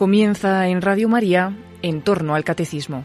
Comienza 0.00 0.66
en 0.66 0.80
Radio 0.80 1.10
María 1.10 1.54
en 1.82 2.00
torno 2.00 2.34
al 2.34 2.42
catecismo. 2.42 3.04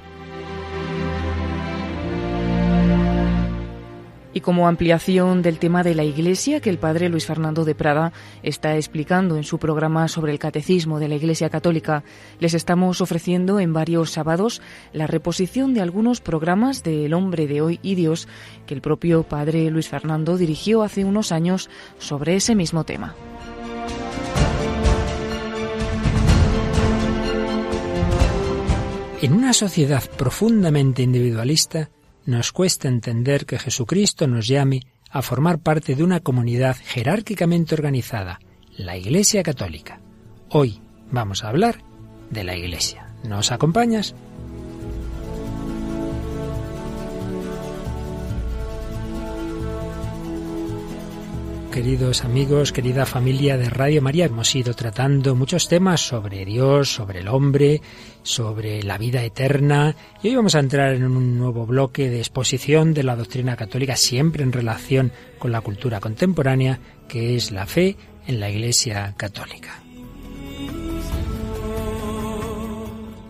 Y 4.32 4.40
como 4.40 4.70
ampliación 4.70 5.42
del 5.42 5.60
tema 5.60 5.84
de 5.84 5.94
la 5.94 6.06
Iglesia 6.06 6.62
que 6.62 6.70
el 6.70 6.78
padre 6.78 7.10
Luis 7.10 7.26
Fernando 7.26 7.66
de 7.66 7.76
Prada 7.76 8.14
está 8.44 8.78
explicando 8.78 9.36
en 9.36 9.44
su 9.44 9.60
programa 9.60 10.08
sobre 10.08 10.32
el 10.32 10.40
catecismo 10.40 10.98
de 11.00 11.10
la 11.10 11.16
Iglesia 11.16 11.50
Católica, 11.50 12.06
les 12.40 12.54
estamos 12.54 13.02
ofreciendo 13.02 13.60
en 13.60 13.74
varios 13.74 14.12
sábados 14.12 14.62
la 14.94 15.06
reposición 15.06 15.74
de 15.74 15.82
algunos 15.82 16.22
programas 16.22 16.82
de 16.82 17.08
El 17.08 17.14
hombre 17.14 17.46
de 17.46 17.60
hoy 17.60 17.78
y 17.84 17.96
Dios 17.96 18.30
que 18.66 18.74
el 18.74 18.80
propio 18.80 19.24
padre 19.24 19.70
Luis 19.70 19.90
Fernando 19.90 20.38
dirigió 20.38 20.82
hace 20.82 21.04
unos 21.04 21.34
años 21.34 21.70
sobre 21.98 22.38
ese 22.38 22.56
mismo 22.56 22.86
tema. 22.86 23.16
En 29.22 29.34
una 29.34 29.54
sociedad 29.54 30.04
profundamente 30.18 31.02
individualista, 31.02 31.90
nos 32.26 32.52
cuesta 32.52 32.90
entender 32.90 33.46
que 33.46 33.58
Jesucristo 33.58 34.28
nos 34.28 34.48
llame 34.48 34.82
a 35.10 35.22
formar 35.22 35.60
parte 35.60 35.96
de 35.96 36.04
una 36.04 36.20
comunidad 36.20 36.76
jerárquicamente 36.84 37.76
organizada, 37.76 38.40
la 38.78 38.98
Iglesia 38.98 39.42
Católica. 39.42 40.02
Hoy 40.50 40.82
vamos 41.12 41.44
a 41.44 41.50
hablar 41.50 41.82
de 42.30 42.44
la 42.44 42.58
Iglesia. 42.58 43.14
¿Nos 43.24 43.54
acompañas? 43.54 44.16
Queridos 51.76 52.24
amigos, 52.24 52.72
querida 52.72 53.06
familia 53.06 53.58
de 53.58 53.70
Radio 53.70 54.02
María. 54.02 54.28
Hemos 54.28 54.56
ido 54.56 54.74
tratando 54.74 55.36
muchos 55.36 55.68
temas 55.68 56.00
sobre 56.00 56.46
Dios, 56.46 56.88
sobre 56.88 57.20
el 57.20 57.28
hombre, 57.28 57.82
sobre 58.24 58.82
la 58.82 58.98
vida 58.98 59.22
eterna. 59.26 59.94
Y 60.24 60.30
hoy 60.30 60.38
vamos 60.38 60.56
a 60.56 60.62
entrar 60.62 60.94
en 60.94 61.04
un 61.04 61.38
nuevo 61.38 61.66
bloque 61.66 62.10
de 62.10 62.20
exposición 62.20 62.94
de 62.94 63.04
la 63.04 63.18
doctrina 63.18 63.58
católica, 63.58 63.98
siempre 63.98 64.44
en 64.44 64.54
relación 64.54 65.12
con 65.38 65.52
la 65.52 65.60
cultura 65.60 66.00
contemporánea, 66.00 66.80
que 67.10 67.36
es 67.36 67.52
la 67.52 67.66
fe 67.66 67.98
en 68.26 68.40
la 68.40 68.50
Iglesia 68.50 69.14
Católica. 69.18 69.84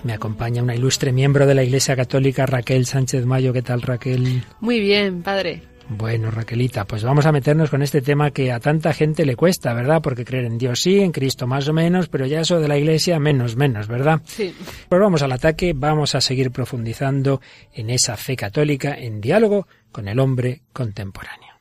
Me 0.04 0.14
acompaña 0.14 0.62
una 0.62 0.76
ilustre 0.76 1.12
miembro 1.12 1.48
de 1.48 1.56
la 1.56 1.64
Iglesia 1.64 1.96
Católica, 1.96 2.46
Raquel 2.46 2.86
Sánchez 2.86 3.26
Mayo. 3.26 3.54
¿Qué 3.54 3.64
tal, 3.64 3.82
Raquel? 3.82 4.44
Muy 4.60 4.82
bien, 4.82 5.24
padre. 5.24 5.75
Bueno, 5.88 6.32
Raquelita, 6.32 6.86
pues 6.86 7.04
vamos 7.04 7.28
a 7.28 7.32
meternos 7.32 7.70
con 7.70 7.84
este 7.84 8.02
tema 8.02 8.32
que 8.32 8.52
a 8.52 8.60
tanta 8.60 8.92
gente 8.92 9.24
le 9.24 9.36
cuesta, 9.36 9.74
¿verdad? 9.74 10.02
Porque 10.02 10.26
creer 10.26 10.46
en 10.46 10.58
Dios 10.58 10.82
sí, 10.82 11.00
en 11.00 11.12
Cristo 11.12 11.46
más 11.46 11.68
o 11.68 11.74
menos, 11.74 12.08
pero 12.08 12.26
ya 12.26 12.42
eso 12.42 12.60
de 12.60 12.68
la 12.68 12.78
Iglesia 12.78 13.20
menos, 13.20 13.56
menos, 13.56 13.88
¿verdad? 13.88 14.22
Sí. 14.26 14.56
Pues 14.90 15.00
vamos 15.00 15.22
al 15.22 15.32
ataque, 15.32 15.74
vamos 15.76 16.16
a 16.16 16.22
seguir 16.22 16.50
profundizando 16.52 17.40
en 17.72 17.92
esa 17.92 18.18
fe 18.18 18.36
católica 18.36 18.96
en 18.96 19.22
diálogo 19.22 19.68
con 19.92 20.08
el 20.08 20.20
hombre 20.20 20.64
contemporáneo. 20.74 21.54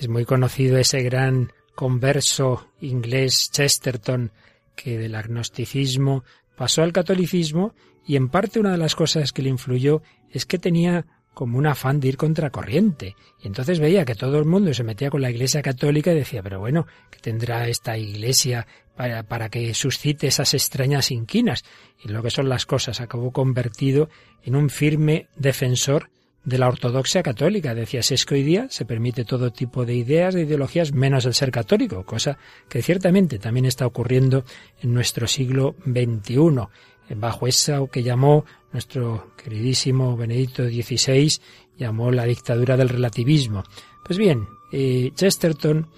Es 0.00 0.08
muy 0.08 0.24
conocido 0.24 0.78
ese 0.78 1.02
gran 1.02 1.52
converso 1.74 2.68
inglés 2.80 3.50
Chesterton 3.52 4.32
que 4.74 4.98
del 4.98 5.14
agnosticismo 5.14 6.24
pasó 6.56 6.82
al 6.82 6.92
catolicismo 6.92 7.74
y 8.06 8.16
en 8.16 8.28
parte 8.28 8.60
una 8.60 8.72
de 8.72 8.78
las 8.78 8.94
cosas 8.94 9.32
que 9.32 9.42
le 9.42 9.50
influyó 9.50 10.02
es 10.30 10.46
que 10.46 10.58
tenía 10.58 11.06
como 11.34 11.58
un 11.58 11.66
afán 11.66 12.00
de 12.00 12.08
ir 12.08 12.16
contracorriente. 12.16 13.14
Y 13.42 13.46
entonces 13.46 13.78
veía 13.78 14.06
que 14.06 14.14
todo 14.14 14.38
el 14.38 14.46
mundo 14.46 14.72
se 14.72 14.84
metía 14.84 15.10
con 15.10 15.20
la 15.20 15.30
Iglesia 15.30 15.60
Católica 15.60 16.10
y 16.10 16.16
decía, 16.16 16.42
pero 16.42 16.60
bueno, 16.60 16.86
¿qué 17.10 17.18
tendrá 17.18 17.68
esta 17.68 17.98
Iglesia 17.98 18.66
para, 18.96 19.22
para 19.22 19.50
que 19.50 19.74
suscite 19.74 20.28
esas 20.28 20.54
extrañas 20.54 21.10
inquinas? 21.10 21.62
Y 22.02 22.08
lo 22.08 22.22
que 22.22 22.30
son 22.30 22.48
las 22.48 22.64
cosas, 22.64 23.02
acabó 23.02 23.32
convertido 23.32 24.08
en 24.44 24.56
un 24.56 24.70
firme 24.70 25.28
defensor 25.36 26.08
de 26.46 26.58
la 26.58 26.68
ortodoxia 26.68 27.22
católica. 27.22 27.74
Decía, 27.74 28.00
es 28.00 28.26
hoy 28.30 28.42
día 28.42 28.68
se 28.70 28.86
permite 28.86 29.24
todo 29.24 29.52
tipo 29.52 29.84
de 29.84 29.94
ideas, 29.94 30.32
de 30.32 30.42
ideologías, 30.42 30.92
menos 30.92 31.26
el 31.26 31.34
ser 31.34 31.50
católico, 31.50 32.04
cosa 32.04 32.38
que 32.68 32.80
ciertamente 32.80 33.38
también 33.38 33.66
está 33.66 33.84
ocurriendo 33.84 34.44
en 34.80 34.94
nuestro 34.94 35.26
siglo 35.26 35.74
XXI, 35.84 36.68
bajo 37.16 37.46
esa 37.46 37.80
que 37.92 38.02
llamó 38.02 38.44
nuestro 38.72 39.32
queridísimo 39.36 40.16
Benedicto 40.16 40.64
XVI, 40.64 41.32
llamó 41.76 42.10
la 42.12 42.24
dictadura 42.24 42.76
del 42.76 42.88
relativismo. 42.88 43.64
Pues 44.04 44.16
bien, 44.16 44.46
eh, 44.72 45.10
Chesterton 45.14 45.88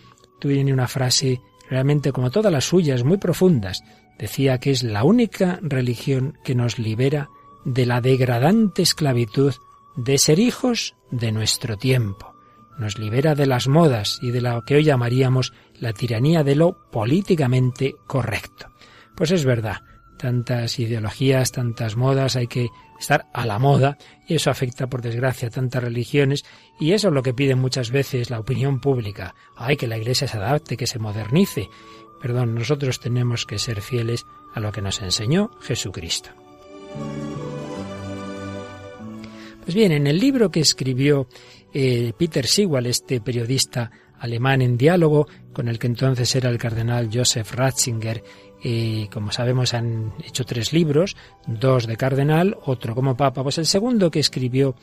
tiene 0.41 0.73
una 0.73 0.89
frase 0.89 1.41
realmente 1.69 2.11
como 2.11 2.31
todas 2.31 2.53
las 2.53 2.65
suyas, 2.65 3.05
muy 3.05 3.19
profundas. 3.19 3.83
Decía 4.19 4.59
que 4.59 4.71
es 4.71 4.83
la 4.83 5.05
única 5.05 5.61
religión 5.63 6.39
que 6.43 6.55
nos 6.55 6.79
libera 6.79 7.29
de 7.67 7.85
la 7.85 8.01
degradante 8.01 8.83
esclavitud 8.83 9.53
de 9.99 10.17
ser 10.17 10.39
hijos 10.39 10.95
de 11.11 11.33
nuestro 11.33 11.77
tiempo. 11.77 12.33
Nos 12.79 13.01
libera 13.01 13.35
de 13.35 13.47
las 13.47 13.67
modas 13.67 14.21
y 14.23 14.31
de 14.31 14.41
lo 14.41 14.63
que 14.65 14.77
hoy 14.77 14.85
llamaríamos 14.85 15.53
la 15.75 15.93
tiranía 15.93 16.45
de 16.45 16.55
lo 16.55 16.89
políticamente 16.93 17.97
correcto. 18.07 18.69
Pues 19.17 19.33
es 19.33 19.45
verdad, 19.45 19.83
tantas 20.17 20.79
ideologías, 20.79 21.51
tantas 21.51 21.97
modas, 21.97 22.37
hay 22.37 22.47
que 22.47 22.69
estar 23.01 23.27
a 23.35 23.45
la 23.45 23.59
moda 23.59 23.99
y 24.29 24.37
eso 24.37 24.51
afecta 24.51 24.87
por 24.87 25.03
desgracia 25.03 25.49
a 25.49 25.51
tantas 25.51 25.83
religiones 25.83 26.45
y 26.79 26.93
eso 26.93 27.09
es 27.09 27.15
lo 27.15 27.25
que 27.25 27.35
pide 27.35 27.57
muchas 27.57 27.91
veces 27.91 28.31
la 28.31 28.39
opinión 28.39 28.81
pública. 28.81 29.35
Hay 29.57 29.77
que 29.77 29.89
la 29.89 29.99
Iglesia 29.99 30.29
se 30.29 30.37
adapte, 30.37 30.77
que 30.77 30.87
se 30.87 31.01
modernice. 31.01 31.69
Perdón, 32.23 32.55
nosotros 32.55 33.01
tenemos 33.01 33.47
que 33.47 33.59
ser 33.59 33.83
fieles 33.83 34.27
a 34.55 34.61
lo 34.61 34.71
que 34.71 34.81
nos 34.81 35.03
enseñó 35.03 35.51
Jesucristo. 35.61 36.31
Pues 39.69 39.77
bien, 39.77 39.93
en 39.93 40.07
el 40.07 40.19
libro 40.19 40.51
que 40.51 40.61
escribió 40.61 41.29
eh, 41.75 42.15
Peter 42.19 42.47
Sigwal, 42.47 42.87
este 42.87 43.21
periodista 43.21 43.91
alemán 44.19 44.63
en 44.63 44.79
diálogo 44.79 45.29
con 45.53 45.69
el 45.69 45.79
que 45.79 45.89
entonces 45.89 46.35
era 46.35 46.49
el 46.49 46.57
cardenal 46.57 47.11
Joseph 47.13 47.53
Ratzinger, 47.53 48.25
eh, 48.65 49.09
como 49.13 49.31
sabemos 49.31 49.75
han 49.75 50.15
hecho 50.27 50.45
tres 50.45 50.73
libros, 50.73 51.19
dos 51.47 51.87
de 51.87 51.99
cardenal, 51.99 52.57
otro 52.65 52.95
como 52.95 53.15
papa. 53.15 53.43
Pues 53.43 53.59
el 53.59 53.67
segundo 53.67 54.11
que 54.11 54.21
escribió 54.21 54.75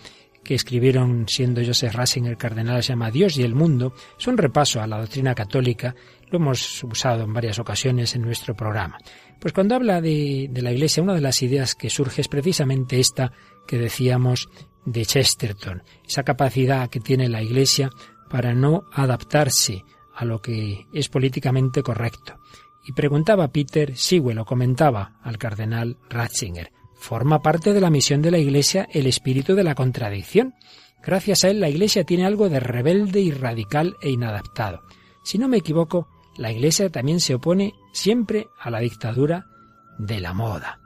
que 0.44 0.54
escribieron 0.54 1.28
siendo 1.28 1.66
Joseph 1.66 1.96
Ratzinger 1.96 2.38
cardenal 2.38 2.84
se 2.84 2.90
llama 2.90 3.10
Dios 3.10 3.40
y 3.40 3.42
el 3.42 3.56
mundo, 3.56 3.96
es 4.20 4.28
un 4.28 4.38
repaso 4.38 4.82
a 4.82 4.86
la 4.86 5.00
doctrina 5.00 5.34
católica, 5.34 5.96
lo 6.30 6.38
hemos 6.38 6.84
usado 6.84 7.24
en 7.24 7.34
varias 7.34 7.58
ocasiones 7.58 8.14
en 8.14 8.22
nuestro 8.22 8.56
programa. 8.56 9.00
Pues 9.40 9.52
cuando 9.52 9.74
habla 9.74 10.00
de 10.00 10.48
la 10.54 10.72
Iglesia, 10.72 11.02
una 11.02 11.16
de 11.16 11.22
las 11.22 11.42
ideas 11.42 11.74
que 11.74 11.90
surge 11.90 12.22
es 12.22 12.28
precisamente 12.28 13.00
esta 13.00 13.32
que 13.66 13.80
decíamos 13.80 14.48
de 14.86 15.06
Chesterton, 15.06 15.84
esa 16.08 16.24
capacidad 16.24 16.90
que 16.90 17.00
tiene 17.00 17.28
la 17.28 17.42
Iglesia 17.42 17.90
para 18.30 18.54
no 18.54 18.84
adaptarse 18.94 19.84
a 20.16 20.26
lo 20.26 20.42
que 20.42 20.86
es 20.94 21.10
políticamente 21.10 21.84
correcto. 21.84 22.40
Y 22.88 22.94
preguntaba 22.94 23.48
Peter 23.50 23.98
Sewell 23.98 24.40
o 24.40 24.46
comentaba 24.46 25.20
al 25.24 25.38
cardenal 25.38 25.98
Ratzinger, 26.10 26.72
¿forma 26.96 27.42
parte 27.42 27.74
de 27.74 27.82
la 27.82 27.90
misión 27.90 28.22
de 28.22 28.32
la 28.32 28.38
Iglesia 28.38 28.88
el 28.92 29.08
espíritu 29.08 29.56
de 29.56 29.64
la 29.64 29.76
contradicción? 29.76 30.54
Gracias 31.04 31.44
a 31.44 31.50
él 31.50 31.60
la 31.60 31.70
Iglesia 31.70 32.04
tiene 32.04 32.26
algo 32.26 32.50
de 32.50 32.60
rebelde 32.60 33.20
y 33.22 33.32
radical 33.32 33.96
e 34.02 34.10
inadaptado. 34.12 34.82
Si 35.24 35.38
no 35.38 35.48
me 35.48 35.58
equivoco, 35.58 36.08
la 36.38 36.52
Iglesia 36.52 36.90
también 36.90 37.20
se 37.20 37.36
opone 37.36 37.74
siempre 37.94 38.48
a 38.60 38.70
la 38.70 38.80
dictadura 38.80 39.48
de 39.98 40.20
la 40.20 40.34
moda. 40.34 40.80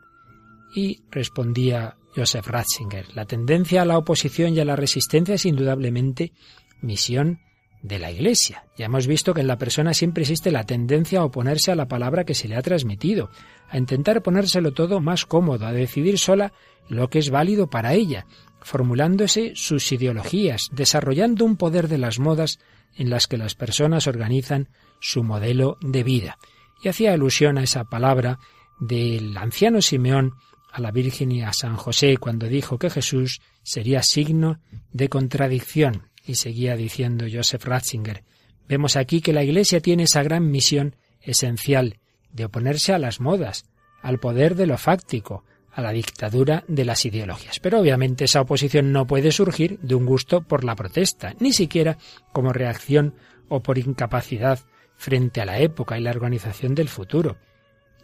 Y 0.74 1.02
respondía 1.10 1.98
Joseph 2.20 2.48
Ratzinger. 2.48 3.06
La 3.16 3.26
tendencia 3.26 3.82
a 3.82 3.86
la 3.86 3.98
oposición 3.98 4.54
y 4.54 4.60
a 4.60 4.66
la 4.66 4.76
resistencia 4.76 5.36
es 5.36 5.46
indudablemente 5.46 6.34
misión 6.82 7.40
de 7.82 7.98
la 7.98 8.12
Iglesia. 8.12 8.66
Ya 8.78 8.88
hemos 8.88 9.08
visto 9.08 9.34
que 9.34 9.40
en 9.40 9.48
la 9.48 9.58
persona 9.58 9.94
siempre 9.94 10.24
existe 10.24 10.52
la 10.52 10.66
tendencia 10.66 11.20
a 11.20 11.24
oponerse 11.24 11.72
a 11.72 11.76
la 11.76 11.88
palabra 11.88 12.26
que 12.26 12.34
se 12.34 12.50
le 12.50 12.58
ha 12.58 12.62
transmitido, 12.62 13.30
a 13.70 13.78
intentar 13.78 14.22
ponérselo 14.22 14.74
todo 14.74 15.00
más 15.00 15.26
cómodo, 15.26 15.66
a 15.66 15.72
decidir 15.72 16.20
sola 16.20 16.52
lo 16.90 17.10
que 17.10 17.20
es 17.20 17.30
válido 17.30 17.70
para 17.70 17.94
ella, 17.94 18.26
formulándose 18.60 19.54
sus 19.56 19.90
ideologías, 19.94 20.68
desarrollando 20.74 21.46
un 21.46 21.56
poder 21.56 21.88
de 21.88 22.00
las 22.00 22.20
modas 22.20 22.60
en 22.98 23.10
las 23.10 23.28
que 23.28 23.38
las 23.38 23.56
personas 23.56 24.08
organizan 24.08 24.68
su 25.00 25.24
modelo 25.24 25.78
de 25.80 26.04
vida. 26.04 26.38
Y 26.84 26.90
hacía 26.90 27.14
alusión 27.14 27.58
a 27.58 27.64
esa 27.64 27.86
palabra 27.86 28.40
del 28.80 29.38
anciano 29.38 29.82
Simeón 29.82 30.34
a 30.72 30.82
la 30.82 30.92
Virgen 30.92 31.32
y 31.32 31.42
a 31.42 31.54
San 31.54 31.76
José 31.76 32.18
cuando 32.18 32.48
dijo 32.48 32.78
que 32.78 32.90
Jesús 32.90 33.42
sería 33.64 34.04
signo 34.04 34.60
de 34.92 35.10
contradicción. 35.10 36.10
Y 36.26 36.36
seguía 36.36 36.76
diciendo 36.76 37.26
Joseph 37.32 37.66
Ratzinger, 37.66 38.24
vemos 38.68 38.96
aquí 38.96 39.22
que 39.22 39.34
la 39.34 39.44
Iglesia 39.44 39.80
tiene 39.80 40.04
esa 40.04 40.22
gran 40.22 40.52
misión 40.52 40.96
esencial 41.22 41.98
de 42.32 42.46
oponerse 42.46 42.94
a 42.94 43.00
las 43.00 43.20
modas, 43.20 43.66
al 44.02 44.20
poder 44.20 44.56
de 44.56 44.68
lo 44.68 44.78
fáctico, 44.78 45.44
a 45.72 45.82
la 45.82 45.92
dictadura 45.92 46.64
de 46.68 46.86
las 46.86 47.06
ideologías. 47.06 47.60
Pero 47.60 47.80
obviamente 47.80 48.26
esa 48.26 48.42
oposición 48.42 48.92
no 48.92 49.08
puede 49.08 49.32
surgir 49.32 49.80
de 49.80 49.96
un 49.96 50.06
gusto 50.06 50.42
por 50.42 50.64
la 50.64 50.76
protesta, 50.76 51.34
ni 51.40 51.54
siquiera 51.54 51.98
como 52.32 52.54
reacción 52.54 53.16
o 53.48 53.62
por 53.62 53.78
incapacidad 53.78 54.60
frente 54.98 55.42
a 55.42 55.46
la 55.46 55.60
época 55.60 55.98
y 55.98 56.02
la 56.02 56.12
organización 56.12 56.76
del 56.76 56.90
futuro. 56.90 57.38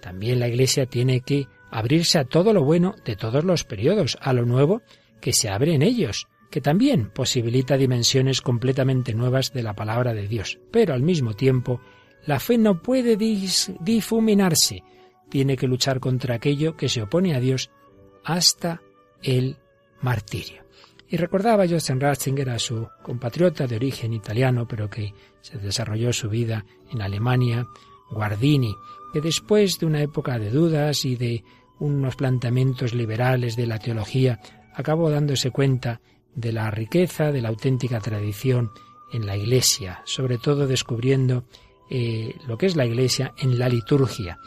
También 0.02 0.40
la 0.40 0.48
Iglesia 0.48 0.86
tiene 0.86 1.22
que 1.22 1.48
abrirse 1.72 2.20
a 2.20 2.26
todo 2.26 2.54
lo 2.54 2.64
bueno 2.64 2.96
de 3.06 3.16
todos 3.16 3.44
los 3.44 3.64
periodos, 3.64 4.18
a 4.22 4.34
lo 4.34 4.46
nuevo 4.46 4.82
que 5.22 5.34
se 5.34 5.50
abre 5.50 5.74
en 5.74 5.82
ellos, 5.82 6.28
que 6.52 6.62
también 6.62 7.10
posibilita 7.10 7.78
dimensiones 7.78 8.42
completamente 8.42 9.14
nuevas 9.14 9.54
de 9.54 9.64
la 9.64 9.74
palabra 9.74 10.14
de 10.14 10.28
Dios. 10.28 10.60
Pero 10.72 10.94
al 10.94 11.02
mismo 11.02 11.34
tiempo, 11.34 11.82
la 12.26 12.40
fe 12.40 12.58
no 12.58 12.82
puede 12.82 13.18
difuminarse, 13.18 14.84
tiene 15.30 15.58
que 15.58 15.68
luchar 15.68 16.00
contra 16.00 16.36
aquello 16.36 16.76
que 16.76 16.90
se 16.90 17.02
opone 17.02 17.36
a 17.36 17.40
Dios 17.40 17.72
hasta 18.24 18.82
el 19.22 19.58
martirio. 20.02 20.64
Y 21.08 21.18
recordaba 21.18 21.68
Joseph 21.68 22.00
Ratzinger 22.00 22.50
a 22.50 22.60
su 22.60 22.88
compatriota 23.04 23.68
de 23.68 23.76
origen 23.76 24.14
italiano, 24.14 24.68
pero 24.68 24.90
que 24.90 25.14
se 25.42 25.58
desarrolló 25.58 26.12
su 26.14 26.30
vida 26.30 26.66
en 26.92 27.02
Alemania, 27.02 27.68
Guardini, 28.10 28.76
que 29.16 29.22
después 29.22 29.80
de 29.80 29.86
una 29.86 30.02
época 30.02 30.38
de 30.38 30.50
dudas 30.50 31.06
y 31.06 31.16
de 31.16 31.46
unos 31.80 32.18
planteamientos 32.18 32.94
liberales 32.94 33.56
de 33.56 33.66
la 33.66 33.80
teología, 33.80 34.42
acabó 34.74 35.10
dándose 35.10 35.52
cuenta 35.52 36.02
de 36.36 36.52
la 36.52 36.70
riqueza 36.70 37.32
de 37.32 37.42
la 37.42 37.48
auténtica 37.48 38.02
tradición 38.02 38.72
en 39.14 39.26
la 39.26 39.38
Iglesia, 39.38 40.02
sobre 40.04 40.38
todo 40.38 40.68
descubriendo 40.68 41.46
eh, 41.90 42.36
lo 42.46 42.58
que 42.58 42.66
es 42.66 42.76
la 42.76 42.86
Iglesia 42.86 43.34
en 43.38 43.58
la 43.58 43.70
liturgia, 43.70 44.38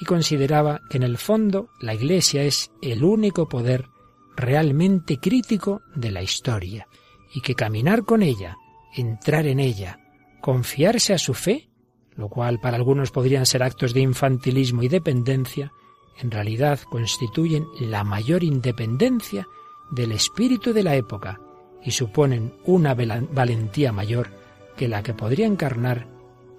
y 0.00 0.04
consideraba 0.04 0.80
que 0.90 0.96
en 0.96 1.04
el 1.04 1.18
fondo 1.18 1.68
la 1.80 1.94
Iglesia 1.94 2.42
es 2.42 2.72
el 2.82 3.04
único 3.04 3.48
poder 3.48 3.86
realmente 4.34 5.18
crítico 5.18 5.82
de 5.94 6.10
la 6.10 6.22
historia, 6.22 6.88
y 7.32 7.42
que 7.42 7.54
caminar 7.54 8.02
con 8.02 8.24
ella, 8.24 8.56
entrar 8.96 9.46
en 9.46 9.60
ella, 9.60 10.00
confiarse 10.40 11.14
a 11.14 11.18
su 11.18 11.32
fe, 11.32 11.68
lo 12.16 12.28
cual 12.28 12.60
para 12.60 12.76
algunos 12.76 13.10
podrían 13.10 13.46
ser 13.46 13.62
actos 13.62 13.92
de 13.94 14.00
infantilismo 14.00 14.82
y 14.82 14.88
dependencia, 14.88 15.72
en 16.18 16.30
realidad 16.30 16.80
constituyen 16.80 17.66
la 17.80 18.04
mayor 18.04 18.42
independencia 18.42 19.46
del 19.90 20.12
espíritu 20.12 20.72
de 20.72 20.82
la 20.82 20.96
época 20.96 21.40
y 21.82 21.90
suponen 21.90 22.54
una 22.64 22.94
valentía 22.94 23.92
mayor 23.92 24.30
que 24.76 24.88
la 24.88 25.02
que 25.02 25.14
podría 25.14 25.46
encarnar 25.46 26.06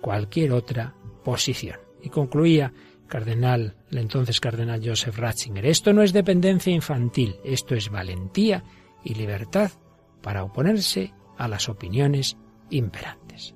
cualquier 0.01 0.53
otra 0.53 0.95
posición. 1.23 1.79
Y 2.01 2.09
concluía 2.09 2.71
cardenal, 3.07 3.75
el 3.91 3.97
entonces 3.97 4.39
cardenal 4.39 4.81
Joseph 4.83 5.17
Ratzinger, 5.17 5.65
esto 5.65 5.91
no 5.91 6.03
es 6.03 6.13
dependencia 6.13 6.71
infantil, 6.71 7.37
esto 7.43 7.75
es 7.75 7.89
valentía 7.89 8.63
y 9.03 9.15
libertad 9.15 9.71
para 10.21 10.43
oponerse 10.43 11.13
a 11.37 11.47
las 11.47 11.69
opiniones 11.69 12.37
imperantes. 12.69 13.55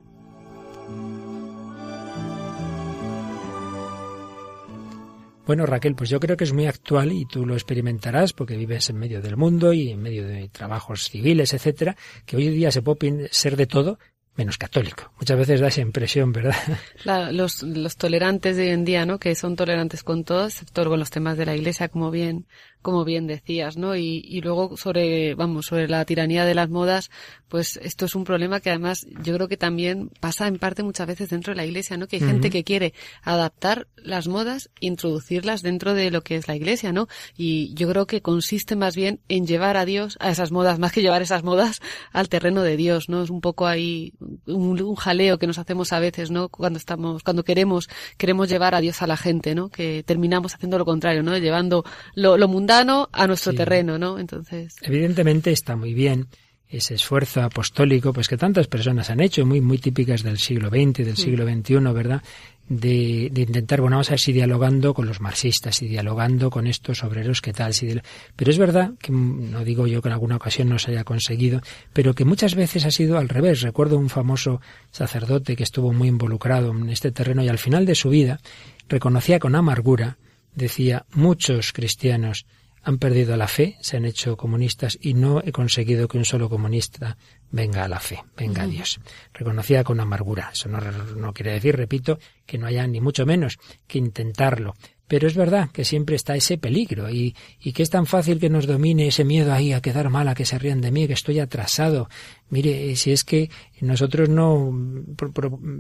Bueno, 5.52 5.66
Raquel, 5.66 5.96
pues 5.96 6.10
yo 6.10 6.22
creo 6.22 6.38
que 6.38 6.46
es 6.46 6.54
muy 6.54 6.66
actual 6.66 7.12
y 7.12 7.26
tú 7.26 7.46
lo 7.46 7.56
experimentarás 7.56 8.32
porque 8.32 8.56
vives 8.56 8.90
en 8.90 8.96
medio 8.96 9.22
del 9.22 9.36
mundo 9.36 9.74
y 9.74 9.90
en 9.90 10.02
medio 10.02 10.26
de 10.26 10.48
trabajos 10.48 11.10
civiles, 11.10 11.54
etcétera, 11.54 11.98
que 12.26 12.38
hoy 12.38 12.48
en 12.48 12.54
día 12.54 12.72
se 12.72 12.82
puede 12.82 13.28
ser 13.34 13.58
de 13.58 13.66
todo 13.66 14.00
menos 14.38 14.58
católico. 14.58 15.12
Muchas 15.20 15.38
veces 15.38 15.60
da 15.60 15.68
esa 15.68 15.82
impresión, 15.82 16.32
¿verdad? 16.32 16.56
los, 17.34 17.64
los 17.64 17.98
tolerantes 17.98 18.56
de 18.56 18.64
hoy 18.64 18.70
en 18.70 18.86
día, 18.86 19.06
¿no? 19.06 19.20
Que 19.20 19.36
son 19.36 19.58
tolerantes 19.58 20.04
con 20.04 20.24
todo, 20.24 20.46
excepto 20.46 20.86
con 20.86 21.00
los 21.00 21.10
temas 21.10 21.38
de 21.38 21.46
la 21.46 21.54
Iglesia, 21.54 21.90
como 21.90 22.12
bien 22.12 22.48
como 22.82 23.06
bien 23.06 23.28
decías, 23.28 23.78
¿no? 23.78 23.96
Y, 23.96 24.24
y 24.26 24.42
luego 24.42 24.76
sobre, 24.78 25.36
vamos, 25.36 25.68
sobre 25.68 25.88
la 25.88 26.04
tiranía 26.06 26.46
de 26.46 26.56
las 26.56 26.70
modas, 26.70 27.12
pues 27.48 27.78
esto 27.84 28.06
es 28.06 28.16
un 28.16 28.24
problema 28.24 28.60
que 28.60 28.70
además 28.70 29.06
yo 29.24 29.36
creo 29.36 29.48
que 29.48 29.58
también 29.58 30.10
pasa 30.20 30.48
en 30.48 30.58
parte 30.58 30.84
muchas 30.84 31.06
veces 31.06 31.30
dentro 31.30 31.52
de 31.52 31.58
la 31.58 31.66
iglesia, 31.66 31.98
¿no? 31.98 32.08
Que 32.08 32.16
hay 32.16 32.22
gente 32.22 32.50
que 32.50 32.64
quiere 32.64 32.94
adaptar 33.22 33.88
las 33.98 34.28
modas 34.28 34.70
e 34.80 34.88
introducirlas 34.88 35.62
dentro 35.62 35.94
de 35.94 36.12
lo 36.12 36.24
que 36.24 36.38
es 36.38 36.48
la 36.48 36.56
iglesia, 36.56 36.92
¿no? 36.92 37.08
Y 37.38 37.74
yo 37.76 37.88
creo 37.90 38.08
que 38.08 38.22
consiste 38.22 38.76
más 38.76 38.96
bien 38.96 39.20
en 39.28 39.46
llevar 39.46 39.78
a 39.78 39.86
Dios 39.86 40.18
a 40.20 40.32
esas 40.32 40.52
modas, 40.52 40.80
más 40.80 40.92
que 40.92 41.02
llevar 41.02 41.22
esas 41.22 41.44
modas 41.44 41.82
al 42.12 42.30
terreno 42.30 42.64
de 42.64 42.78
Dios, 42.78 43.10
¿no? 43.10 43.22
Es 43.22 43.30
un 43.30 43.42
poco 43.42 43.68
ahí 43.68 44.14
un, 44.48 44.82
un 44.82 44.96
jaleo 44.96 45.38
que 45.38 45.48
nos 45.48 45.60
hacemos 45.60 45.94
a 45.94 46.00
veces, 46.00 46.32
¿no? 46.32 46.50
Cuando 46.50 46.78
estamos, 46.78 47.22
cuando 47.22 47.44
queremos, 47.44 47.90
queremos 48.18 48.50
llevar 48.50 48.76
a 48.76 48.82
Dios 48.82 49.02
a 49.02 49.08
la 49.08 49.18
gente, 49.18 49.56
¿no? 49.56 49.70
Que 49.70 50.04
terminamos 50.04 50.56
haciendo 50.56 50.78
lo 50.78 50.86
contrario, 50.86 51.22
¿no? 51.22 51.38
Llevando 51.38 51.84
lo, 52.16 52.38
lo 52.38 52.48
mundano 52.48 52.71
a 52.80 53.28
nuestro 53.28 53.54
terreno, 53.54 53.98
¿no? 53.98 54.18
Entonces. 54.18 54.76
Evidentemente 54.82 55.52
está 55.52 55.76
muy 55.76 55.94
bien 55.94 56.28
ese 56.72 56.94
esfuerzo 56.96 57.42
apostólico, 57.42 58.14
pues 58.14 58.30
que 58.30 58.38
tantas 58.38 58.68
personas 58.68 59.10
han 59.10 59.20
hecho, 59.20 59.46
muy, 59.46 59.60
muy 59.60 59.78
típicas 59.78 60.24
del 60.24 60.38
siglo 60.38 60.70
XX, 60.70 61.06
del 61.06 61.18
siglo 61.18 61.46
XXI, 61.46 61.76
¿verdad? 61.94 62.24
De, 62.70 63.30
de, 63.30 63.42
intentar, 63.42 63.82
bueno, 63.82 63.98
vamos 63.98 64.08
a 64.08 64.12
ver 64.12 64.20
si 64.22 64.32
dialogando 64.32 64.94
con 64.94 65.06
los 65.06 65.20
marxistas 65.20 65.82
y 65.82 65.90
dialogando 65.90 66.50
con 66.50 66.68
estos 66.68 67.04
obreros, 67.04 67.42
¿qué 67.42 67.52
tal? 67.52 67.74
Si 67.74 68.00
pero 68.38 68.50
es 68.50 68.58
verdad 68.58 68.92
que, 69.02 69.12
mm, 69.12 69.52
no 69.52 69.66
digo 69.66 69.88
yo 69.88 70.02
que 70.02 70.08
en 70.08 70.14
alguna 70.14 70.38
ocasión 70.38 70.70
no 70.70 70.80
se 70.80 70.92
haya 70.92 71.04
conseguido, 71.04 71.62
pero 71.92 72.14
que 72.14 72.24
muchas 72.24 72.56
veces 72.56 72.86
ha 72.86 72.92
sido 72.92 73.18
al 73.18 73.28
revés. 73.28 73.62
Recuerdo 73.62 73.98
un 73.98 74.10
famoso 74.10 74.62
sacerdote 74.92 75.58
que 75.58 75.64
estuvo 75.64 75.92
muy 75.92 76.08
involucrado 76.08 76.72
en 76.72 76.90
este 76.90 77.12
terreno 77.12 77.44
y 77.44 77.50
al 77.50 77.60
final 77.60 77.86
de 77.86 77.96
su 77.96 78.10
vida 78.10 78.40
reconocía 78.88 79.40
con 79.40 79.56
amargura, 79.56 80.18
decía, 80.56 81.06
muchos 81.12 81.74
cristianos 81.74 82.46
han 82.84 82.98
perdido 82.98 83.38
la 83.38 83.48
fe, 83.48 83.78
se 83.82 83.98
han 83.98 84.06
hecho 84.06 84.38
comunistas 84.38 84.98
y 85.02 85.14
no 85.14 85.42
he 85.44 85.52
conseguido 85.52 86.08
que 86.08 86.18
un 86.18 86.26
solo 86.26 86.50
comunista 86.50 87.18
venga 87.52 87.84
a 87.84 87.88
la 87.88 88.00
fe, 88.00 88.24
venga 88.36 88.64
a 88.64 88.68
Dios. 88.68 89.00
Reconocida 89.34 89.84
con 89.84 90.00
amargura. 90.00 90.50
Eso 90.54 90.70
no, 90.70 90.80
no 90.80 91.34
quiere 91.34 91.54
decir, 91.54 91.76
repito, 91.76 92.20
que 92.46 92.58
no 92.58 92.68
haya 92.68 92.86
ni 92.88 93.02
mucho 93.02 93.26
menos 93.26 93.58
que 93.88 93.98
intentarlo, 93.98 94.74
pero 95.12 95.28
es 95.28 95.36
verdad 95.36 95.70
que 95.72 95.84
siempre 95.84 96.16
está 96.16 96.38
ese 96.38 96.58
peligro 96.58 97.10
y, 97.10 97.36
y, 97.62 97.74
que 97.74 97.84
es 97.84 97.90
tan 97.90 98.06
fácil 98.06 98.40
que 98.40 98.50
nos 98.50 98.66
domine 98.66 99.08
ese 99.08 99.26
miedo 99.26 99.52
ahí 99.52 99.74
a 99.74 99.82
quedar 99.82 100.10
mal, 100.10 100.30
a 100.30 100.36
que 100.36 100.46
se 100.46 100.58
rían 100.58 100.80
de 100.80 100.90
mí, 100.90 101.06
que 101.06 101.12
estoy 101.12 101.42
atrasado. 101.42 102.08
Mire, 102.50 102.96
si 102.96 103.12
es 103.12 103.26
que 103.26 103.50
nosotros 103.82 104.30
no, 104.30 104.72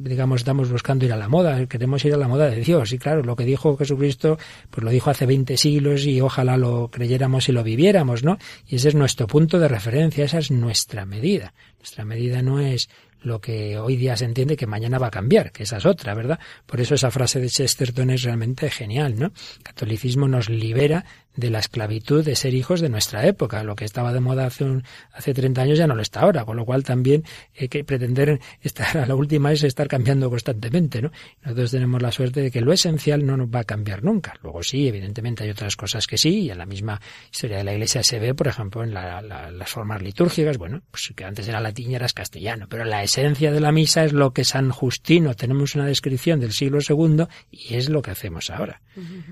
digamos, 0.01 0.41
estamos 0.41 0.69
buscando 0.69 1.05
ir 1.05 1.13
a 1.13 1.15
la 1.15 1.29
moda, 1.29 1.65
queremos 1.67 2.03
ir 2.03 2.13
a 2.13 2.17
la 2.17 2.27
moda 2.27 2.49
de 2.49 2.59
Dios. 2.59 2.91
Y 2.91 2.97
claro, 2.97 3.23
lo 3.23 3.37
que 3.37 3.45
dijo 3.45 3.77
Jesucristo, 3.77 4.37
pues 4.69 4.83
lo 4.83 4.91
dijo 4.91 5.09
hace 5.09 5.25
20 5.25 5.55
siglos 5.55 6.05
y 6.05 6.19
ojalá 6.19 6.57
lo 6.57 6.91
creyéramos 6.91 7.47
y 7.47 7.53
lo 7.53 7.63
viviéramos, 7.63 8.25
¿no? 8.25 8.37
Y 8.67 8.75
ese 8.75 8.89
es 8.89 8.95
nuestro 8.95 9.27
punto 9.27 9.59
de 9.59 9.69
referencia, 9.69 10.25
esa 10.25 10.39
es 10.39 10.51
nuestra 10.51 11.05
medida. 11.05 11.53
Nuestra 11.77 12.05
medida 12.05 12.41
no 12.41 12.59
es 12.59 12.89
lo 13.21 13.39
que 13.39 13.77
hoy 13.77 13.95
día 13.95 14.17
se 14.17 14.25
entiende 14.25 14.57
que 14.57 14.67
mañana 14.67 14.97
va 14.97 15.07
a 15.07 15.11
cambiar, 15.11 15.51
que 15.51 15.63
esa 15.63 15.77
es 15.77 15.85
otra, 15.85 16.13
¿verdad? 16.13 16.39
Por 16.65 16.81
eso 16.81 16.95
esa 16.95 17.11
frase 17.11 17.39
de 17.39 17.49
Chesterton 17.49 18.09
es 18.09 18.23
realmente 18.23 18.69
genial, 18.69 19.17
¿no? 19.17 19.27
El 19.27 19.63
catolicismo 19.63 20.27
nos 20.27 20.49
libera 20.49 21.05
de 21.35 21.49
la 21.49 21.59
esclavitud 21.59 22.25
de 22.25 22.35
ser 22.35 22.53
hijos 22.53 22.81
de 22.81 22.89
nuestra 22.89 23.25
época. 23.25 23.63
Lo 23.63 23.75
que 23.75 23.85
estaba 23.85 24.11
de 24.11 24.19
moda 24.19 24.45
hace, 24.45 24.65
un, 24.65 24.83
hace 25.13 25.33
30 25.33 25.61
años 25.61 25.77
ya 25.77 25.87
no 25.87 25.95
lo 25.95 26.01
está 26.01 26.21
ahora, 26.21 26.45
con 26.45 26.57
lo 26.57 26.65
cual 26.65 26.83
también 26.83 27.23
hay 27.57 27.69
que 27.69 27.83
pretender 27.83 28.39
estar 28.61 28.97
a 28.97 29.05
la 29.05 29.15
última 29.15 29.51
es 29.51 29.63
estar 29.63 29.87
cambiando 29.87 30.29
constantemente, 30.29 31.01
¿no? 31.01 31.11
Nosotros 31.43 31.71
tenemos 31.71 32.01
la 32.01 32.11
suerte 32.11 32.41
de 32.41 32.51
que 32.51 32.61
lo 32.61 32.73
esencial 32.73 33.25
no 33.25 33.37
nos 33.37 33.47
va 33.47 33.59
a 33.59 33.63
cambiar 33.63 34.03
nunca. 34.03 34.33
Luego 34.43 34.61
sí, 34.63 34.87
evidentemente 34.87 35.43
hay 35.43 35.51
otras 35.51 35.75
cosas 35.75 36.05
que 36.07 36.17
sí, 36.17 36.41
y 36.41 36.51
en 36.51 36.57
la 36.57 36.65
misma 36.65 36.99
historia 37.31 37.57
de 37.57 37.63
la 37.63 37.73
Iglesia 37.73 38.03
se 38.03 38.19
ve, 38.19 38.33
por 38.33 38.47
ejemplo, 38.47 38.83
en 38.83 38.93
las 38.93 39.69
formas 39.69 40.01
litúrgicas, 40.01 40.57
bueno, 40.57 40.81
pues 40.91 41.13
que 41.15 41.23
antes 41.23 41.47
era 41.47 41.59
latín 41.61 41.91
y 41.91 41.95
era 41.95 42.07
castellano, 42.09 42.67
pero 42.69 42.83
la 42.83 43.03
esencia 43.11 43.51
de 43.51 43.59
la 43.59 43.73
misa 43.73 44.05
es 44.05 44.13
lo 44.13 44.31
que 44.31 44.45
San 44.45 44.71
Justino, 44.71 45.33
tenemos 45.35 45.75
una 45.75 45.85
descripción 45.85 46.39
del 46.39 46.53
siglo 46.53 46.79
II 46.87 47.25
y 47.51 47.75
es 47.75 47.89
lo 47.89 48.01
que 48.01 48.11
hacemos 48.11 48.49
ahora, 48.49 48.81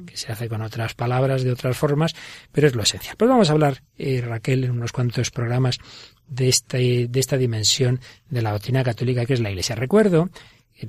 que 0.05 0.17
se 0.17 0.31
hace 0.33 0.49
con 0.49 0.61
otras 0.61 0.95
palabras, 0.95 1.43
de 1.43 1.51
otras 1.51 1.77
formas, 1.77 2.13
pero 2.51 2.67
es 2.67 2.75
lo 2.75 2.83
esencial. 2.83 3.15
Pues 3.17 3.29
vamos 3.29 3.49
a 3.49 3.53
hablar, 3.53 3.81
eh, 3.97 4.21
Raquel, 4.21 4.65
en 4.65 4.71
unos 4.71 4.91
cuantos 4.91 5.31
programas 5.31 5.77
de, 6.27 6.49
este, 6.49 7.07
de 7.07 7.19
esta 7.19 7.37
dimensión 7.37 8.01
de 8.29 8.41
la 8.41 8.51
doctrina 8.51 8.83
católica 8.83 9.25
que 9.25 9.33
es 9.33 9.39
la 9.39 9.49
Iglesia. 9.49 9.75
Recuerdo, 9.75 10.29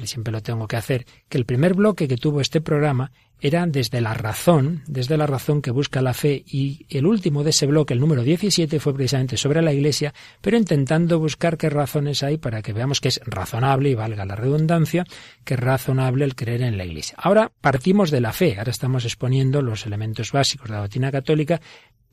siempre 0.04 0.32
lo 0.32 0.42
tengo 0.42 0.66
que 0.66 0.76
hacer, 0.76 1.06
que 1.28 1.38
el 1.38 1.44
primer 1.44 1.74
bloque 1.74 2.08
que 2.08 2.16
tuvo 2.16 2.40
este 2.40 2.60
programa 2.60 3.12
era 3.40 3.66
desde 3.66 4.00
la 4.00 4.14
razón, 4.14 4.82
desde 4.86 5.16
la 5.16 5.26
razón 5.26 5.62
que 5.62 5.70
busca 5.70 6.02
la 6.02 6.12
fe, 6.12 6.44
y 6.46 6.86
el 6.90 7.06
último 7.06 7.42
de 7.42 7.50
ese 7.50 7.66
bloque, 7.66 7.94
el 7.94 8.00
número 8.00 8.22
17, 8.22 8.78
fue 8.80 8.94
precisamente 8.94 9.36
sobre 9.36 9.62
la 9.62 9.72
Iglesia, 9.72 10.12
pero 10.40 10.56
intentando 10.56 11.18
buscar 11.18 11.56
qué 11.56 11.70
razones 11.70 12.22
hay 12.22 12.36
para 12.36 12.60
que 12.62 12.72
veamos 12.72 13.00
que 13.00 13.08
es 13.08 13.20
razonable, 13.24 13.90
y 13.90 13.94
valga 13.94 14.26
la 14.26 14.36
redundancia, 14.36 15.04
que 15.44 15.54
es 15.54 15.60
razonable 15.60 16.24
el 16.24 16.34
creer 16.34 16.62
en 16.62 16.76
la 16.76 16.84
Iglesia. 16.84 17.16
Ahora 17.18 17.50
partimos 17.60 18.10
de 18.10 18.20
la 18.20 18.32
fe, 18.32 18.56
ahora 18.58 18.70
estamos 18.70 19.04
exponiendo 19.04 19.62
los 19.62 19.86
elementos 19.86 20.32
básicos 20.32 20.68
de 20.68 20.74
la 20.74 20.80
doctrina 20.82 21.10
católica, 21.10 21.60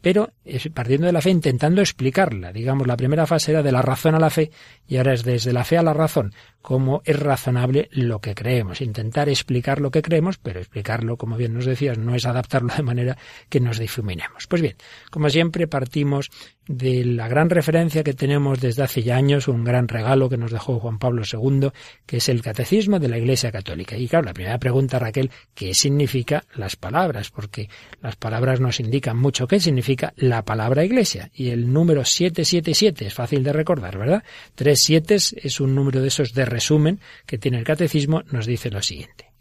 pero 0.02 0.32
partiendo 0.74 1.08
de 1.08 1.14
la 1.14 1.22
fe 1.22 1.30
intentando 1.30 1.82
explicarla. 1.82 2.52
Digamos, 2.52 2.88
la 2.88 2.98
primera 2.98 3.26
fase 3.26 3.52
era 3.52 3.64
de 3.64 3.72
la 3.72 3.82
razón 3.82 4.16
a 4.16 4.20
la 4.20 4.30
fe 4.30 4.52
y 4.88 4.98
ahora 4.98 5.14
es 5.14 5.24
desde 5.24 5.54
la 5.54 5.64
fe 5.64 5.78
a 5.78 5.84
la 5.84 5.94
razón, 5.94 6.34
cómo 6.62 7.02
es 7.06 7.20
razonable 7.20 7.90
lo 7.92 8.20
que 8.20 8.36
creemos. 8.36 8.82
Intentar 8.82 9.30
explicar 9.30 9.82
lo 9.82 9.92
que 9.92 10.02
creemos, 10.02 10.38
pero 10.38 10.60
explicarlo, 10.60 11.18
como 11.18 11.38
bien 11.38 11.54
nos 11.54 11.66
decías, 11.66 11.98
no 11.98 12.16
es 12.16 12.26
adaptarlo 12.26 12.74
de 12.76 12.84
manera 12.84 13.18
que 13.50 13.60
nos 13.60 13.80
difuminemos. 13.80 14.48
Pues 14.48 14.62
bien, 14.62 14.76
como 15.10 15.30
siempre 15.30 15.68
partimos 15.68 16.30
de 16.68 17.06
la 17.06 17.28
gran 17.28 17.50
referencia 17.50 18.04
que 18.04 18.14
tenemos 18.14 18.60
desde 18.60 18.84
hace 18.84 19.04
ya 19.04 19.16
años, 19.16 19.48
un 19.48 19.64
gran 19.64 19.88
regalo 19.88 20.30
que 20.30 20.38
nos 20.38 20.52
dejó 20.52 20.80
Juan 20.80 21.00
Pablo 21.00 21.24
II, 21.32 21.70
que 22.06 22.18
es 22.18 22.30
el 22.30 22.42
Catecismo 22.42 23.00
de 23.00 23.08
la 23.08 23.18
Iglesia 23.18 23.52
Católica. 23.52 23.98
Y 23.98 24.08
claro, 24.08 24.26
la 24.26 24.34
primera 24.34 24.58
pregunta, 24.58 25.00
Raquel, 25.00 25.32
¿qué 25.54 25.74
significa 25.74 26.44
las 26.56 26.76
palabras? 26.76 27.30
Porque 27.30 27.70
las 28.02 28.16
palabras 28.16 28.60
nos 28.60 28.80
indican 28.80 29.18
mucho 29.18 29.48
qué 29.48 29.60
significa 29.60 30.14
la 30.18 30.44
palabra 30.44 30.84
Iglesia. 30.84 31.32
Y 31.34 31.50
el 31.50 31.72
número 31.72 32.04
777 32.04 33.08
es 33.08 33.14
fácil 33.14 33.44
de 33.44 33.54
recordar, 33.54 33.98
¿verdad? 33.98 34.24
Tres 34.56 34.80
siete 34.84 35.16
es 35.16 35.60
un 35.60 35.74
número 35.74 36.02
de 36.02 36.10
esos 36.10 36.34
de 36.34 36.46
resumen 36.46 37.00
que 37.26 37.38
tiene 37.38 37.58
el 37.58 37.64
Catecismo, 37.64 38.24
nos 38.32 38.46
dice 38.46 38.70
lo 38.70 38.82
siguiente. 38.82 39.32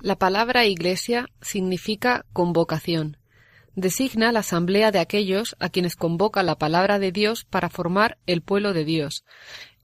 La 0.00 0.16
palabra 0.16 0.66
Iglesia 0.66 1.30
significa 1.40 2.26
convocación 2.32 3.16
designa 3.76 4.32
la 4.32 4.40
asamblea 4.40 4.90
de 4.90 4.98
aquellos 4.98 5.56
a 5.58 5.68
quienes 5.68 5.96
convoca 5.96 6.42
la 6.42 6.56
palabra 6.56 6.98
de 6.98 7.12
Dios 7.12 7.44
para 7.44 7.68
formar 7.68 8.18
el 8.26 8.42
pueblo 8.42 8.72
de 8.72 8.84
Dios, 8.84 9.24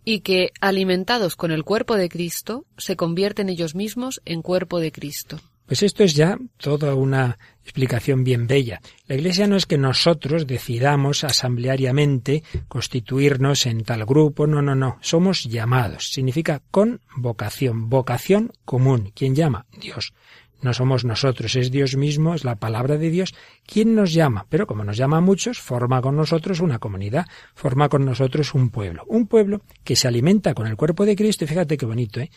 y 0.04 0.20
que, 0.20 0.52
alimentados 0.60 1.36
con 1.36 1.50
el 1.50 1.64
cuerpo 1.64 1.96
de 1.96 2.08
Cristo, 2.08 2.64
se 2.76 2.96
convierten 2.96 3.48
ellos 3.48 3.74
mismos 3.74 4.20
en 4.24 4.42
cuerpo 4.42 4.80
de 4.80 4.92
Cristo. 4.92 5.38
Pues 5.70 5.84
esto 5.84 6.02
es 6.02 6.14
ya 6.14 6.36
toda 6.56 6.96
una 6.96 7.38
explicación 7.62 8.24
bien 8.24 8.48
bella. 8.48 8.80
La 9.06 9.14
Iglesia 9.14 9.46
no 9.46 9.54
es 9.54 9.66
que 9.66 9.78
nosotros 9.78 10.48
decidamos 10.48 11.22
asambleariamente 11.22 12.42
constituirnos 12.66 13.66
en 13.66 13.84
tal 13.84 14.04
grupo, 14.04 14.48
no, 14.48 14.62
no, 14.62 14.74
no. 14.74 14.98
Somos 15.00 15.44
llamados. 15.44 16.08
Significa 16.10 16.60
con 16.72 17.00
vocación, 17.14 17.88
vocación 17.88 18.50
común. 18.64 19.12
¿Quién 19.14 19.36
llama? 19.36 19.66
Dios. 19.80 20.12
No 20.62 20.74
somos 20.74 21.04
nosotros, 21.04 21.56
es 21.56 21.70
Dios 21.70 21.96
mismo, 21.96 22.34
es 22.34 22.44
la 22.44 22.56
palabra 22.56 22.98
de 22.98 23.10
Dios 23.10 23.34
quien 23.66 23.94
nos 23.94 24.12
llama. 24.12 24.46
Pero 24.48 24.66
como 24.66 24.84
nos 24.84 24.96
llama 24.96 25.18
a 25.18 25.20
muchos, 25.20 25.58
forma 25.58 26.00
con 26.02 26.16
nosotros 26.16 26.60
una 26.60 26.78
comunidad, 26.78 27.26
forma 27.54 27.88
con 27.88 28.04
nosotros 28.04 28.54
un 28.54 28.70
pueblo. 28.70 29.04
Un 29.06 29.26
pueblo 29.26 29.62
que 29.84 29.96
se 29.96 30.08
alimenta 30.08 30.54
con 30.54 30.66
el 30.66 30.76
cuerpo 30.76 31.06
de 31.06 31.16
Cristo, 31.16 31.44
y 31.44 31.48
fíjate 31.48 31.76
qué 31.76 31.86
bonito, 31.86 32.20
¿eh? 32.20 32.30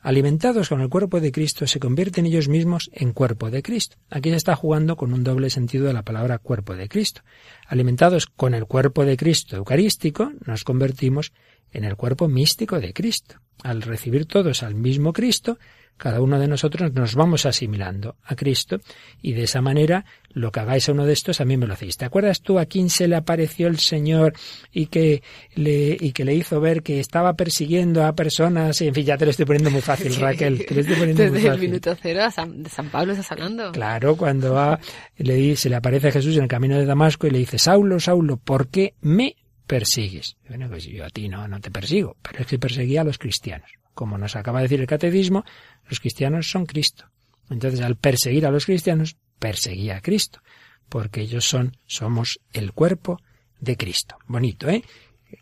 Alimentados 0.00 0.68
con 0.68 0.80
el 0.80 0.88
cuerpo 0.88 1.20
de 1.20 1.32
Cristo, 1.32 1.66
se 1.66 1.80
convierten 1.80 2.24
ellos 2.24 2.48
mismos 2.48 2.88
en 2.92 3.12
cuerpo 3.12 3.50
de 3.50 3.62
Cristo. 3.62 3.96
Aquí 4.10 4.30
se 4.30 4.36
está 4.36 4.54
jugando 4.54 4.96
con 4.96 5.12
un 5.12 5.24
doble 5.24 5.50
sentido 5.50 5.86
de 5.86 5.92
la 5.92 6.04
palabra 6.04 6.38
cuerpo 6.38 6.76
de 6.76 6.88
Cristo. 6.88 7.22
Alimentados 7.66 8.26
con 8.26 8.54
el 8.54 8.66
cuerpo 8.66 9.04
de 9.04 9.16
Cristo 9.16 9.56
eucarístico, 9.56 10.32
nos 10.46 10.62
convertimos 10.62 11.32
en 11.72 11.82
el 11.82 11.96
cuerpo 11.96 12.28
místico 12.28 12.78
de 12.80 12.92
Cristo. 12.92 13.40
Al 13.64 13.82
recibir 13.82 14.26
todos 14.26 14.62
al 14.62 14.76
mismo 14.76 15.12
Cristo, 15.12 15.58
cada 15.98 16.20
uno 16.22 16.38
de 16.38 16.48
nosotros 16.48 16.92
nos 16.94 17.14
vamos 17.14 17.44
asimilando 17.44 18.16
a 18.24 18.34
Cristo 18.36 18.80
y 19.20 19.32
de 19.32 19.42
esa 19.42 19.60
manera 19.60 20.04
lo 20.30 20.52
que 20.52 20.60
hagáis 20.60 20.88
a 20.88 20.92
uno 20.92 21.04
de 21.04 21.12
estos 21.12 21.40
a 21.40 21.44
mí 21.44 21.56
me 21.56 21.66
lo 21.66 21.74
hacéis. 21.74 21.96
¿Te 21.96 22.04
acuerdas 22.04 22.40
tú 22.40 22.58
a 22.58 22.66
quién 22.66 22.88
se 22.88 23.08
le 23.08 23.16
apareció 23.16 23.66
el 23.66 23.78
Señor 23.78 24.34
y 24.72 24.86
que 24.86 25.22
le, 25.54 25.96
y 25.98 26.12
que 26.12 26.24
le 26.24 26.34
hizo 26.34 26.60
ver 26.60 26.82
que 26.82 27.00
estaba 27.00 27.34
persiguiendo 27.34 28.04
a 28.06 28.14
personas? 28.14 28.80
En 28.80 28.94
fin, 28.94 29.04
ya 29.04 29.18
te 29.18 29.24
lo 29.24 29.32
estoy 29.32 29.46
poniendo 29.46 29.70
muy 29.70 29.80
fácil, 29.82 30.14
Raquel. 30.20 30.64
Te 30.64 30.74
lo 30.74 30.80
estoy 30.80 30.96
poniendo 30.96 31.22
Desde 31.22 31.32
muy 31.32 31.42
fácil. 31.42 31.60
el 31.64 31.68
minuto 31.68 31.96
cero 32.00 32.24
a 32.24 32.30
San, 32.30 32.62
de 32.62 32.70
San 32.70 32.88
Pablo 32.90 33.12
estás 33.12 33.32
hablando. 33.32 33.72
Claro, 33.72 34.16
cuando 34.16 34.54
va, 34.54 34.78
le, 35.16 35.56
se 35.56 35.68
le 35.68 35.76
aparece 35.76 36.08
a 36.08 36.12
Jesús 36.12 36.36
en 36.36 36.44
el 36.44 36.48
camino 36.48 36.78
de 36.78 36.86
Damasco 36.86 37.26
y 37.26 37.30
le 37.30 37.38
dice, 37.38 37.58
Saulo, 37.58 37.98
Saulo, 37.98 38.36
¿por 38.36 38.68
qué 38.68 38.94
me 39.00 39.34
persigues? 39.68 40.36
Bueno, 40.48 40.68
pues 40.68 40.84
yo 40.86 41.04
a 41.04 41.10
ti 41.10 41.28
no, 41.28 41.46
no 41.46 41.60
te 41.60 41.70
persigo, 41.70 42.16
pero 42.22 42.40
es 42.40 42.46
que 42.48 42.58
perseguía 42.58 43.02
a 43.02 43.04
los 43.04 43.18
cristianos. 43.18 43.70
Como 43.94 44.18
nos 44.18 44.34
acaba 44.34 44.58
de 44.58 44.64
decir 44.64 44.80
el 44.80 44.86
catecismo, 44.86 45.44
los 45.88 46.00
cristianos 46.00 46.50
son 46.50 46.66
Cristo. 46.66 47.04
Entonces, 47.50 47.80
al 47.80 47.96
perseguir 47.96 48.46
a 48.46 48.50
los 48.50 48.66
cristianos, 48.66 49.16
perseguía 49.38 49.96
a 49.96 50.00
Cristo, 50.00 50.40
porque 50.88 51.20
ellos 51.20 51.44
son, 51.44 51.76
somos 51.86 52.40
el 52.52 52.72
cuerpo 52.72 53.20
de 53.60 53.76
Cristo. 53.76 54.16
Bonito, 54.26 54.68
¿eh? 54.68 54.82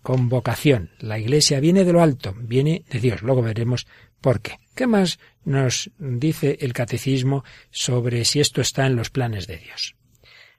Con 0.02 0.28
vocación. 0.28 0.90
La 0.98 1.18
iglesia 1.18 1.60
viene 1.60 1.84
de 1.84 1.92
lo 1.92 2.02
alto, 2.02 2.34
viene 2.38 2.84
de 2.90 3.00
Dios. 3.00 3.22
Luego 3.22 3.42
veremos 3.42 3.86
por 4.20 4.40
qué. 4.40 4.58
¿Qué 4.74 4.86
más 4.86 5.18
nos 5.44 5.90
dice 5.98 6.58
el 6.60 6.72
catecismo 6.72 7.44
sobre 7.70 8.24
si 8.24 8.40
esto 8.40 8.60
está 8.60 8.86
en 8.86 8.96
los 8.96 9.10
planes 9.10 9.46
de 9.46 9.58
Dios? 9.58 9.94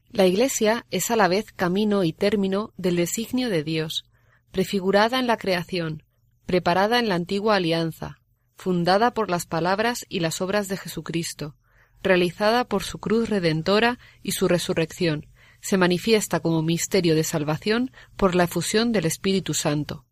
La 0.09 0.25
iglesia 0.25 0.85
es 0.89 1.11
a 1.11 1.15
la 1.15 1.27
vez 1.27 1.51
camino 1.51 2.03
y 2.03 2.13
término 2.13 2.73
del 2.77 2.95
designio 2.95 3.49
de 3.49 3.63
Dios, 3.63 4.05
prefigurada 4.51 5.19
en 5.19 5.27
la 5.27 5.37
creación, 5.37 6.03
preparada 6.45 6.99
en 6.99 7.09
la 7.09 7.15
antigua 7.15 7.55
alianza, 7.55 8.19
fundada 8.55 9.13
por 9.13 9.29
las 9.29 9.45
palabras 9.45 10.05
y 10.07 10.21
las 10.21 10.41
obras 10.41 10.69
de 10.69 10.77
Jesucristo, 10.77 11.55
realizada 12.01 12.63
por 12.63 12.83
su 12.83 12.99
cruz 12.99 13.29
redentora 13.29 13.99
y 14.23 14.31
su 14.31 14.47
resurrección, 14.47 15.27
se 15.61 15.77
manifiesta 15.77 16.39
como 16.39 16.61
misterio 16.61 17.15
de 17.15 17.23
salvación 17.23 17.91
por 18.15 18.35
la 18.35 18.45
efusión 18.45 18.93
del 18.93 19.05
Espíritu 19.05 19.53
Santo. 19.53 20.05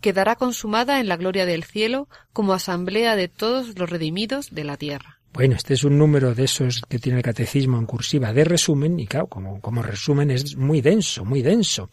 Quedará 0.00 0.36
consumada 0.36 1.00
en 1.00 1.08
la 1.08 1.16
gloria 1.16 1.46
del 1.46 1.64
cielo 1.64 2.08
como 2.32 2.52
asamblea 2.52 3.16
de 3.16 3.28
todos 3.28 3.76
los 3.78 3.90
redimidos 3.90 4.54
de 4.54 4.64
la 4.64 4.76
tierra. 4.76 5.15
Bueno, 5.36 5.54
este 5.54 5.74
es 5.74 5.84
un 5.84 5.98
número 5.98 6.34
de 6.34 6.44
esos 6.44 6.80
que 6.88 6.98
tiene 6.98 7.18
el 7.18 7.22
catecismo 7.22 7.76
en 7.76 7.84
cursiva 7.84 8.32
de 8.32 8.42
resumen, 8.42 8.98
y 8.98 9.06
claro, 9.06 9.26
como, 9.26 9.60
como 9.60 9.82
resumen 9.82 10.30
es 10.30 10.56
muy 10.56 10.80
denso, 10.80 11.26
muy 11.26 11.42
denso. 11.42 11.90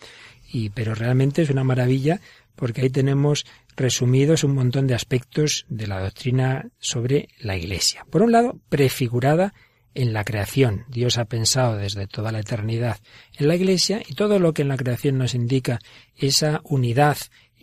Y, 0.50 0.70
pero 0.70 0.96
realmente 0.96 1.42
es 1.42 1.50
una 1.50 1.66
maravilla 1.66 2.22
porque 2.56 2.80
ahí 2.80 2.90
tenemos 2.90 3.46
resumidos 3.76 4.46
un 4.46 4.56
montón 4.56 4.88
de 4.88 4.96
aspectos 4.96 5.66
de 5.68 5.88
la 5.88 6.00
doctrina 6.00 6.70
sobre 6.80 7.28
la 7.38 7.58
Iglesia. 7.58 8.06
Por 8.10 8.22
un 8.22 8.32
lado, 8.32 8.62
prefigurada 8.70 9.54
en 9.94 10.14
la 10.14 10.24
creación. 10.24 10.86
Dios 10.88 11.18
ha 11.18 11.26
pensado 11.26 11.76
desde 11.76 12.08
toda 12.08 12.32
la 12.32 12.40
eternidad 12.40 13.00
en 13.38 13.50
la 13.50 13.56
Iglesia 13.56 14.02
y 14.08 14.14
todo 14.14 14.40
lo 14.40 14.54
que 14.54 14.62
en 14.62 14.70
la 14.70 14.78
creación 14.78 15.18
nos 15.18 15.36
indica 15.36 15.80
esa 16.16 16.62
unidad 16.64 17.18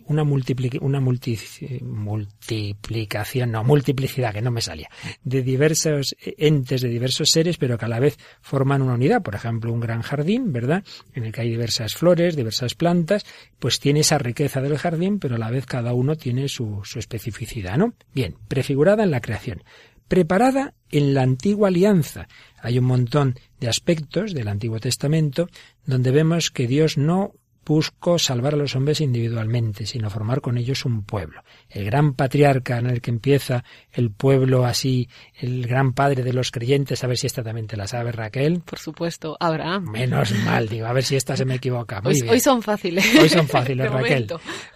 una, 0.07 0.23
una 0.23 0.99
multiplicación, 0.99 3.51
no, 3.51 3.63
multiplicidad, 3.63 4.33
que 4.33 4.41
no 4.41 4.51
me 4.51 4.61
salía, 4.61 4.89
de 5.23 5.41
diversos 5.41 6.15
entes, 6.19 6.81
de 6.81 6.89
diversos 6.89 7.29
seres, 7.29 7.57
pero 7.57 7.77
que 7.77 7.85
a 7.85 7.89
la 7.89 7.99
vez 7.99 8.17
forman 8.41 8.81
una 8.81 8.93
unidad. 8.93 9.21
Por 9.21 9.35
ejemplo, 9.35 9.71
un 9.71 9.79
gran 9.79 10.01
jardín, 10.01 10.51
¿verdad? 10.51 10.83
En 11.13 11.25
el 11.25 11.31
que 11.31 11.41
hay 11.41 11.49
diversas 11.49 11.95
flores, 11.95 12.35
diversas 12.35 12.75
plantas, 12.75 13.25
pues 13.59 13.79
tiene 13.79 14.01
esa 14.01 14.17
riqueza 14.17 14.61
del 14.61 14.77
jardín, 14.77 15.19
pero 15.19 15.35
a 15.35 15.39
la 15.39 15.51
vez 15.51 15.65
cada 15.65 15.93
uno 15.93 16.15
tiene 16.15 16.47
su, 16.47 16.81
su 16.83 16.99
especificidad, 16.99 17.77
¿no? 17.77 17.93
Bien, 18.13 18.35
prefigurada 18.47 19.03
en 19.03 19.11
la 19.11 19.21
creación 19.21 19.63
preparada 20.11 20.73
en 20.89 21.13
la 21.13 21.21
antigua 21.21 21.69
alianza. 21.69 22.27
Hay 22.61 22.77
un 22.77 22.83
montón 22.83 23.39
de 23.61 23.69
aspectos 23.69 24.33
del 24.33 24.49
Antiguo 24.49 24.77
Testamento 24.77 25.47
donde 25.85 26.11
vemos 26.11 26.51
que 26.51 26.67
Dios 26.67 26.97
no 26.97 27.31
busco 27.65 28.17
salvar 28.17 28.53
a 28.53 28.57
los 28.57 28.75
hombres 28.75 29.01
individualmente, 29.01 29.85
sino 29.85 30.09
formar 30.09 30.41
con 30.41 30.57
ellos 30.57 30.85
un 30.85 31.03
pueblo. 31.03 31.43
El 31.69 31.85
gran 31.85 32.13
patriarca 32.13 32.79
en 32.79 32.87
el 32.87 33.01
que 33.01 33.11
empieza 33.11 33.63
el 33.91 34.11
pueblo 34.11 34.65
así, 34.65 35.07
el 35.35 35.67
gran 35.67 35.93
padre 35.93 36.23
de 36.23 36.33
los 36.33 36.51
creyentes, 36.51 37.03
a 37.03 37.07
ver 37.07 37.17
si 37.17 37.27
esta 37.27 37.43
también 37.43 37.67
te 37.67 37.77
la 37.77 37.87
sabe 37.87 38.11
Raquel. 38.11 38.61
Por 38.61 38.79
supuesto, 38.79 39.37
Abraham. 39.39 39.91
Menos 39.91 40.33
mal, 40.43 40.67
digo, 40.67 40.87
a 40.87 40.93
ver 40.93 41.03
si 41.03 41.15
esta 41.15 41.37
se 41.37 41.45
me 41.45 41.55
equivoca. 41.55 42.01
Muy 42.01 42.13
hoy, 42.13 42.21
bien. 42.21 42.33
hoy 42.33 42.39
son 42.39 42.61
fáciles. 42.61 43.05
Hoy 43.19 43.29
son 43.29 43.47
fáciles, 43.47 43.91
Raquel. 43.91 44.27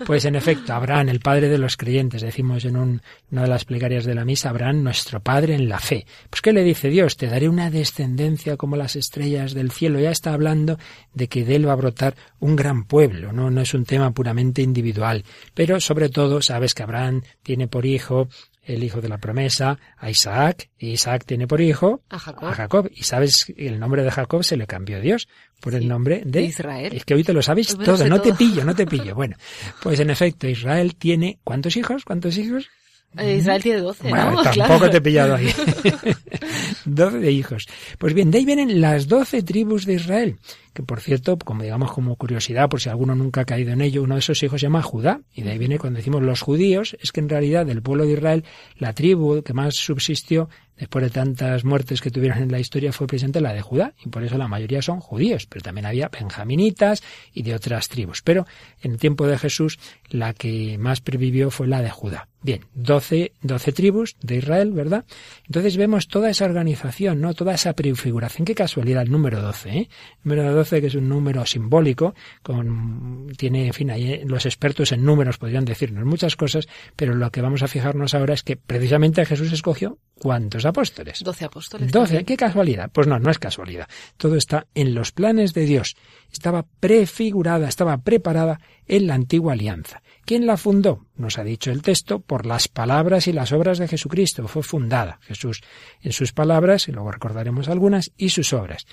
Pues 0.05 0.25
en 0.25 0.35
efecto, 0.35 0.73
Abraham, 0.73 1.09
el 1.09 1.19
padre 1.19 1.49
de 1.49 1.57
los 1.57 1.77
creyentes, 1.77 2.21
decimos 2.21 2.65
en 2.65 2.77
un, 2.77 3.01
una 3.31 3.43
de 3.43 3.47
las 3.47 3.65
plegarias 3.65 4.05
de 4.05 4.15
la 4.15 4.25
misa, 4.25 4.49
Abraham, 4.49 4.83
nuestro 4.83 5.19
padre 5.21 5.55
en 5.55 5.67
la 5.67 5.79
fe. 5.79 6.05
Pues 6.29 6.41
¿qué 6.41 6.53
le 6.53 6.63
dice 6.63 6.89
Dios? 6.89 7.17
Te 7.17 7.27
daré 7.27 7.49
una 7.49 7.69
descendencia 7.69 8.57
como 8.57 8.75
las 8.75 8.95
estrellas 8.95 9.53
del 9.53 9.71
cielo. 9.71 9.99
Ya 9.99 10.11
está 10.11 10.33
hablando 10.33 10.77
de 11.13 11.27
que 11.27 11.43
de 11.43 11.55
él 11.55 11.67
va 11.67 11.73
a 11.73 11.77
brotar 11.77 12.15
un 12.39 12.55
gran 12.55 12.74
pueblo, 12.83 13.31
¿no? 13.31 13.49
No 13.49 13.61
es 13.61 13.73
un 13.73 13.85
tema 13.85 14.11
puramente 14.11 14.61
individual. 14.61 15.23
Pero 15.53 15.79
sobre 15.79 16.09
todo, 16.09 16.41
sabes 16.41 16.73
que 16.73 16.83
Abraham 16.83 17.21
tiene 17.41 17.67
por 17.69 17.85
hijo 17.85 18.27
el 18.63 18.83
hijo 18.83 18.99
de 18.99 19.07
la 19.09 19.19
promesa, 19.19 19.77
a 19.97 20.09
Isaac, 20.09 20.69
y 20.79 20.89
Isaac 20.89 21.23
tiene 21.23 21.47
por 21.47 21.61
hijo 21.61 22.01
a 22.09 22.17
Jacob. 22.17 22.49
a 22.49 22.53
Jacob. 22.53 22.89
Y 22.95 23.03
sabes, 23.03 23.45
el 23.55 23.79
nombre 23.79 24.03
de 24.03 24.09
Jacob 24.09 24.43
se 24.43 24.57
le 24.57 24.65
cambió 24.65 24.97
a 24.97 25.01
Dios 25.01 25.27
por 25.61 25.73
Sí, 25.73 25.77
el 25.77 25.87
nombre 25.87 26.23
de, 26.25 26.31
de 26.41 26.41
Israel. 26.47 26.91
Es 26.95 27.05
que 27.05 27.13
hoy 27.13 27.23
te 27.23 27.31
lo 27.31 27.41
lo 27.41 27.63
todo, 27.83 28.07
no 28.07 28.19
te 28.21 28.33
pillo, 28.33 28.65
no 28.65 28.73
te 28.75 28.87
pillo. 28.87 29.13
Bueno, 29.15 29.37
pues 29.83 29.99
en 29.99 30.09
efecto, 30.09 30.47
Israel 30.47 30.95
tiene, 30.95 31.37
¿cuántos 31.43 31.77
hijos? 31.77 32.03
¿Cuántos 32.03 32.37
hijos? 32.39 32.67
Eh, 33.17 33.35
Israel 33.37 33.61
tiene 33.61 33.79
doce, 33.81 34.09
Bueno, 34.09 34.31
¿no? 34.31 34.41
tampoco 34.43 34.65
Claro. 34.65 34.89
te 34.89 34.97
he 34.97 35.01
pillado 35.01 35.35
ahí. 35.35 35.47
doce 36.85 37.31
hijos. 37.31 37.65
Pues 37.97 38.13
bien, 38.13 38.31
de 38.31 38.39
ahí 38.39 38.45
vienen 38.45 38.81
las 38.81 39.07
doce 39.07 39.43
tribus 39.43 39.85
de 39.85 39.93
Israel, 39.93 40.37
que 40.75 40.83
por 40.83 40.99
cierto, 40.99 41.37
como 41.37 41.63
digamos 41.63 41.93
como 41.93 42.17
curiosidad, 42.17 42.67
por 42.69 42.81
si 42.81 42.89
alguno 42.89 43.15
nunca 43.15 43.41
ha 43.41 43.45
caído 43.45 43.71
en 43.71 43.81
ello, 43.81 44.03
uno 44.03 44.15
de 44.15 44.19
esos 44.19 44.43
hijos 44.43 44.59
se 44.59 44.67
llama 44.67 44.81
Judá, 44.81 45.21
y 45.33 45.41
de 45.41 45.51
ahí 45.51 45.57
viene 45.57 45.79
cuando 45.79 45.97
decimos 45.97 46.21
los 46.21 46.41
judíos, 46.41 46.97
es 46.99 47.13
que 47.13 47.21
en 47.21 47.29
realidad 47.29 47.65
del 47.65 47.81
pueblo 47.81 48.05
de 48.05 48.11
Israel, 48.11 48.43
la 48.77 48.91
tribu 48.93 49.41
que 49.41 49.53
más 49.53 49.75
subsistió 49.75 50.49
después 50.77 51.03
de 51.03 51.09
tantas 51.09 51.63
muertes 51.63 52.01
que 52.01 52.11
tuvieron 52.11 52.39
en 52.39 52.51
la 52.51 52.59
historia, 52.59 52.91
fue 52.91 53.07
presente 53.07 53.39
la 53.39 53.53
de 53.53 53.61
Judá, 53.61 53.93
y 54.03 54.09
por 54.09 54.23
eso 54.23 54.37
la 54.37 54.49
mayoría 54.49 54.81
son 54.81 54.99
judíos, 54.99 55.45
pero 55.47 55.63
también 55.63 55.85
había 55.85 56.09
benjaminitas 56.09 57.01
y 57.33 57.43
de 57.43 57.55
otras 57.55 57.87
tribus. 57.87 58.21
Pero 58.21 58.45
en 58.81 58.91
el 58.91 58.97
tiempo 58.97 59.25
de 59.25 59.37
Jesús, 59.37 59.79
la 60.09 60.33
que 60.33 60.77
más 60.77 60.99
previvió 60.99 61.49
fue 61.49 61.67
la 61.67 61.81
de 61.81 61.89
Judá. 61.89 62.27
Bien, 62.41 62.61
doce, 62.75 63.31
doce 63.41 63.71
tribus 63.71 64.17
de 64.21 64.35
Israel, 64.35 64.71
¿verdad? 64.71 65.05
Entonces 65.47 65.77
vemos 65.77 66.07
toda 66.07 66.29
esa 66.29 66.45
organización, 66.45 67.19
¿no? 67.19 67.33
Toda 67.33 67.55
esa 67.55 67.73
prefiguración. 67.73 68.45
Qué 68.45 68.53
casualidad 68.53 69.01
el 69.01 69.09
número 69.09 69.41
doce, 69.41 69.69
¿eh? 69.69 69.89
El 70.23 70.29
número 70.29 70.53
que 70.69 70.87
es 70.87 70.95
un 70.95 71.07
número 71.07 71.45
simbólico, 71.45 72.15
con, 72.41 73.27
tiene, 73.37 73.67
en 73.67 73.73
fin, 73.73 73.91
ahí 73.91 74.23
los 74.25 74.45
expertos 74.45 74.91
en 74.91 75.05
números 75.05 75.37
podrían 75.37 75.65
decirnos 75.65 76.05
muchas 76.05 76.35
cosas, 76.35 76.67
pero 76.95 77.15
lo 77.15 77.31
que 77.31 77.41
vamos 77.41 77.63
a 77.63 77.67
fijarnos 77.67 78.13
ahora 78.13 78.33
es 78.33 78.43
que 78.43 78.57
precisamente 78.57 79.25
Jesús 79.25 79.51
escogió 79.51 79.97
¿cuántos 80.19 80.65
apóstoles? 80.65 81.21
Doce 81.23 81.45
apóstoles. 81.45 81.91
Doce, 81.91 82.23
qué 82.23 82.37
casualidad. 82.37 82.89
Pues 82.91 83.07
no, 83.07 83.19
no 83.19 83.29
es 83.29 83.39
casualidad. 83.39 83.87
Todo 84.17 84.35
está 84.35 84.67
en 84.73 84.95
los 84.95 85.11
planes 85.11 85.53
de 85.53 85.65
Dios. 85.65 85.95
Estaba 86.31 86.65
prefigurada, 86.79 87.67
estaba 87.67 87.97
preparada 87.97 88.59
en 88.87 89.07
la 89.07 89.15
antigua 89.15 89.53
alianza. 89.53 90.01
¿Quién 90.25 90.45
la 90.47 90.57
fundó? 90.57 91.05
Nos 91.15 91.37
ha 91.37 91.43
dicho 91.43 91.71
el 91.71 91.81
texto, 91.81 92.19
por 92.19 92.45
las 92.45 92.67
palabras 92.67 93.27
y 93.27 93.33
las 93.33 93.51
obras 93.51 93.77
de 93.77 93.87
Jesucristo. 93.87 94.47
Fue 94.47 94.63
fundada 94.63 95.19
Jesús 95.21 95.61
en 96.01 96.11
sus 96.11 96.33
palabras, 96.33 96.87
y 96.87 96.91
luego 96.91 97.11
recordaremos 97.11 97.69
algunas, 97.69 98.11
y 98.17 98.29
sus 98.29 98.53
obras. 98.53 98.85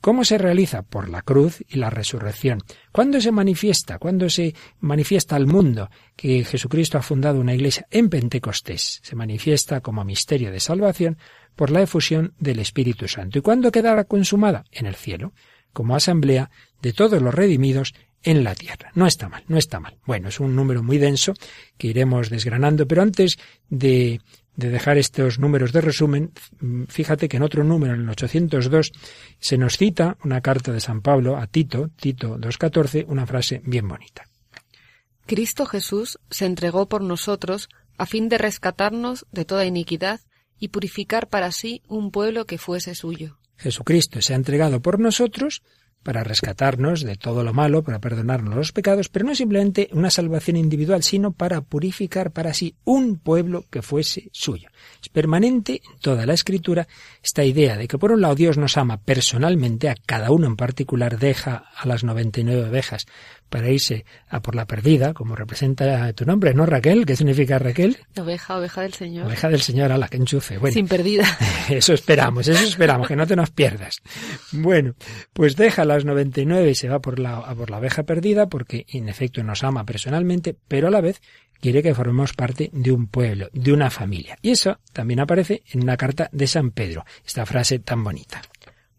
¿Cómo 0.00 0.24
se 0.24 0.38
realiza? 0.38 0.82
Por 0.82 1.08
la 1.08 1.22
cruz 1.22 1.62
y 1.68 1.76
la 1.76 1.90
resurrección. 1.90 2.62
¿Cuándo 2.92 3.20
se 3.20 3.32
manifiesta? 3.32 3.98
¿Cuándo 3.98 4.28
se 4.30 4.54
manifiesta 4.80 5.36
al 5.36 5.46
mundo 5.46 5.90
que 6.16 6.44
Jesucristo 6.44 6.98
ha 6.98 7.02
fundado 7.02 7.40
una 7.40 7.54
iglesia 7.54 7.86
en 7.90 8.08
Pentecostés? 8.08 9.00
Se 9.02 9.16
manifiesta 9.16 9.80
como 9.80 10.04
misterio 10.04 10.50
de 10.52 10.60
salvación 10.60 11.18
por 11.54 11.70
la 11.70 11.82
efusión 11.82 12.34
del 12.38 12.60
Espíritu 12.60 13.08
Santo. 13.08 13.38
¿Y 13.38 13.42
cuándo 13.42 13.72
quedará 13.72 14.04
consumada? 14.04 14.64
En 14.70 14.86
el 14.86 14.94
cielo, 14.94 15.32
como 15.72 15.96
asamblea 15.96 16.50
de 16.82 16.92
todos 16.92 17.20
los 17.20 17.34
redimidos 17.34 17.94
en 18.22 18.44
la 18.44 18.54
tierra. 18.54 18.90
No 18.94 19.06
está 19.06 19.28
mal, 19.28 19.44
no 19.48 19.56
está 19.56 19.78
mal. 19.80 19.98
Bueno, 20.04 20.28
es 20.28 20.40
un 20.40 20.56
número 20.56 20.82
muy 20.82 20.98
denso 20.98 21.32
que 21.78 21.88
iremos 21.88 22.28
desgranando, 22.28 22.86
pero 22.86 23.02
antes 23.02 23.36
de, 23.68 24.20
de 24.56 24.70
dejar 24.70 24.98
estos 24.98 25.38
números 25.38 25.72
de 25.72 25.80
resumen, 25.82 26.32
fíjate 26.88 27.28
que 27.28 27.36
en 27.36 27.42
otro 27.42 27.62
número, 27.62 27.94
en 27.94 28.00
el 28.00 28.08
802, 28.08 28.92
se 29.38 29.58
nos 29.58 29.76
cita 29.76 30.16
una 30.24 30.40
carta 30.40 30.72
de 30.72 30.80
San 30.80 31.02
Pablo 31.02 31.36
a 31.36 31.46
Tito, 31.46 31.90
Tito 31.96 32.38
2.14, 32.38 33.04
una 33.08 33.26
frase 33.26 33.60
bien 33.64 33.86
bonita. 33.86 34.24
Cristo 35.26 35.66
Jesús 35.66 36.18
se 36.30 36.46
entregó 36.46 36.88
por 36.88 37.02
nosotros 37.02 37.68
a 37.98 38.06
fin 38.06 38.28
de 38.28 38.38
rescatarnos 38.38 39.26
de 39.32 39.44
toda 39.44 39.64
iniquidad 39.64 40.20
y 40.58 40.68
purificar 40.68 41.28
para 41.28 41.52
sí 41.52 41.82
un 41.88 42.10
pueblo 42.10 42.46
que 42.46 42.58
fuese 42.58 42.94
suyo. 42.94 43.38
Jesucristo 43.56 44.20
se 44.22 44.32
ha 44.32 44.36
entregado 44.36 44.80
por 44.80 45.00
nosotros 45.00 45.62
para 46.06 46.22
rescatarnos 46.22 47.02
de 47.02 47.16
todo 47.16 47.42
lo 47.42 47.52
malo, 47.52 47.82
para 47.82 47.98
perdonarnos 47.98 48.54
los 48.54 48.70
pecados, 48.70 49.08
pero 49.08 49.26
no 49.26 49.34
simplemente 49.34 49.88
una 49.90 50.08
salvación 50.08 50.56
individual, 50.56 51.02
sino 51.02 51.32
para 51.32 51.62
purificar 51.62 52.30
para 52.30 52.54
sí 52.54 52.76
un 52.84 53.16
pueblo 53.18 53.64
que 53.70 53.82
fuese 53.82 54.28
suyo. 54.30 54.68
Es 55.02 55.08
permanente 55.08 55.82
en 55.84 55.98
toda 55.98 56.24
la 56.24 56.34
escritura 56.34 56.86
esta 57.24 57.42
idea 57.44 57.76
de 57.76 57.88
que 57.88 57.98
por 57.98 58.12
un 58.12 58.20
lado 58.20 58.36
Dios 58.36 58.56
nos 58.56 58.76
ama 58.76 58.98
personalmente, 58.98 59.88
a 59.88 59.96
cada 59.96 60.30
uno 60.30 60.46
en 60.46 60.54
particular 60.54 61.18
deja 61.18 61.64
a 61.76 61.88
las 61.88 62.04
99 62.04 62.68
ovejas 62.68 63.06
para 63.48 63.70
irse 63.70 64.04
a 64.28 64.40
por 64.40 64.54
la 64.54 64.66
perdida, 64.66 65.14
como 65.14 65.36
representa 65.36 66.12
tu 66.12 66.24
nombre, 66.24 66.54
¿no, 66.54 66.66
Raquel? 66.66 67.06
¿Qué 67.06 67.16
significa 67.16 67.58
Raquel? 67.58 67.96
Oveja, 68.18 68.58
oveja 68.58 68.82
del 68.82 68.94
Señor. 68.94 69.26
Oveja 69.26 69.48
del 69.48 69.60
Señor, 69.60 69.92
a 69.92 69.98
la 69.98 70.08
que 70.08 70.16
enchufe. 70.16 70.58
Bueno, 70.58 70.74
Sin 70.74 70.88
perdida. 70.88 71.24
Eso 71.68 71.94
esperamos, 71.94 72.46
eso 72.48 72.64
esperamos, 72.64 73.08
que 73.08 73.16
no 73.16 73.26
te 73.26 73.36
nos 73.36 73.50
pierdas. 73.50 74.00
Bueno, 74.52 74.94
pues 75.32 75.56
deja 75.56 75.84
las 75.84 76.04
99 76.04 76.70
y 76.70 76.74
se 76.74 76.88
va 76.88 77.00
por 77.00 77.18
la, 77.18 77.38
a 77.38 77.54
por 77.54 77.70
la 77.70 77.78
oveja 77.78 78.04
perdida 78.04 78.48
porque 78.48 78.86
en 78.88 79.08
efecto 79.08 79.42
nos 79.42 79.64
ama 79.64 79.84
personalmente, 79.84 80.56
pero 80.68 80.88
a 80.88 80.90
la 80.90 81.00
vez 81.00 81.20
quiere 81.60 81.82
que 81.82 81.94
formemos 81.94 82.32
parte 82.32 82.70
de 82.72 82.92
un 82.92 83.06
pueblo, 83.08 83.48
de 83.52 83.72
una 83.72 83.90
familia. 83.90 84.38
Y 84.42 84.50
eso 84.50 84.78
también 84.92 85.20
aparece 85.20 85.62
en 85.72 85.82
una 85.82 85.96
carta 85.96 86.28
de 86.32 86.46
San 86.46 86.70
Pedro, 86.70 87.04
esta 87.24 87.46
frase 87.46 87.78
tan 87.78 88.04
bonita. 88.04 88.42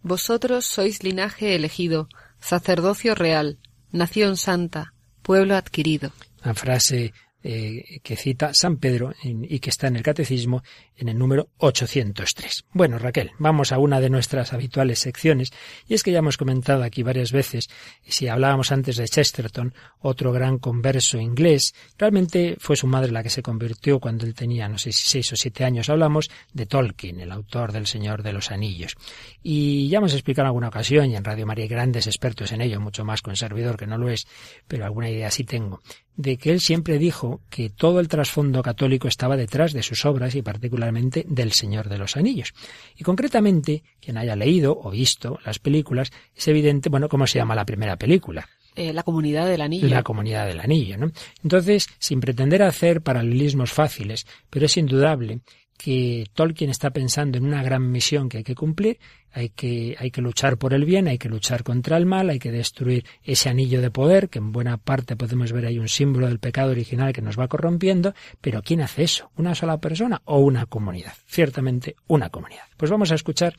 Vosotros 0.01 0.65
sois 0.65 1.03
linaje 1.03 1.55
elegido, 1.55 2.07
sacerdocio 2.39 3.15
real, 3.15 3.57
nación 3.91 4.37
santa, 4.37 4.93
pueblo 5.21 5.55
adquirido. 5.55 6.11
Una 6.43 6.53
frase 6.53 7.13
eh, 7.49 8.01
que 8.03 8.17
cita 8.17 8.53
San 8.53 8.75
Pedro 8.75 9.13
y 9.23 9.59
que 9.59 9.69
está 9.69 9.87
en 9.87 9.95
el 9.95 10.03
Catecismo 10.03 10.63
en 10.97 11.07
el 11.07 11.17
número 11.17 11.47
803. 11.59 12.65
Bueno, 12.73 12.99
Raquel, 12.99 13.31
vamos 13.39 13.71
a 13.71 13.77
una 13.77 14.01
de 14.01 14.09
nuestras 14.09 14.51
habituales 14.51 14.99
secciones 14.99 15.53
y 15.87 15.93
es 15.93 16.03
que 16.03 16.11
ya 16.11 16.19
hemos 16.19 16.35
comentado 16.35 16.83
aquí 16.83 17.03
varias 17.03 17.31
veces, 17.31 17.69
si 18.05 18.27
hablábamos 18.27 18.73
antes 18.73 18.97
de 18.97 19.07
Chesterton, 19.07 19.73
otro 19.99 20.33
gran 20.33 20.57
converso 20.57 21.19
inglés, 21.19 21.73
realmente 21.97 22.57
fue 22.59 22.75
su 22.75 22.85
madre 22.85 23.13
la 23.13 23.23
que 23.23 23.29
se 23.29 23.41
convirtió 23.41 24.01
cuando 24.01 24.25
él 24.25 24.35
tenía, 24.35 24.67
no 24.67 24.77
sé 24.77 24.91
si 24.91 25.07
seis 25.07 25.31
o 25.31 25.37
siete 25.37 25.63
años, 25.63 25.87
hablamos 25.87 26.29
de 26.51 26.65
Tolkien, 26.65 27.21
el 27.21 27.31
autor 27.31 27.71
del 27.71 27.87
Señor 27.87 28.23
de 28.23 28.33
los 28.33 28.51
Anillos. 28.51 28.95
Y 29.41 29.87
ya 29.87 29.99
hemos 29.99 30.11
explicado 30.11 30.43
en 30.43 30.47
alguna 30.47 30.67
ocasión, 30.67 31.09
y 31.09 31.15
en 31.15 31.23
Radio 31.23 31.45
María 31.45 31.63
hay 31.63 31.69
grandes 31.69 32.07
expertos 32.07 32.51
en 32.51 32.59
ello, 32.59 32.81
mucho 32.81 33.05
más 33.05 33.21
con 33.21 33.37
servidor 33.37 33.77
que 33.77 33.87
no 33.87 33.97
lo 33.97 34.09
es, 34.09 34.27
pero 34.67 34.83
alguna 34.83 35.09
idea 35.09 35.31
sí 35.31 35.45
tengo, 35.45 35.81
de 36.17 36.37
que 36.37 36.51
él 36.51 36.59
siempre 36.59 36.97
dijo 36.97 37.41
que 37.49 37.69
todo 37.69 37.99
el 37.99 38.07
trasfondo 38.07 38.61
católico 38.61 39.07
estaba 39.07 39.37
detrás 39.37 39.71
de 39.71 39.83
sus 39.83 40.03
obras 40.05 40.35
y 40.35 40.41
particularmente 40.41 41.25
del 41.29 41.53
Señor 41.53 41.87
de 41.87 41.99
los 41.99 42.17
Anillos. 42.17 42.53
Y 42.97 43.03
concretamente, 43.03 43.83
quien 44.01 44.17
haya 44.17 44.35
leído 44.35 44.77
o 44.77 44.89
visto 44.89 45.39
las 45.45 45.59
películas, 45.59 46.11
es 46.35 46.47
evidente, 46.47 46.89
bueno, 46.89 47.07
¿cómo 47.07 47.27
se 47.27 47.37
llama 47.37 47.55
la 47.55 47.65
primera 47.65 47.95
película? 47.95 48.49
Eh, 48.75 48.93
la 48.93 49.03
comunidad 49.03 49.47
del 49.47 49.61
anillo. 49.61 49.87
La 49.87 50.03
comunidad 50.03 50.47
del 50.47 50.59
anillo, 50.59 50.97
¿no? 50.97 51.11
Entonces, 51.43 51.87
sin 51.99 52.19
pretender 52.19 52.61
hacer 52.63 53.01
paralelismos 53.01 53.71
fáciles, 53.71 54.27
pero 54.49 54.65
es 54.65 54.77
indudable 54.77 55.39
que 55.77 56.25
Tolkien 56.33 56.71
está 56.71 56.89
pensando 56.89 57.37
en 57.37 57.45
una 57.45 57.61
gran 57.63 57.91
misión 57.91 58.27
que 58.27 58.39
hay 58.39 58.43
que 58.43 58.55
cumplir, 58.55 58.97
hay 59.31 59.49
que, 59.49 59.95
hay 59.99 60.09
que 60.09 60.21
luchar 60.21 60.57
por 60.57 60.73
el 60.73 60.83
bien, 60.83 61.07
hay 61.07 61.19
que 61.19 61.29
luchar 61.29 61.63
contra 61.63 61.97
el 61.97 62.07
mal, 62.07 62.29
hay 62.31 62.39
que 62.39 62.51
destruir 62.51 63.05
ese 63.23 63.49
anillo 63.49 63.81
de 63.81 63.91
poder, 63.91 64.29
que 64.29 64.39
en 64.39 64.51
buena 64.51 64.77
parte 64.77 65.15
podemos 65.15 65.51
ver 65.51 65.67
ahí 65.67 65.77
un 65.77 65.87
símbolo 65.87 66.27
del 66.27 66.39
pecado 66.39 66.71
original 66.71 67.13
que 67.13 67.21
nos 67.21 67.39
va 67.39 67.47
corrompiendo, 67.47 68.15
pero 68.41 68.63
¿quién 68.63 68.81
hace 68.81 69.03
eso? 69.03 69.29
¿Una 69.37 69.53
sola 69.53 69.77
persona 69.77 70.21
o 70.25 70.39
una 70.39 70.65
comunidad? 70.65 71.13
Ciertamente 71.27 71.95
una 72.07 72.29
comunidad. 72.29 72.63
Pues 72.75 72.89
vamos 72.89 73.11
a 73.11 73.15
escuchar 73.15 73.55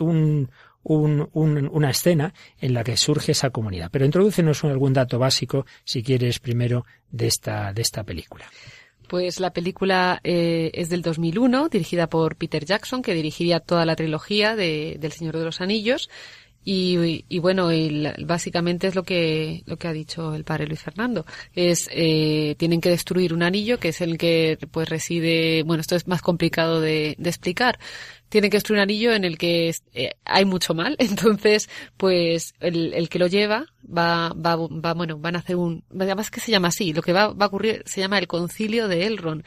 un, 0.00 0.50
un, 0.82 1.28
un, 1.32 1.68
una 1.72 1.90
escena 1.90 2.34
en 2.60 2.74
la 2.74 2.82
que 2.82 2.96
surge 2.96 3.32
esa 3.32 3.50
comunidad. 3.50 3.90
Pero 3.92 4.04
introdúcenos 4.04 4.64
algún 4.64 4.92
dato 4.92 5.18
básico, 5.18 5.66
si 5.84 6.02
quieres, 6.02 6.40
primero, 6.40 6.84
de 7.10 7.28
esta, 7.28 7.72
de 7.72 7.82
esta 7.82 8.02
película. 8.02 8.46
Pues 9.12 9.40
la 9.40 9.52
película 9.52 10.20
eh, 10.24 10.70
es 10.72 10.88
del 10.88 11.02
2001, 11.02 11.68
dirigida 11.68 12.08
por 12.08 12.34
Peter 12.36 12.64
Jackson, 12.64 13.02
que 13.02 13.12
dirigiría 13.12 13.60
toda 13.60 13.84
la 13.84 13.94
trilogía 13.94 14.56
de, 14.56 14.96
del 14.98 15.12
Señor 15.12 15.36
de 15.36 15.44
los 15.44 15.60
Anillos. 15.60 16.08
Y, 16.64 17.38
bueno, 17.40 17.70
básicamente 18.24 18.86
es 18.86 18.94
lo 18.94 19.02
que, 19.02 19.62
lo 19.66 19.76
que 19.76 19.88
ha 19.88 19.92
dicho 19.92 20.34
el 20.34 20.44
padre 20.44 20.66
Luis 20.66 20.80
Fernando. 20.80 21.26
Es, 21.54 21.88
eh, 21.92 22.54
tienen 22.58 22.80
que 22.80 22.90
destruir 22.90 23.34
un 23.34 23.42
anillo 23.42 23.78
que 23.78 23.88
es 23.88 24.00
el 24.00 24.16
que 24.16 24.58
pues 24.70 24.88
reside, 24.88 25.64
bueno, 25.64 25.80
esto 25.80 25.96
es 25.96 26.06
más 26.06 26.22
complicado 26.22 26.80
de, 26.80 27.16
de 27.18 27.30
explicar. 27.30 27.78
Tienen 28.28 28.50
que 28.50 28.58
destruir 28.58 28.78
un 28.78 28.82
anillo 28.82 29.12
en 29.12 29.24
el 29.24 29.38
que 29.38 29.74
eh, 29.92 30.12
hay 30.24 30.44
mucho 30.44 30.72
mal. 30.74 30.94
Entonces, 31.00 31.68
pues 31.96 32.54
el, 32.60 32.94
el 32.94 33.08
que 33.08 33.18
lo 33.18 33.26
lleva 33.26 33.66
va, 33.84 34.28
va, 34.30 34.56
va, 34.56 34.94
bueno, 34.94 35.18
van 35.18 35.36
a 35.36 35.40
hacer 35.40 35.56
un, 35.56 35.84
además 35.98 36.30
que 36.30 36.40
se 36.40 36.52
llama 36.52 36.68
así, 36.68 36.92
lo 36.92 37.02
que 37.02 37.12
va, 37.12 37.32
va 37.32 37.46
a 37.46 37.48
ocurrir 37.48 37.82
se 37.86 38.00
llama 38.00 38.18
el 38.18 38.28
concilio 38.28 38.88
de 38.88 39.06
Elrond 39.06 39.44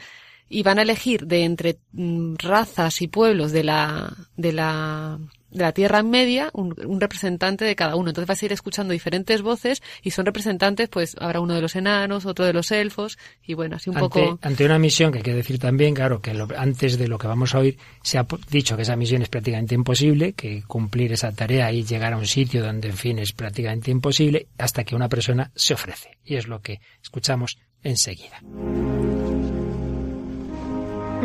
y 0.48 0.62
van 0.62 0.78
a 0.78 0.82
elegir 0.82 1.26
de 1.26 1.44
entre 1.44 1.78
mm, 1.92 2.36
razas 2.36 3.02
y 3.02 3.08
pueblos 3.08 3.52
de 3.52 3.64
la, 3.64 4.14
de 4.36 4.52
la, 4.52 5.18
de 5.56 5.64
la 5.64 5.72
Tierra 5.72 6.02
Media 6.02 6.50
un, 6.52 6.74
un, 6.86 7.00
representante 7.00 7.64
de 7.64 7.74
cada 7.74 7.96
uno. 7.96 8.10
Entonces 8.10 8.28
vas 8.28 8.42
a 8.42 8.44
ir 8.44 8.52
escuchando 8.52 8.92
diferentes 8.92 9.42
voces 9.42 9.82
y 10.02 10.10
son 10.10 10.26
representantes, 10.26 10.88
pues 10.88 11.16
habrá 11.18 11.40
uno 11.40 11.54
de 11.54 11.62
los 11.62 11.76
enanos, 11.76 12.26
otro 12.26 12.44
de 12.44 12.52
los 12.52 12.70
elfos 12.70 13.18
y 13.44 13.54
bueno, 13.54 13.76
así 13.76 13.90
un 13.90 13.96
ante, 13.96 14.08
poco. 14.08 14.38
Ante 14.42 14.64
una 14.64 14.78
misión 14.78 15.10
que 15.10 15.18
hay 15.18 15.24
que 15.24 15.34
decir 15.34 15.58
también, 15.58 15.94
claro, 15.94 16.20
que 16.20 16.34
lo, 16.34 16.48
antes 16.56 16.98
de 16.98 17.08
lo 17.08 17.18
que 17.18 17.26
vamos 17.26 17.54
a 17.54 17.58
oír 17.58 17.78
se 18.02 18.18
ha 18.18 18.26
dicho 18.50 18.76
que 18.76 18.82
esa 18.82 18.96
misión 18.96 19.22
es 19.22 19.28
prácticamente 19.28 19.74
imposible, 19.74 20.34
que 20.34 20.62
cumplir 20.66 21.12
esa 21.12 21.32
tarea 21.32 21.72
y 21.72 21.84
llegar 21.84 22.12
a 22.12 22.18
un 22.18 22.26
sitio 22.26 22.62
donde, 22.62 22.88
en 22.88 22.96
fin, 22.96 23.18
es 23.18 23.32
prácticamente 23.32 23.90
imposible 23.90 24.48
hasta 24.58 24.84
que 24.84 24.94
una 24.94 25.08
persona 25.08 25.50
se 25.54 25.74
ofrece. 25.74 26.18
Y 26.24 26.36
es 26.36 26.46
lo 26.46 26.60
que 26.60 26.80
escuchamos 27.02 27.58
enseguida. 27.82 28.40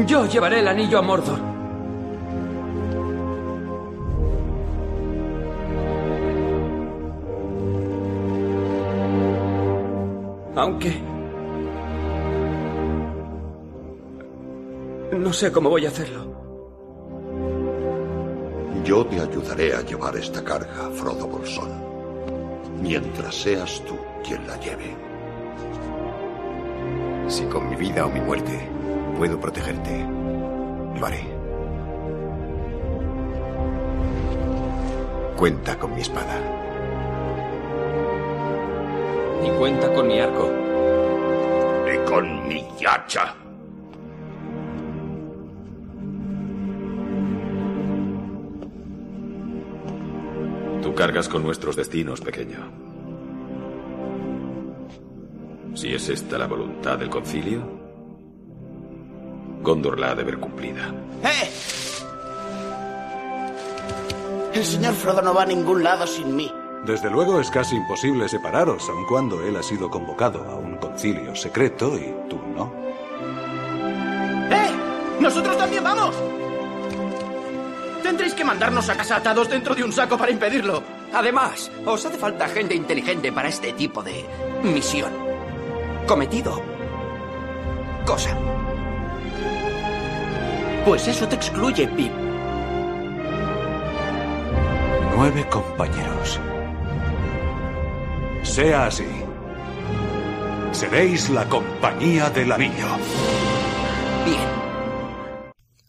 Yo 0.07 0.25
llevaré 0.27 0.59
el 0.59 0.67
anillo 0.67 0.99
a 0.99 1.01
Mordor. 1.01 1.60
Aunque... 10.55 11.01
No 15.13 15.33
sé 15.33 15.51
cómo 15.51 15.69
voy 15.69 15.85
a 15.85 15.89
hacerlo. 15.89 16.31
Yo 18.83 19.05
te 19.05 19.19
ayudaré 19.19 19.75
a 19.75 19.81
llevar 19.81 20.15
esta 20.17 20.43
carga, 20.43 20.89
Frodo 20.91 21.27
Bolsón, 21.27 21.69
mientras 22.81 23.35
seas 23.35 23.81
tú 23.85 23.97
quien 24.23 24.45
la 24.47 24.57
lleve. 24.59 24.95
Si 27.27 27.45
con 27.45 27.69
mi 27.69 27.75
vida 27.75 28.05
o 28.05 28.09
mi 28.09 28.19
muerte 28.19 28.67
puedo 29.17 29.39
protegerte, 29.39 30.05
lo 30.99 31.05
haré. 31.05 31.23
Cuenta 35.37 35.77
con 35.77 35.93
mi 35.93 36.01
espada. 36.01 36.60
Y 39.43 39.49
cuenta 39.57 39.91
con 39.93 40.07
mi 40.07 40.19
arco. 40.19 40.49
Y 41.93 42.09
con 42.09 42.47
mi 42.47 42.65
hacha. 42.85 43.35
Tú 50.81 50.95
cargas 50.95 51.29
con 51.29 51.43
nuestros 51.43 51.75
destinos, 51.75 52.21
pequeño. 52.21 52.57
Si 55.73 55.93
es 55.93 56.09
esta 56.09 56.37
la 56.37 56.47
voluntad 56.47 56.97
del 56.97 57.09
concilio, 57.09 57.81
Gondor 59.61 59.99
la 59.99 60.11
ha 60.11 60.15
de 60.15 60.23
ver 60.23 60.37
cumplida. 60.39 60.93
¡Eh! 61.23 61.49
El 64.53 64.65
señor 64.65 64.93
Frodo 64.93 65.21
no 65.21 65.33
va 65.33 65.43
a 65.43 65.45
ningún 65.45 65.83
lado 65.83 66.05
sin 66.05 66.35
mí. 66.35 66.51
Desde 66.85 67.11
luego 67.11 67.39
es 67.39 67.51
casi 67.51 67.75
imposible 67.75 68.27
separaros, 68.27 68.89
aun 68.89 69.05
cuando 69.05 69.43
él 69.43 69.55
ha 69.55 69.61
sido 69.61 69.89
convocado 69.89 70.43
a 70.49 70.55
un 70.55 70.77
concilio 70.77 71.35
secreto 71.35 71.95
y 71.95 72.11
tú 72.27 72.39
no. 72.55 72.73
¡Eh! 74.49 74.71
¡Nosotros 75.19 75.57
también 75.57 75.83
vamos! 75.83 76.15
Tendréis 78.01 78.33
que 78.33 78.43
mandarnos 78.43 78.89
a 78.89 78.97
casa 78.97 79.17
atados 79.17 79.47
dentro 79.47 79.75
de 79.75 79.83
un 79.83 79.93
saco 79.93 80.17
para 80.17 80.31
impedirlo. 80.31 80.81
Además, 81.13 81.71
os 81.85 82.03
hace 82.03 82.17
falta 82.17 82.47
gente 82.47 82.73
inteligente 82.73 83.31
para 83.31 83.49
este 83.49 83.73
tipo 83.73 84.01
de 84.01 84.25
misión. 84.63 85.13
Cometido. 86.07 86.63
Cosa. 88.05 88.35
Pues 90.83 91.07
eso 91.07 91.27
te 91.27 91.35
excluye, 91.35 91.87
Pip. 91.89 92.11
Nueve 95.15 95.45
compañeros. 95.47 96.39
Sea 98.51 98.87
así. 98.87 99.05
Seréis 100.73 101.29
la 101.29 101.47
compañía 101.47 102.29
del 102.31 102.51
anillo. 102.51 102.97
Bien. 104.25 104.49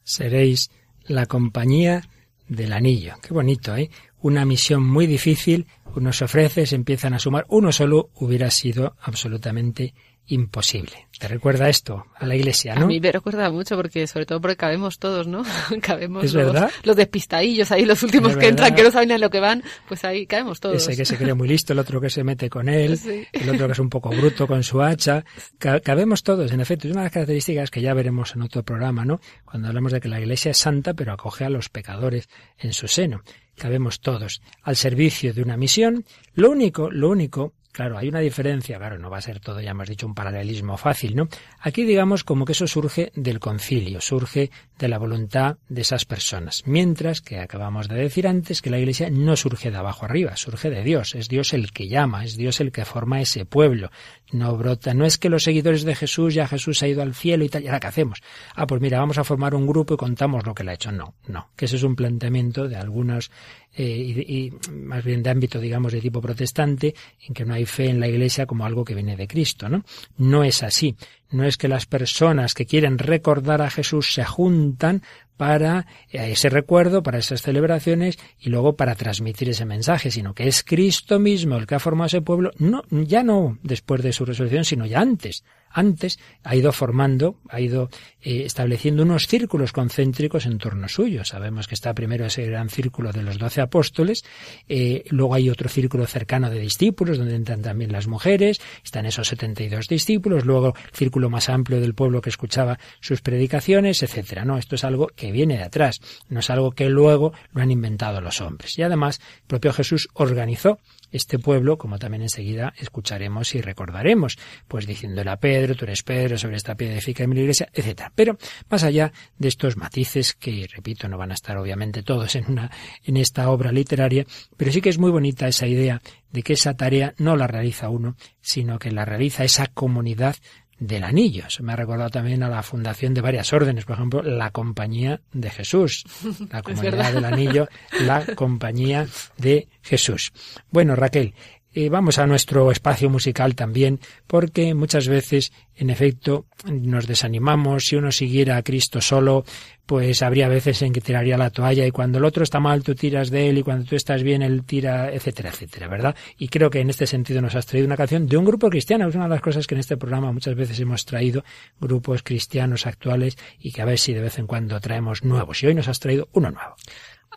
Seréis 0.05 0.71
la 1.09 1.27
compañía 1.27 2.03
del 2.47 2.73
anillo. 2.73 3.15
Qué 3.21 3.35
bonito, 3.35 3.75
¿eh? 3.75 3.91
Una 4.23 4.45
misión 4.45 4.83
muy 4.85 5.07
difícil, 5.07 5.67
uno 5.95 6.13
se 6.13 6.25
ofrece, 6.25 6.65
se 6.67 6.77
empiezan 6.77 7.13
a 7.15 7.19
sumar, 7.19 7.45
uno 7.49 7.71
solo 7.73 8.11
hubiera 8.15 8.51
sido 8.51 8.97
absolutamente 9.03 9.95
imposible. 10.27 11.09
¿Te 11.19 11.27
recuerda 11.27 11.69
esto 11.69 12.07
a 12.17 12.25
la 12.27 12.37
iglesia, 12.37 12.77
no? 12.77 12.85
A 12.85 12.87
mí 12.87 13.01
me 13.01 13.11
recuerda 13.11 13.51
mucho 13.51 13.75
porque, 13.77 14.07
sobre 14.07 14.25
todo 14.25 14.41
porque 14.41 14.57
cabemos 14.57 14.99
todos, 15.01 15.27
¿no? 15.27 15.43
cabemos 15.83 16.25
¿Es 16.25 16.33
los, 16.35 16.57
los 16.85 16.97
despistadillos 16.97 17.73
ahí, 17.73 17.85
los 17.85 18.03
últimos 18.05 18.31
¿Es 18.33 18.37
que 18.39 18.47
entran, 18.49 18.75
que 18.77 18.85
no 18.85 18.93
saben 18.93 19.11
a 19.11 19.19
lo 19.19 19.29
que 19.31 19.41
van, 19.41 19.63
pues 19.89 20.05
ahí 20.05 20.25
caemos 20.27 20.61
todos. 20.61 20.77
Ese 20.77 20.97
que 20.97 21.05
se 21.05 21.17
cree 21.19 21.35
muy 21.35 21.49
listo, 21.49 21.73
el 21.73 21.81
otro 21.81 22.01
que 22.01 22.09
se 22.09 22.23
mete 22.23 22.49
con 22.49 22.69
él, 22.69 22.97
Sí. 22.99 23.27
el 23.33 23.51
otro 23.51 23.67
que 23.67 23.73
es 23.73 23.79
un 23.81 23.91
poco 23.91 24.11
bruto 24.11 24.47
con 24.47 24.63
su 24.63 24.81
hacha. 24.81 25.25
Ca- 25.59 25.81
Cabemos 25.81 26.23
todos, 26.23 26.53
en 26.53 26.61
efecto. 26.61 26.87
Es 26.87 26.93
una 26.93 27.03
de 27.03 27.07
las 27.07 27.13
características 27.13 27.71
que 27.73 27.83
ya 27.83 27.93
veremos 27.93 28.35
en 28.37 28.43
otro 28.43 28.63
programa, 28.63 29.05
¿no? 29.05 29.21
Cuando 29.45 29.67
hablamos 29.69 29.91
de 29.93 30.01
que 30.01 30.09
la 30.09 30.21
iglesia 30.21 30.53
es 30.53 30.59
santa, 30.59 30.95
pero 30.95 31.13
acoge 31.13 31.45
a 31.45 31.51
los 31.51 31.69
pecadores 31.69 32.29
en 32.59 32.73
su 32.73 32.87
seno. 32.87 33.23
Cabemos 33.57 34.01
todos 34.01 34.43
al 34.63 34.77
servicio 34.77 35.35
de 35.35 35.43
una 35.43 35.57
misión. 35.57 36.05
Lo 36.35 36.51
único, 36.51 36.91
lo 36.91 37.11
único 37.11 37.55
Claro, 37.73 37.97
hay 37.97 38.09
una 38.09 38.21
diferencia, 38.21 38.77
claro, 38.77 38.99
no 38.99 39.09
va 39.09 39.17
a 39.17 39.23
ser 39.23 39.41
todo, 39.41 39.59
ya 39.63 39.71
hemos 39.71 39.89
dicho, 39.89 40.07
un 40.07 40.15
paralelismo 40.15 40.77
fácil, 40.77 41.17
¿no? 41.17 41.29
Aquí 41.59 41.85
digamos 41.85 42.23
como 42.23 42.45
que 42.45 42.53
eso 42.53 42.67
surge 42.67 43.13
del 43.15 43.41
concilio, 43.41 44.03
surge 44.03 44.51
de 44.79 44.89
la 44.89 44.99
voluntad 44.99 45.57
de 45.71 45.81
esas 45.81 46.05
personas, 46.05 46.65
mientras 46.67 47.23
que 47.23 47.39
acabamos 47.39 47.89
de 47.89 47.95
decir 47.95 48.29
antes 48.29 48.61
que 48.61 48.69
la 48.69 48.79
Iglesia 48.79 49.09
no 49.09 49.37
surge 49.37 49.71
de 49.71 49.79
abajo 49.79 50.05
arriba, 50.05 50.37
surge 50.37 50.69
de 50.69 50.85
Dios, 50.85 51.15
es 51.15 51.29
Dios 51.29 51.55
el 51.55 51.73
que 51.73 51.89
llama, 51.89 52.25
es 52.25 52.37
Dios 52.37 52.61
el 52.61 52.73
que 52.73 52.85
forma 52.85 53.23
ese 53.23 53.47
pueblo, 53.47 53.91
no 54.33 54.55
brota, 54.55 54.93
no 54.93 55.07
es 55.07 55.17
que 55.17 55.31
los 55.31 55.45
seguidores 55.45 55.85
de 55.85 55.95
Jesús, 55.95 56.35
ya 56.35 56.47
Jesús 56.47 56.83
ha 56.83 56.89
ido 56.89 57.01
al 57.01 57.15
cielo 57.15 57.43
y 57.45 57.49
tal, 57.49 57.63
¿y 57.63 57.69
ahora 57.69 57.81
qué 57.81 57.87
hacemos? 57.87 58.21
Ah, 58.55 58.67
pues 58.67 58.83
mira, 58.83 58.99
vamos 58.99 59.17
a 59.17 59.25
formar 59.25 59.55
un 59.55 59.67
grupo 59.67 59.95
y 59.95 59.97
contamos 59.97 60.45
lo 60.45 60.55
que 60.55 60.63
le 60.63 60.73
ha 60.73 60.75
hecho. 60.75 60.93
No, 60.93 61.15
no, 61.27 61.49
que 61.57 61.65
ese 61.65 61.77
es 61.77 61.85
un 61.85 61.97
planteamiento 61.97 62.69
de 62.69 62.77
algunos 62.77 63.31
eh, 63.75 63.85
y, 63.85 64.47
y 64.47 64.53
más 64.71 65.05
bien 65.05 65.23
de 65.23 65.31
ámbito, 65.31 65.59
digamos, 65.59 65.93
de 65.93 66.01
tipo 66.01 66.21
protestante, 66.21 66.95
en 67.27 67.35
que 67.35 67.45
no 67.45 67.55
hay 67.55 67.67
fe 67.67 67.87
en 67.87 68.01
la 68.01 68.09
Iglesia 68.09 68.47
como 68.47 68.65
algo 68.65 68.85
que 68.85 68.95
viene 68.95 69.17
de 69.17 69.27
Cristo, 69.27 69.69
¿no? 69.69 69.85
No 70.17 70.45
es 70.45 70.63
así. 70.63 70.97
No 71.31 71.45
es 71.45 71.57
que 71.57 71.69
las 71.69 71.87
personas 71.87 72.53
que 72.53 72.67
quieren 72.67 72.99
recordar 72.99 73.63
a 73.63 73.71
Jesús 73.71 74.13
se 74.13 74.25
juntan 74.25 75.03
para 75.37 75.87
ese 76.11 76.51
recuerdo, 76.51 77.03
para 77.03 77.19
esas 77.19 77.43
celebraciones 77.43 78.19
y 78.39 78.51
luego 78.51 78.77
para 78.77 78.95
transmitir 78.95 79.49
ese 79.49 79.65
mensaje, 79.65 80.11
sino 80.11 80.35
que 80.35 80.47
es 80.47 80.63
Cristo 80.63 81.19
mismo 81.19 81.57
el 81.57 81.67
que 81.67 81.75
ha 81.75 81.81
formado 81.81 82.07
ese 82.07 82.21
pueblo, 82.21 82.53
no, 82.59 82.85
ya 82.91 83.25
no 83.25 83.59
después 83.63 84.03
de 84.03 84.13
su 84.13 84.25
resurrección, 84.25 84.65
sino 84.65 84.87
ya 84.87 85.01
antes. 85.01 85.43
Antes 85.73 86.19
ha 86.45 86.55
ido 86.55 86.73
formando, 86.73 87.37
ha 87.49 87.61
ido 87.61 87.89
eh, 88.21 88.45
estableciendo 88.45 89.03
unos 89.03 89.27
círculos 89.27 89.73
concéntricos 89.73 90.47
en 90.47 90.59
torno 90.59 90.89
suyo. 90.89 91.25
Sabemos 91.25 91.67
que 91.67 91.75
está 91.75 91.95
primero 91.95 92.27
ese 92.27 92.47
gran 92.47 92.69
círculo 92.69 93.13
de 93.13 93.23
los 93.23 93.39
doce 93.39 93.61
apóstoles, 93.61 94.25
eh, 94.69 95.05
luego 95.11 95.35
hay 95.35 95.51
otro 95.51 95.69
círculo 95.69 96.07
cercano 96.07 96.51
de 96.51 96.59
discípulos, 96.61 97.19
donde 97.19 97.35
entran 97.35 97.63
también 97.63 97.93
las 97.93 98.07
mujeres, 98.07 98.61
están 98.85 99.07
esos 99.07 99.29
72 99.29 99.89
discípulos, 99.89 100.45
luego 100.45 100.75
el 100.77 100.97
círculo 100.97 101.31
más 101.31 101.49
amplio 101.49 101.81
del 101.81 101.95
pueblo 101.95 102.21
que 102.21 102.31
escuchaba 102.31 102.79
sus 103.01 103.23
predicaciones, 103.23 104.03
etcétera. 104.03 104.45
No, 104.45 104.59
esto 104.59 104.75
es 104.75 104.85
algo 104.85 105.09
que 105.09 105.33
viene 105.33 105.57
de 105.57 105.65
atrás, 105.65 106.01
no 106.29 106.41
es 106.41 106.51
algo 106.51 106.73
que 106.73 106.89
luego 106.89 107.33
lo 107.53 107.63
han 107.63 107.71
inventado 107.71 108.21
los 108.21 108.41
hombres. 108.41 108.79
Y 108.79 108.83
además, 108.83 109.21
el 109.43 109.47
propio 109.47 109.73
Jesús 109.73 110.09
organizó 110.15 110.79
este 111.13 111.39
pueblo, 111.39 111.79
como 111.79 111.99
también 111.99 112.23
enseguida 112.23 112.73
escucharemos 112.79 113.55
y 113.55 113.61
recordaremos, 113.61 114.39
pues 114.67 114.87
diciéndole 114.87 115.31
a 115.31 115.37
Pedro, 115.37 115.75
tú 115.75 115.85
eres 115.85 116.03
Pedro, 116.03 116.39
sobre 116.39 116.57
esta 116.57 116.75
piedra 116.75 116.95
edifica 116.95 117.27
mi 117.27 117.39
iglesia, 117.39 117.69
etcétera. 117.73 118.13
Pero 118.15 118.39
más 118.69 118.83
allá 118.83 119.13
de 119.39 119.49
estos 119.49 119.77
matices 119.77 120.35
que, 120.35 120.67
repito, 120.75 121.09
no 121.09 121.19
van 121.19 121.31
a 121.31 121.35
estar 121.35 121.57
obviamente 121.57 122.03
todos 122.03 122.35
en 122.35 122.51
una, 122.51 122.71
en 123.05 123.17
esta 123.17 123.51
obra 123.51 123.71
literaria, 123.71 124.27
pero 124.57 124.73
sí 124.73 124.81
que 124.81 124.89
es 124.89 124.99
muy 124.99 125.11
bonita 125.11 125.47
esa 125.47 125.67
idea 125.67 126.01
de 126.33 126.43
que 126.43 126.55
esa 126.55 126.75
tarea 126.75 127.15
no 127.19 127.37
la 127.37 127.47
realiza 127.47 127.91
uno, 127.91 128.17
sino 128.41 128.79
que 128.79 128.91
la 128.91 129.05
realiza 129.05 129.45
esa 129.45 129.67
comunidad 129.67 130.37
del 130.83 131.05
anillo. 131.05 131.45
Eso 131.47 131.63
me 131.63 131.73
ha 131.73 131.77
recordado 131.77 132.11
también 132.11 132.43
a 132.43 132.49
la 132.49 132.63
fundación 132.63 133.15
de 133.15 133.21
varias 133.21 133.53
órdenes, 133.53 133.85
por 133.85 133.95
ejemplo, 133.95 134.23
la 134.23 134.51
Compañía 134.51 135.21
de 135.33 135.51
Jesús, 135.51 136.05
la 136.51 136.63
Comunidad 136.63 137.13
del 137.13 137.25
Anillo, 137.25 137.69
la 138.01 138.27
Compañía 138.35 139.07
de 139.39 139.69
Jesús. 139.83 140.33
Bueno, 140.71 140.97
Raquel, 140.97 141.35
eh, 141.75 141.89
vamos 141.89 142.19
a 142.19 142.27
nuestro 142.27 142.71
espacio 142.71 143.09
musical 143.09 143.55
también, 143.55 144.01
porque 144.27 144.75
muchas 144.75 145.09
veces, 145.09 145.53
en 145.75 145.91
efecto, 145.91 146.47
nos 146.71 147.07
desanimamos. 147.07 147.85
Si 147.85 147.97
uno 147.97 148.13
siguiera 148.13 148.57
a 148.57 148.63
Cristo 148.63 149.01
solo, 149.01 149.45
pues 149.87 150.23
habría 150.23 150.49
veces 150.49 150.81
en 150.83 150.93
que 150.93 151.01
tiraría 151.01 151.37
la 151.37 151.51
toalla 151.51 151.87
y 151.87 151.91
cuando 151.91 152.19
el 152.19 152.25
otro 152.25 152.45
está 152.45 152.61
mal 152.61 152.83
tú 152.83 152.95
tiras 152.95 153.31
de 153.31 153.49
él 153.49 153.59
y 153.59 153.63
cuando 153.63 153.85
tú 153.85 153.97
estás 153.97 154.23
bien 154.23 154.43
él 154.43 154.65
tira, 154.65 155.13
etcétera, 155.13 155.51
etcétera, 155.51 155.89
¿verdad? 155.89 156.15
Y 156.39 156.49
creo 156.49 156.71
que 156.71 156.81
en 156.81 156.91
este 156.91 157.07
sentido 157.07 157.41
nos 157.41 157.55
has 157.55 157.67
traído 157.67 157.87
una 157.87 157.97
canción 157.97 158.27
de 158.27 158.37
un 158.37 158.45
grupo 158.45 158.71
cristiano. 158.71 159.09
Es 159.09 159.15
una 159.15 159.25
de 159.25 159.31
las 159.31 159.41
cosas 159.41 159.67
que 159.67 159.75
en 159.75 159.81
este 159.81 159.97
programa 159.97 160.33
muchas 160.33 160.55
veces 160.55 160.79
hemos 160.81 161.05
traído 161.05 161.45
grupos 161.81 162.23
cristianos 162.23 162.87
actuales 162.87 163.37
y 163.59 163.73
que 163.73 163.83
a 163.83 163.85
ver 163.85 163.99
si 163.99 164.13
de 164.13 164.21
vez 164.21 164.39
en 164.39 164.47
cuando 164.47 164.79
traemos 164.81 165.25
nuevos. 165.25 165.63
Y 165.63 165.67
hoy 165.67 165.75
nos 165.75 165.89
has 165.89 166.01
traído 166.01 166.29
uno 166.33 166.51
nuevo. 166.51 166.77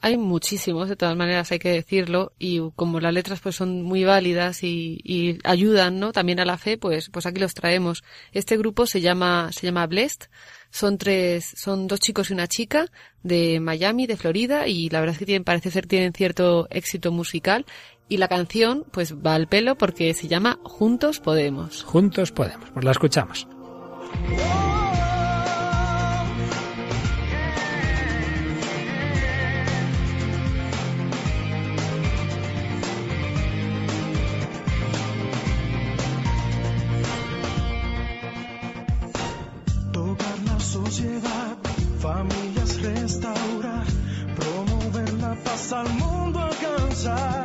Hay 0.01 0.17
muchísimos, 0.17 0.89
de 0.89 0.95
todas 0.95 1.15
maneras 1.15 1.51
hay 1.51 1.59
que 1.59 1.71
decirlo, 1.71 2.33
y 2.37 2.59
como 2.75 2.99
las 2.99 3.13
letras 3.13 3.39
pues 3.39 3.55
son 3.55 3.81
muy 3.81 4.03
válidas 4.03 4.63
y, 4.63 4.99
y, 5.03 5.39
ayudan, 5.43 5.99
¿no? 5.99 6.11
También 6.11 6.39
a 6.39 6.45
la 6.45 6.57
fe, 6.57 6.77
pues, 6.77 7.09
pues 7.09 7.25
aquí 7.25 7.39
los 7.39 7.53
traemos. 7.53 8.03
Este 8.31 8.57
grupo 8.57 8.85
se 8.85 9.01
llama, 9.01 9.51
se 9.51 9.65
llama 9.65 9.87
Blessed. 9.87 10.27
Son 10.69 10.97
tres, 10.97 11.53
son 11.55 11.87
dos 11.87 12.01
chicos 12.01 12.29
y 12.29 12.33
una 12.33 12.47
chica 12.47 12.91
de 13.23 13.59
Miami, 13.61 14.07
de 14.07 14.17
Florida, 14.17 14.67
y 14.67 14.89
la 14.89 14.99
verdad 14.99 15.13
es 15.13 15.19
que 15.19 15.25
tienen, 15.25 15.45
parece 15.45 15.71
ser 15.71 15.87
tienen 15.87 16.13
cierto 16.13 16.67
éxito 16.69 17.11
musical. 17.11 17.65
Y 18.07 18.17
la 18.17 18.27
canción, 18.27 18.85
pues 18.91 19.15
va 19.15 19.33
al 19.33 19.47
pelo 19.47 19.77
porque 19.77 20.13
se 20.13 20.27
llama 20.27 20.59
Juntos 20.63 21.19
Podemos. 21.19 21.83
Juntos 21.83 22.31
Podemos. 22.31 22.69
Pues 22.71 22.85
la 22.85 22.91
escuchamos. 22.91 23.47
nossa 45.55 45.83
mundo 45.85 46.37
alcançar. 46.37 47.44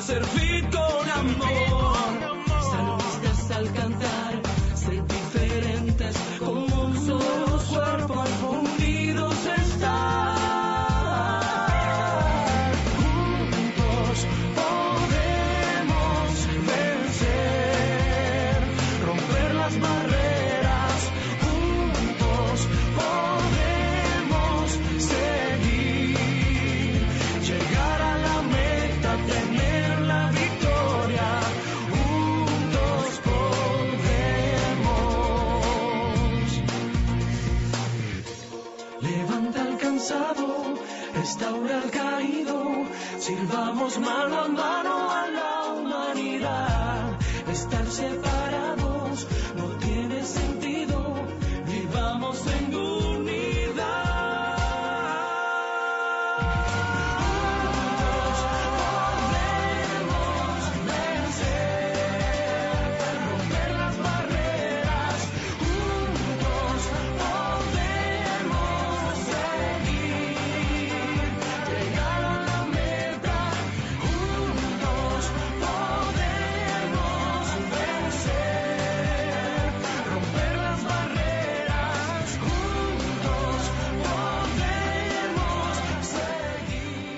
Servir 0.00 0.68
con 0.70 1.10
amor. 1.10 1.61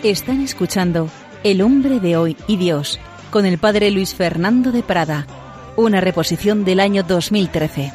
Están 0.05 0.43
escuchando 0.43 1.09
El 1.45 1.63
hombre 1.63 1.99
de 1.99 2.19
hoy 2.19 2.37
y 2.47 2.59
Dios 2.59 3.01
con 3.31 3.47
el 3.47 3.57
padre 3.57 3.91
Luis 3.91 4.15
Fernando 4.15 4.71
de 4.71 4.83
Prada, 4.83 5.27
una 5.77 6.03
reposición 6.03 6.63
del 6.63 6.81
año 6.81 7.05
2013. 7.05 7.91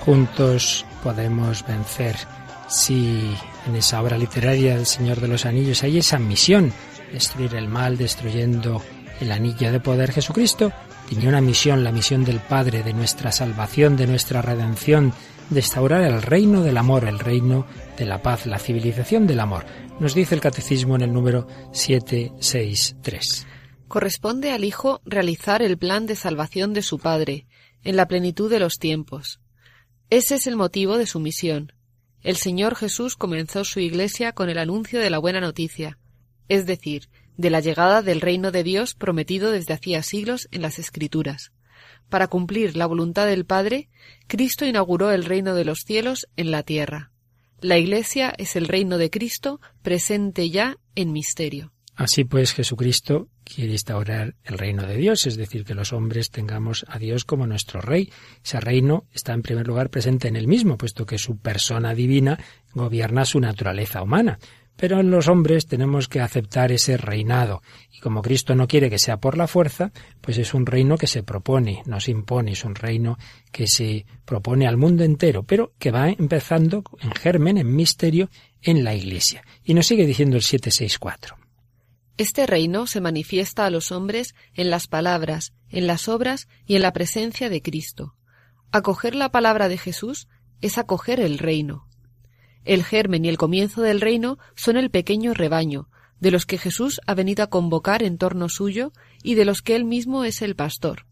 Juntos 0.00 0.84
podemos 1.00 1.64
vencer. 1.64 2.16
Si 2.66 3.32
en 3.68 3.76
esa 3.76 4.02
obra 4.02 4.18
literaria 4.18 4.74
del 4.74 4.86
Señor 4.86 5.20
de 5.20 5.28
los 5.28 5.46
Anillos 5.46 5.84
hay 5.84 5.98
esa 5.98 6.18
misión, 6.18 6.72
destruir 7.12 7.54
el 7.54 7.68
mal, 7.68 7.96
destruyendo 7.96 8.82
el 9.20 9.30
anillo 9.30 9.70
de 9.70 9.78
poder, 9.78 10.10
Jesucristo 10.10 10.72
tenía 11.08 11.28
una 11.28 11.40
misión, 11.40 11.84
la 11.84 11.92
misión 11.92 12.24
del 12.24 12.40
Padre, 12.40 12.82
de 12.82 12.94
nuestra 12.94 13.30
salvación, 13.30 13.96
de 13.96 14.08
nuestra 14.08 14.42
redención, 14.42 15.12
de 15.50 15.60
el 16.06 16.22
reino 16.22 16.62
del 16.62 16.76
amor, 16.76 17.04
el 17.04 17.18
reino 17.18 17.66
de 17.96 18.06
la 18.06 18.22
paz, 18.22 18.46
la 18.46 18.58
civilización 18.58 19.26
del 19.26 19.40
amor. 19.40 19.64
Nos 20.00 20.14
dice 20.14 20.34
el 20.34 20.40
Catecismo 20.40 20.96
en 20.96 21.02
el 21.02 21.12
número 21.12 21.46
763. 21.72 23.46
Corresponde 23.88 24.52
al 24.52 24.64
Hijo 24.64 25.00
realizar 25.04 25.62
el 25.62 25.76
plan 25.76 26.06
de 26.06 26.16
salvación 26.16 26.72
de 26.72 26.82
su 26.82 26.98
Padre, 26.98 27.46
en 27.84 27.96
la 27.96 28.06
plenitud 28.06 28.50
de 28.50 28.60
los 28.60 28.78
tiempos. 28.78 29.40
Ese 30.08 30.36
es 30.36 30.46
el 30.46 30.56
motivo 30.56 30.98
de 30.98 31.06
su 31.06 31.20
misión. 31.20 31.72
El 32.22 32.36
Señor 32.36 32.76
Jesús 32.76 33.16
comenzó 33.16 33.64
su 33.64 33.80
Iglesia 33.80 34.32
con 34.32 34.48
el 34.48 34.58
anuncio 34.58 35.00
de 35.00 35.10
la 35.10 35.18
buena 35.18 35.40
noticia, 35.40 35.98
es 36.48 36.66
decir, 36.66 37.08
de 37.36 37.50
la 37.50 37.60
llegada 37.60 38.02
del 38.02 38.20
reino 38.20 38.52
de 38.52 38.62
Dios 38.62 38.94
prometido 38.94 39.50
desde 39.50 39.74
hacía 39.74 40.02
siglos 40.02 40.48
en 40.52 40.62
las 40.62 40.78
Escrituras. 40.78 41.52
Para 42.12 42.28
cumplir 42.28 42.76
la 42.76 42.84
voluntad 42.84 43.24
del 43.24 43.46
Padre, 43.46 43.88
Cristo 44.26 44.66
inauguró 44.66 45.12
el 45.12 45.24
reino 45.24 45.54
de 45.54 45.64
los 45.64 45.78
cielos 45.78 46.28
en 46.36 46.50
la 46.50 46.62
tierra. 46.62 47.10
La 47.62 47.78
Iglesia 47.78 48.34
es 48.36 48.54
el 48.54 48.68
reino 48.68 48.98
de 48.98 49.08
Cristo 49.08 49.62
presente 49.80 50.50
ya 50.50 50.76
en 50.94 51.10
misterio. 51.10 51.72
Así 51.96 52.24
pues, 52.24 52.52
Jesucristo 52.52 53.28
quiere 53.44 53.72
instaurar 53.72 54.34
el 54.44 54.58
reino 54.58 54.86
de 54.86 54.98
Dios, 54.98 55.26
es 55.26 55.38
decir, 55.38 55.64
que 55.64 55.74
los 55.74 55.94
hombres 55.94 56.28
tengamos 56.28 56.84
a 56.86 56.98
Dios 56.98 57.24
como 57.24 57.46
nuestro 57.46 57.80
rey. 57.80 58.12
Ese 58.44 58.60
reino 58.60 59.06
está 59.14 59.32
en 59.32 59.40
primer 59.40 59.66
lugar 59.66 59.88
presente 59.88 60.28
en 60.28 60.36
él 60.36 60.48
mismo, 60.48 60.76
puesto 60.76 61.06
que 61.06 61.16
su 61.16 61.38
persona 61.38 61.94
divina 61.94 62.38
gobierna 62.74 63.24
su 63.24 63.40
naturaleza 63.40 64.02
humana. 64.02 64.38
Pero 64.82 64.98
en 64.98 65.12
los 65.12 65.28
hombres 65.28 65.68
tenemos 65.68 66.08
que 66.08 66.18
aceptar 66.18 66.72
ese 66.72 66.96
reinado. 66.96 67.62
Y 67.92 68.00
como 68.00 68.20
Cristo 68.20 68.56
no 68.56 68.66
quiere 68.66 68.90
que 68.90 68.98
sea 68.98 69.18
por 69.18 69.36
la 69.36 69.46
fuerza, 69.46 69.92
pues 70.20 70.38
es 70.38 70.54
un 70.54 70.66
reino 70.66 70.98
que 70.98 71.06
se 71.06 71.22
propone, 71.22 71.84
no 71.86 72.00
se 72.00 72.10
impone, 72.10 72.50
es 72.50 72.64
un 72.64 72.74
reino 72.74 73.16
que 73.52 73.68
se 73.68 74.06
propone 74.24 74.66
al 74.66 74.76
mundo 74.76 75.04
entero, 75.04 75.44
pero 75.44 75.72
que 75.78 75.92
va 75.92 76.08
empezando 76.08 76.82
en 77.00 77.12
germen, 77.12 77.58
en 77.58 77.76
misterio, 77.76 78.28
en 78.60 78.82
la 78.82 78.92
Iglesia. 78.92 79.44
Y 79.62 79.74
nos 79.74 79.86
sigue 79.86 80.04
diciendo 80.04 80.34
el 80.34 80.42
764. 80.42 81.36
Este 82.16 82.48
reino 82.48 82.88
se 82.88 83.00
manifiesta 83.00 83.66
a 83.66 83.70
los 83.70 83.92
hombres 83.92 84.34
en 84.52 84.68
las 84.68 84.88
palabras, 84.88 85.52
en 85.68 85.86
las 85.86 86.08
obras 86.08 86.48
y 86.66 86.74
en 86.74 86.82
la 86.82 86.92
presencia 86.92 87.48
de 87.50 87.62
Cristo. 87.62 88.16
Acoger 88.72 89.14
la 89.14 89.30
palabra 89.30 89.68
de 89.68 89.78
Jesús 89.78 90.26
es 90.60 90.76
acoger 90.76 91.20
el 91.20 91.38
reino. 91.38 91.86
El 92.64 92.84
germen 92.84 93.24
y 93.24 93.28
el 93.28 93.38
comienzo 93.38 93.82
del 93.82 94.00
reino 94.00 94.38
son 94.54 94.76
el 94.76 94.90
pequeño 94.90 95.34
rebaño, 95.34 95.88
de 96.20 96.30
los 96.30 96.46
que 96.46 96.58
Jesús 96.58 97.00
ha 97.06 97.14
venido 97.14 97.42
a 97.42 97.48
convocar 97.48 98.02
en 98.02 98.16
torno 98.16 98.48
suyo 98.48 98.92
y 99.24 99.34
de 99.34 99.44
los 99.44 99.62
que 99.62 99.74
él 99.74 99.84
mismo 99.84 100.24
es 100.24 100.40
el 100.40 100.54
pastor. 100.54 101.06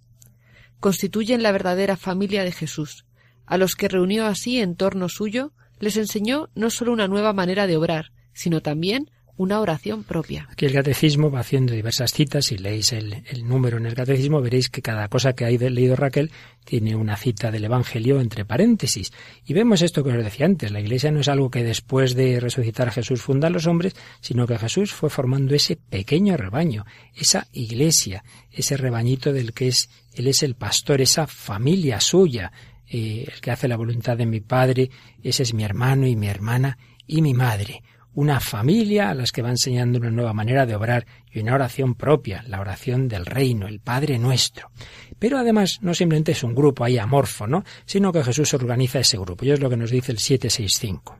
Constituyen 0.78 1.42
la 1.42 1.50
verdadera 1.50 1.96
familia 1.96 2.44
de 2.44 2.52
Jesús. 2.52 3.04
A 3.44 3.58
los 3.58 3.74
que 3.74 3.88
reunió 3.88 4.26
así 4.26 4.60
en 4.60 4.76
torno 4.76 5.08
suyo, 5.08 5.52
les 5.80 5.96
enseñó 5.96 6.48
no 6.54 6.70
sólo 6.70 6.92
una 6.92 7.08
nueva 7.08 7.32
manera 7.32 7.66
de 7.66 7.76
obrar, 7.76 8.12
sino 8.32 8.60
también 8.60 9.10
una 9.40 9.58
oración 9.58 10.04
propia. 10.04 10.46
Aquí 10.50 10.66
el 10.66 10.74
catecismo 10.74 11.30
va 11.30 11.40
haciendo 11.40 11.72
diversas 11.72 12.12
citas. 12.12 12.44
Si 12.44 12.58
leéis 12.58 12.92
el, 12.92 13.24
el, 13.26 13.48
número 13.48 13.78
en 13.78 13.86
el 13.86 13.94
catecismo, 13.94 14.42
veréis 14.42 14.68
que 14.68 14.82
cada 14.82 15.08
cosa 15.08 15.32
que 15.32 15.46
ha 15.46 15.50
leído 15.50 15.96
Raquel 15.96 16.30
tiene 16.62 16.94
una 16.94 17.16
cita 17.16 17.50
del 17.50 17.64
Evangelio 17.64 18.20
entre 18.20 18.44
paréntesis. 18.44 19.12
Y 19.46 19.54
vemos 19.54 19.80
esto 19.80 20.04
que 20.04 20.10
os 20.10 20.22
decía 20.22 20.44
antes. 20.44 20.70
La 20.70 20.80
Iglesia 20.80 21.10
no 21.10 21.20
es 21.20 21.28
algo 21.28 21.50
que 21.50 21.64
después 21.64 22.14
de 22.14 22.38
resucitar 22.38 22.88
a 22.88 22.90
Jesús 22.90 23.22
funda 23.22 23.48
a 23.48 23.50
los 23.50 23.66
hombres, 23.66 23.94
sino 24.20 24.46
que 24.46 24.58
Jesús 24.58 24.92
fue 24.92 25.08
formando 25.08 25.54
ese 25.54 25.76
pequeño 25.76 26.36
rebaño, 26.36 26.84
esa 27.14 27.48
Iglesia, 27.50 28.22
ese 28.52 28.76
rebañito 28.76 29.32
del 29.32 29.54
que 29.54 29.68
es 29.68 29.88
Él 30.12 30.26
es 30.26 30.42
el 30.42 30.54
pastor, 30.54 31.00
esa 31.00 31.26
familia 31.26 31.98
suya, 31.98 32.52
eh, 32.86 33.24
el 33.26 33.40
que 33.40 33.52
hace 33.52 33.68
la 33.68 33.78
voluntad 33.78 34.18
de 34.18 34.26
mi 34.26 34.40
Padre, 34.40 34.90
ese 35.22 35.44
es 35.44 35.54
mi 35.54 35.64
hermano 35.64 36.06
y 36.06 36.14
mi 36.14 36.26
hermana 36.26 36.76
y 37.06 37.22
mi 37.22 37.32
madre 37.32 37.82
una 38.20 38.38
familia 38.38 39.08
a 39.08 39.14
las 39.14 39.32
que 39.32 39.40
va 39.40 39.48
enseñando 39.48 39.98
una 39.98 40.10
nueva 40.10 40.34
manera 40.34 40.66
de 40.66 40.74
obrar 40.74 41.06
y 41.32 41.40
una 41.40 41.54
oración 41.54 41.94
propia, 41.94 42.44
la 42.46 42.60
oración 42.60 43.08
del 43.08 43.24
reino, 43.24 43.66
el 43.66 43.80
Padre 43.80 44.18
nuestro. 44.18 44.70
Pero 45.18 45.38
además 45.38 45.78
no 45.80 45.94
simplemente 45.94 46.32
es 46.32 46.44
un 46.44 46.54
grupo 46.54 46.84
ahí 46.84 46.98
amorfo, 46.98 47.46
¿no? 47.46 47.64
sino 47.86 48.12
que 48.12 48.22
Jesús 48.22 48.52
organiza 48.52 48.98
ese 48.98 49.16
grupo. 49.16 49.46
Y 49.46 49.52
es 49.52 49.60
lo 49.60 49.70
que 49.70 49.78
nos 49.78 49.90
dice 49.90 50.12
el 50.12 50.18
765. 50.18 51.18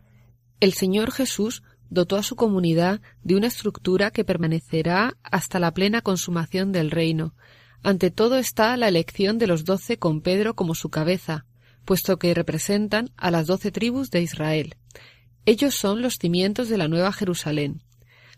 El 0.61 0.75
Señor 0.75 1.11
Jesús 1.11 1.63
dotó 1.89 2.17
a 2.17 2.23
su 2.23 2.37
comunidad 2.37 3.01
de 3.23 3.35
una 3.35 3.47
estructura 3.47 4.11
que 4.11 4.27
permanecerá 4.27 5.17
hasta 5.23 5.59
la 5.59 5.73
plena 5.73 6.03
consumación 6.03 6.71
del 6.71 6.91
reino. 6.91 7.35
Ante 7.83 8.11
todo 8.11 8.37
está 8.37 8.77
la 8.77 8.89
elección 8.89 9.39
de 9.39 9.47
los 9.47 9.65
doce 9.65 9.99
con 9.99 10.21
Pedro 10.21 10.55
como 10.55 10.75
su 10.75 10.91
cabeza, 10.91 11.47
puesto 11.87 12.19
que 12.19 12.35
representan 12.35 13.09
a 13.17 13.31
las 13.31 13.47
doce 13.47 13.73
tribus 13.73 14.11
de 14.11 14.21
Israel. 14.21 14.77
Ellos 15.47 15.75
son 15.75 16.03
los 16.03 16.17
cimientos 16.17 16.69
de 16.69 16.79
la 16.79 16.89
Nueva 16.89 17.13
Jerusalén. 17.13 17.83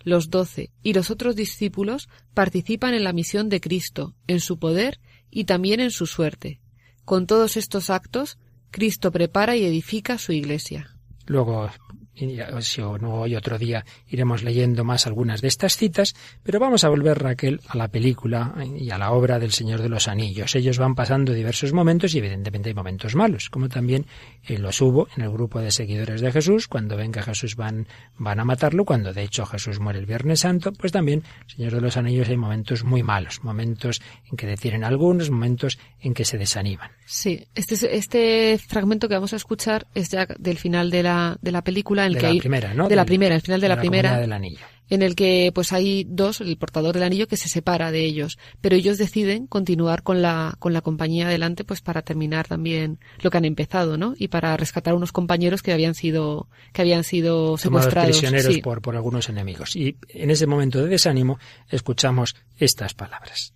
Los 0.04 0.30
doce 0.30 0.70
y 0.82 0.94
los 0.94 1.10
otros 1.10 1.36
discípulos 1.36 2.08
participan 2.34 2.94
en 2.94 3.04
la 3.04 3.12
misión 3.12 3.48
de 3.48 3.60
Cristo, 3.60 4.14
en 4.26 4.40
su 4.40 4.58
poder 4.58 5.00
y 5.30 5.44
también 5.44 5.80
en 5.80 5.90
su 5.90 6.06
suerte. 6.06 6.60
Con 7.04 7.26
todos 7.26 7.56
estos 7.56 7.90
actos, 7.90 8.38
Cristo 8.70 9.12
prepara 9.12 9.56
y 9.56 9.64
edifica 9.64 10.18
su 10.18 10.32
Iglesia. 10.32 10.96
Luego 11.26 11.70
si 12.14 12.80
o 12.80 12.98
no 12.98 13.14
hoy 13.14 13.36
otro 13.36 13.58
día 13.58 13.84
iremos 14.08 14.42
leyendo 14.42 14.84
más 14.84 15.06
algunas 15.06 15.40
de 15.40 15.48
estas 15.48 15.76
citas, 15.76 16.14
pero 16.42 16.60
vamos 16.60 16.84
a 16.84 16.88
volver 16.88 17.18
Raquel 17.18 17.60
a 17.68 17.76
la 17.76 17.88
película 17.88 18.54
y 18.76 18.90
a 18.90 18.98
la 18.98 19.12
obra 19.12 19.38
del 19.38 19.52
Señor 19.52 19.80
de 19.80 19.88
los 19.88 20.08
Anillos. 20.08 20.54
Ellos 20.54 20.78
van 20.78 20.94
pasando 20.94 21.32
diversos 21.32 21.72
momentos 21.72 22.14
y 22.14 22.18
evidentemente 22.18 22.68
hay 22.68 22.74
momentos 22.74 23.14
malos, 23.14 23.48
como 23.50 23.68
también 23.68 24.06
eh, 24.44 24.58
los 24.58 24.80
hubo 24.80 25.08
en 25.16 25.24
el 25.24 25.30
grupo 25.30 25.60
de 25.60 25.70
seguidores 25.70 26.20
de 26.20 26.32
Jesús, 26.32 26.68
cuando 26.68 26.96
ven 26.96 27.12
que 27.12 27.22
Jesús 27.22 27.56
van, 27.56 27.86
van 28.18 28.40
a 28.40 28.44
matarlo, 28.44 28.84
cuando 28.84 29.12
de 29.12 29.22
hecho 29.22 29.46
Jesús 29.46 29.80
muere 29.80 29.98
el 29.98 30.06
Viernes 30.06 30.40
Santo, 30.40 30.72
pues 30.72 30.92
también 30.92 31.22
Señor 31.46 31.72
de 31.72 31.80
los 31.80 31.96
Anillos 31.96 32.28
hay 32.28 32.36
momentos 32.36 32.84
muy 32.84 33.02
malos, 33.02 33.42
momentos 33.42 34.00
en 34.30 34.36
que 34.36 34.46
detienen 34.46 34.84
algunos, 34.84 35.30
momentos 35.30 35.78
en 36.00 36.14
que 36.14 36.24
se 36.24 36.38
desaniman. 36.38 36.90
Sí, 37.06 37.46
este, 37.54 37.96
este 37.96 38.58
fragmento 38.58 39.08
que 39.08 39.14
vamos 39.14 39.32
a 39.32 39.36
escuchar 39.36 39.86
es 39.94 40.10
ya 40.10 40.26
del 40.38 40.58
final 40.58 40.90
de 40.90 41.02
la, 41.02 41.38
de 41.40 41.52
la 41.52 41.62
película. 41.62 42.01
En 42.06 42.08
el 42.08 42.14
de 42.14 42.20
que 42.20 42.26
la 42.26 42.32
hay, 42.32 42.40
primera, 42.40 42.74
¿no? 42.74 42.88
De 42.88 42.96
la 42.96 43.04
primera, 43.04 43.34
el 43.34 43.40
final 43.42 43.60
de, 43.60 43.64
de 43.64 43.68
la, 43.68 43.74
la 43.76 43.80
primera. 43.80 44.08
Comunidad 44.10 44.22
del 44.22 44.32
Anillo. 44.32 44.60
En 44.90 45.00
el 45.00 45.14
que 45.14 45.50
pues 45.54 45.72
hay 45.72 46.04
dos, 46.06 46.42
el 46.42 46.58
portador 46.58 46.92
del 46.92 47.04
anillo 47.04 47.26
que 47.26 47.38
se 47.38 47.48
separa 47.48 47.90
de 47.90 48.04
ellos, 48.04 48.38
pero 48.60 48.76
ellos 48.76 48.98
deciden 48.98 49.46
continuar 49.46 50.02
con 50.02 50.20
la, 50.20 50.54
con 50.58 50.74
la 50.74 50.82
compañía 50.82 51.28
adelante 51.28 51.64
pues 51.64 51.80
para 51.80 52.02
terminar 52.02 52.46
también 52.46 52.98
lo 53.22 53.30
que 53.30 53.38
han 53.38 53.46
empezado, 53.46 53.96
¿no? 53.96 54.12
Y 54.18 54.28
para 54.28 54.54
rescatar 54.54 54.92
a 54.92 54.96
unos 54.96 55.10
compañeros 55.12 55.62
que 55.62 55.72
habían 55.72 55.94
sido, 55.94 56.48
que 56.74 56.82
habían 56.82 57.04
sido 57.04 57.56
secuestrados. 57.56 58.10
prisioneros 58.18 58.52
Sí. 58.54 58.60
por, 58.60 58.82
por 58.82 58.94
algunos 58.94 59.30
enemigos. 59.30 59.76
Y 59.76 59.96
en 60.10 60.30
ese 60.30 60.46
momento 60.46 60.82
de 60.82 60.88
desánimo 60.88 61.38
escuchamos 61.70 62.36
estas 62.58 62.92
palabras. 62.92 63.54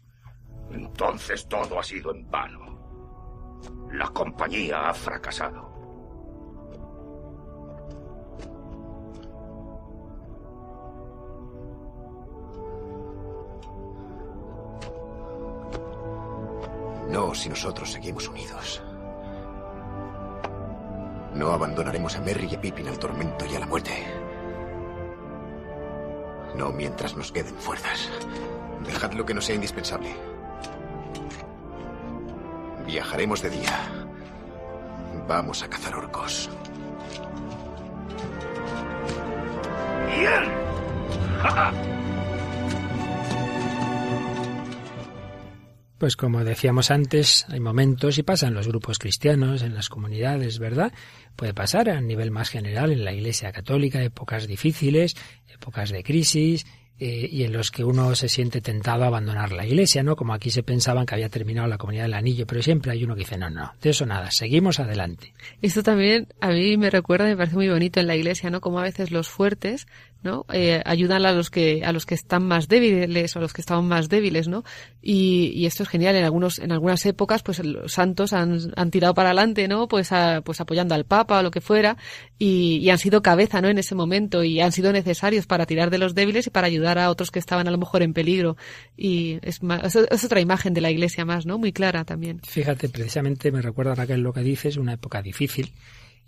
Entonces 0.72 1.46
todo 1.48 1.78
ha 1.78 1.82
sido 1.82 2.14
en 2.14 2.30
vano. 2.30 2.64
La 3.92 4.08
compañía 4.08 4.88
ha 4.88 4.94
fracasado. 4.94 5.75
No 17.08 17.34
si 17.34 17.48
nosotros 17.48 17.92
seguimos 17.92 18.28
unidos. 18.28 18.82
No 21.34 21.52
abandonaremos 21.52 22.16
a 22.16 22.20
Merry 22.20 22.48
y 22.50 22.54
a 22.54 22.60
Pippin 22.60 22.88
al 22.88 22.98
tormento 22.98 23.44
y 23.46 23.54
a 23.54 23.60
la 23.60 23.66
muerte. 23.66 23.92
No 26.56 26.70
mientras 26.70 27.16
nos 27.16 27.30
queden 27.30 27.54
fuerzas. 27.56 28.10
Dejad 28.86 29.12
lo 29.12 29.26
que 29.26 29.34
no 29.34 29.40
sea 29.40 29.54
indispensable. 29.54 30.14
Viajaremos 32.86 33.42
de 33.42 33.50
día. 33.50 34.06
Vamos 35.28 35.62
a 35.62 35.68
cazar 35.68 35.94
orcos. 35.96 36.48
¡Bien! 40.06 41.95
Pues 45.98 46.14
como 46.14 46.44
decíamos 46.44 46.90
antes, 46.90 47.46
hay 47.48 47.58
momentos 47.58 48.18
y 48.18 48.22
pasan 48.22 48.52
los 48.52 48.68
grupos 48.68 48.98
cristianos, 48.98 49.62
en 49.62 49.74
las 49.74 49.88
comunidades, 49.88 50.58
¿verdad? 50.58 50.92
Puede 51.36 51.54
pasar 51.54 51.88
a 51.88 52.00
nivel 52.02 52.30
más 52.30 52.50
general 52.50 52.92
en 52.92 53.02
la 53.02 53.14
Iglesia 53.14 53.50
Católica, 53.50 54.02
épocas 54.02 54.46
difíciles, 54.46 55.16
épocas 55.48 55.90
de 55.90 56.02
crisis, 56.02 56.66
eh, 56.98 57.28
y 57.30 57.44
en 57.44 57.52
los 57.52 57.70
que 57.70 57.84
uno 57.84 58.14
se 58.14 58.28
siente 58.28 58.62
tentado 58.62 59.04
a 59.04 59.08
abandonar 59.08 59.52
la 59.52 59.66
Iglesia, 59.66 60.02
¿no? 60.02 60.16
Como 60.16 60.32
aquí 60.32 60.50
se 60.50 60.62
pensaban 60.62 61.04
que 61.04 61.14
había 61.14 61.28
terminado 61.28 61.68
la 61.68 61.76
comunidad 61.76 62.04
del 62.04 62.14
anillo, 62.14 62.46
pero 62.46 62.62
siempre 62.62 62.90
hay 62.90 63.04
uno 63.04 63.14
que 63.14 63.20
dice, 63.20 63.36
no, 63.36 63.50
no, 63.50 63.74
de 63.82 63.90
eso 63.90 64.06
nada, 64.06 64.30
seguimos 64.30 64.80
adelante. 64.80 65.34
Esto 65.60 65.82
también 65.82 66.28
a 66.40 66.48
mí 66.48 66.78
me 66.78 66.88
recuerda, 66.88 67.26
me 67.26 67.36
parece 67.36 67.56
muy 67.56 67.68
bonito 67.68 68.00
en 68.00 68.06
la 68.06 68.16
iglesia, 68.16 68.48
¿no? 68.48 68.62
Como 68.62 68.80
a 68.80 68.82
veces 68.82 69.10
los 69.10 69.28
fuertes, 69.28 69.86
¿no? 70.26 70.44
Eh, 70.52 70.82
ayudan 70.84 71.24
a 71.24 71.32
los 71.32 71.48
que 71.48 71.82
a 71.84 71.92
los 71.92 72.04
que 72.04 72.14
están 72.14 72.44
más 72.44 72.68
débiles 72.68 73.34
o 73.34 73.38
a 73.38 73.42
los 73.42 73.54
que 73.54 73.62
estaban 73.62 73.88
más 73.88 74.10
débiles, 74.10 74.48
¿no? 74.48 74.64
Y, 75.00 75.52
y 75.54 75.64
esto 75.64 75.84
es 75.84 75.88
genial. 75.88 76.14
En 76.16 76.24
algunos 76.24 76.58
en 76.58 76.72
algunas 76.72 77.06
épocas, 77.06 77.42
pues 77.42 77.64
los 77.64 77.92
santos 77.92 78.34
han, 78.34 78.58
han 78.76 78.90
tirado 78.90 79.14
para 79.14 79.30
adelante, 79.30 79.68
¿no? 79.68 79.88
Pues 79.88 80.10
pues 80.44 80.60
apoyando 80.60 80.94
al 80.94 81.06
Papa 81.06 81.38
o 81.38 81.42
lo 81.42 81.50
que 81.50 81.62
fuera 81.62 81.96
y, 82.38 82.78
y 82.82 82.90
han 82.90 82.98
sido 82.98 83.22
cabeza, 83.22 83.62
¿no? 83.62 83.68
En 83.68 83.78
ese 83.78 83.94
momento 83.94 84.44
y 84.44 84.60
han 84.60 84.72
sido 84.72 84.92
necesarios 84.92 85.46
para 85.46 85.64
tirar 85.64 85.88
de 85.90 85.98
los 85.98 86.14
débiles 86.14 86.46
y 86.46 86.50
para 86.50 86.66
ayudar 86.66 86.98
a 86.98 87.08
otros 87.08 87.30
que 87.30 87.38
estaban 87.38 87.66
a 87.68 87.70
lo 87.70 87.78
mejor 87.78 88.02
en 88.02 88.12
peligro. 88.12 88.56
Y 88.96 89.38
es, 89.42 89.60
es 90.10 90.24
otra 90.24 90.40
imagen 90.40 90.74
de 90.74 90.80
la 90.80 90.90
iglesia 90.90 91.24
más, 91.24 91.46
¿no? 91.46 91.56
Muy 91.58 91.72
clara 91.72 92.04
también. 92.04 92.40
Fíjate, 92.42 92.88
precisamente 92.88 93.52
me 93.52 93.62
recuerda 93.62 93.94
Raquel 93.94 94.20
lo 94.20 94.32
que 94.32 94.40
dices, 94.40 94.76
una 94.76 94.94
época 94.94 95.22
difícil, 95.22 95.72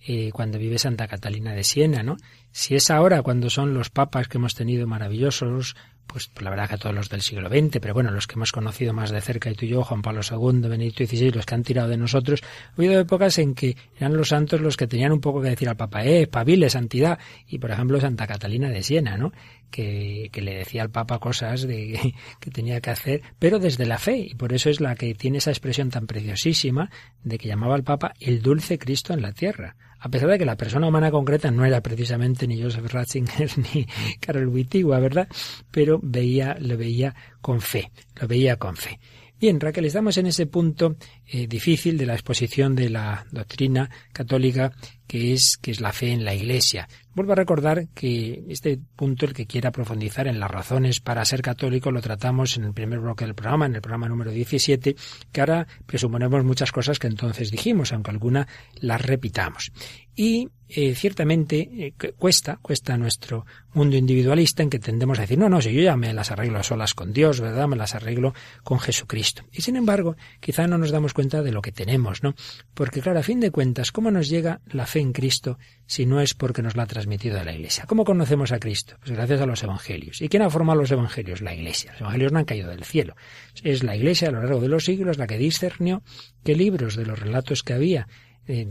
eh, 0.07 0.31
cuando 0.33 0.59
vive 0.59 0.79
Santa 0.79 1.09
Catalina 1.09 1.53
de 1.53 1.65
Siena, 1.65 2.03
¿no? 2.03 2.17
Si 2.51 2.75
es 2.75 2.91
ahora 2.91 3.23
cuando 3.23 3.51
son 3.51 3.75
los 3.75 3.91
papas 3.91 4.29
que 4.29 4.39
hemos 4.39 4.55
tenido 4.55 4.87
maravillosos, 4.87 5.77
pues 6.09 6.31
la 6.41 6.51
verdad 6.51 6.69
que 6.69 6.75
a 6.75 6.79
todos 6.79 6.95
los 6.95 7.11
del 7.11 7.21
siglo 7.21 7.49
XX, 7.49 7.79
pero 7.81 7.93
bueno, 7.93 8.11
los 8.11 8.27
que 8.27 8.35
hemos 8.35 8.51
conocido 8.51 8.95
más 8.95 9.11
de 9.11 9.21
cerca, 9.21 9.51
y 9.51 9.55
tú 9.55 9.67
y 9.67 9.69
yo, 9.69 9.85
Juan 9.85 10.01
Pablo 10.01 10.23
II, 10.29 10.69
Benedicto 10.69 11.05
XVI, 11.05 11.33
los 11.33 11.45
que 11.45 11.55
han 11.55 11.63
tirado 11.63 11.89
de 11.89 11.99
nosotros, 11.99 12.41
ha 12.43 12.73
habido 12.77 12.99
épocas 12.99 13.39
en 13.39 13.55
que 13.55 13.77
eran 13.97 14.17
los 14.17 14.29
santos 14.29 14.61
los 14.61 14.77
que 14.77 14.87
tenían 14.87 15.13
un 15.13 15.21
poco 15.21 15.43
que 15.43 15.51
decir 15.51 15.69
al 15.69 15.77
Papa, 15.77 16.05
eh, 16.05 16.23
espabile, 16.23 16.71
santidad, 16.71 17.19
y 17.47 17.59
por 17.59 17.71
ejemplo 17.71 18.01
Santa 18.01 18.27
Catalina 18.27 18.71
de 18.71 18.83
Siena, 18.83 19.19
¿no? 19.19 19.33
Que, 19.71 20.31
que 20.33 20.41
le 20.41 20.55
decía 20.55 20.81
al 20.83 20.91
Papa 20.91 21.19
cosas 21.19 21.67
de 21.67 22.15
que 22.41 22.51
tenía 22.51 22.81
que 22.81 22.91
hacer, 22.91 23.23
pero 23.39 23.59
desde 23.59 23.85
la 23.85 23.99
fe, 23.99 24.17
y 24.17 24.35
por 24.35 24.53
eso 24.53 24.71
es 24.71 24.81
la 24.81 24.95
que 24.95 25.15
tiene 25.15 25.39
esa 25.39 25.51
expresión 25.51 25.91
tan 25.91 26.07
preciosísima 26.07 26.91
de 27.23 27.37
que 27.37 27.49
llamaba 27.49 27.75
al 27.75 27.85
Papa 27.85 28.15
el 28.19 28.41
dulce 28.41 28.79
Cristo 28.79 29.13
en 29.13 29.23
la 29.23 29.33
tierra. 29.33 29.77
A 30.01 30.09
pesar 30.11 30.31
de 30.31 30.39
que 30.39 30.45
la 30.45 30.57
persona 30.57 30.87
humana 30.87 31.11
concreta 31.11 31.51
no 31.51 31.65
era 31.65 31.81
precisamente 31.81 32.47
ni 32.47 32.63
Joseph 32.63 32.93
Ratzinger 32.93 33.51
ni 33.75 33.87
Karol 34.21 34.49
Wittigua, 34.49 35.01
¿verdad? 35.01 35.29
Pero 35.71 35.99
veía, 36.03 36.57
lo 36.61 36.77
veía 36.77 37.15
con 37.41 37.61
fe, 37.61 37.91
lo 38.21 38.29
veía 38.29 38.57
con 38.57 38.77
fe. 38.77 39.01
Bien, 39.41 39.61
Raquel, 39.61 39.85
estamos 39.85 40.17
en 40.19 40.27
ese 40.27 40.47
punto 40.47 40.97
eh, 41.27 41.47
difícil 41.47 41.97
de 41.97 42.07
la 42.07 42.15
exposición 42.15 42.75
de 42.75 42.91
la 42.91 43.25
doctrina 43.31 43.89
católica 44.13 44.73
que 45.09 45.33
es, 45.33 45.59
que 45.61 45.73
es 45.73 45.81
la 45.81 45.93
fe 45.93 46.13
en 46.13 46.25
la 46.25 46.35
Iglesia. 46.35 46.89
Vuelvo 47.15 47.33
a 47.33 47.37
recordar 47.37 47.89
que 47.89 48.45
este 48.49 48.79
punto, 48.95 49.27
el 49.27 49.33
que 49.33 49.47
quiera 49.47 49.73
profundizar 49.73 50.29
en 50.29 50.39
las 50.39 50.51
razones 50.51 51.01
para 51.01 51.25
ser 51.25 51.43
católico, 51.43 51.91
lo 51.91 52.01
tratamos 52.01 52.57
en 52.57 52.65
el 52.65 52.75
primer 52.75 53.01
bloque 53.01 53.25
del 53.25 53.35
programa, 53.35 53.67
en 53.67 53.75
el 53.75 53.81
programa 53.81 54.09
número 54.09 54.31
17, 54.31 54.95
que 55.33 55.41
ahora 55.41 55.67
presuponemos 55.87 56.45
muchas 56.45 56.71
cosas 56.71 57.01
que 57.01 57.09
entonces 57.09 57.51
dijimos, 57.51 57.93
aunque 57.93 58.13
alguna 58.13 58.47
las 58.77 59.03
repitamos. 59.03 59.73
Y 60.15 60.51
eh, 60.69 60.95
ciertamente 60.95 61.59
eh, 61.73 61.93
cu- 61.99 62.15
cuesta, 62.17 62.59
cuesta 62.63 62.95
a 62.95 62.99
nuestro 62.99 63.47
mundo 63.73 63.97
individualista 63.97 64.63
en 64.63 64.71
que 64.71 64.79
tendemos 64.79 65.19
a 65.19 65.23
decir, 65.23 65.39
no, 65.39 65.49
no, 65.49 65.61
si 65.63 65.73
yo 65.73 65.81
ya 65.83 65.97
me 65.97 66.13
las 66.13 66.31
arreglo 66.31 66.59
a 66.59 66.63
solas 66.63 66.95
con 66.95 67.13
Dios, 67.13 67.41
¿verdad? 67.41 67.69
Me 67.69 67.77
las 67.77 67.95
arreglo 67.95 68.35
con 68.65 68.81
Jesucristo. 68.81 69.45
Y 69.53 69.63
sin 69.63 69.77
embargo, 69.77 70.17
quizá 70.41 70.67
no 70.67 70.79
nos 70.79 70.91
damos 70.91 71.15
cuenta 71.15 71.43
de 71.43 71.53
lo 71.53 71.63
que 71.63 71.71
tenemos, 71.73 72.23
¿no? 72.23 72.35
Porque 72.75 73.01
claro, 73.01 73.21
a 73.21 73.23
fin 73.23 73.41
de 73.41 73.51
cuentas, 73.51 73.93
¿cómo 73.93 74.11
nos 74.11 74.29
llega 74.29 74.61
la 74.67 74.87
fe 74.87 75.01
en 75.01 75.13
Cristo 75.13 75.59
si 75.87 76.07
no 76.07 76.21
es 76.21 76.35
porque 76.35 76.63
nos 76.63 76.77
la 76.77 76.85
ha 76.85 76.87
transmitido 76.87 77.43
la 77.45 77.53
Iglesia? 77.55 77.85
¿Cómo 77.87 78.05
conocemos 78.05 78.53
a 78.53 78.59
Cristo? 78.59 78.97
Pues 79.01 79.13
gracias 79.13 79.41
a 79.41 79.47
los 79.47 79.63
Evangelios. 79.63 80.21
¿Y 80.23 80.29
quién 80.29 80.43
ha 80.43 80.51
formado 80.51 80.81
los 80.81 80.91
Evangelios? 80.91 81.41
La 81.41 81.55
Iglesia. 81.55 81.93
Los 81.93 82.01
Evangelios 82.01 82.33
no 82.33 82.39
han 82.41 82.45
caído 82.45 82.71
del 82.71 82.85
cielo. 82.85 83.15
Es 83.63 83.83
la 83.85 83.95
Iglesia 83.97 84.29
a 84.29 84.33
lo 84.33 84.41
largo 84.43 84.61
de 84.61 84.69
los 84.69 84.85
siglos 84.85 85.19
la 85.19 85.27
que 85.27 85.39
discernió 85.39 86.03
qué 86.45 86.55
libros 86.57 86.97
de 86.97 87.07
los 87.07 87.19
relatos 87.19 87.63
que 87.63 87.75
había 87.75 88.09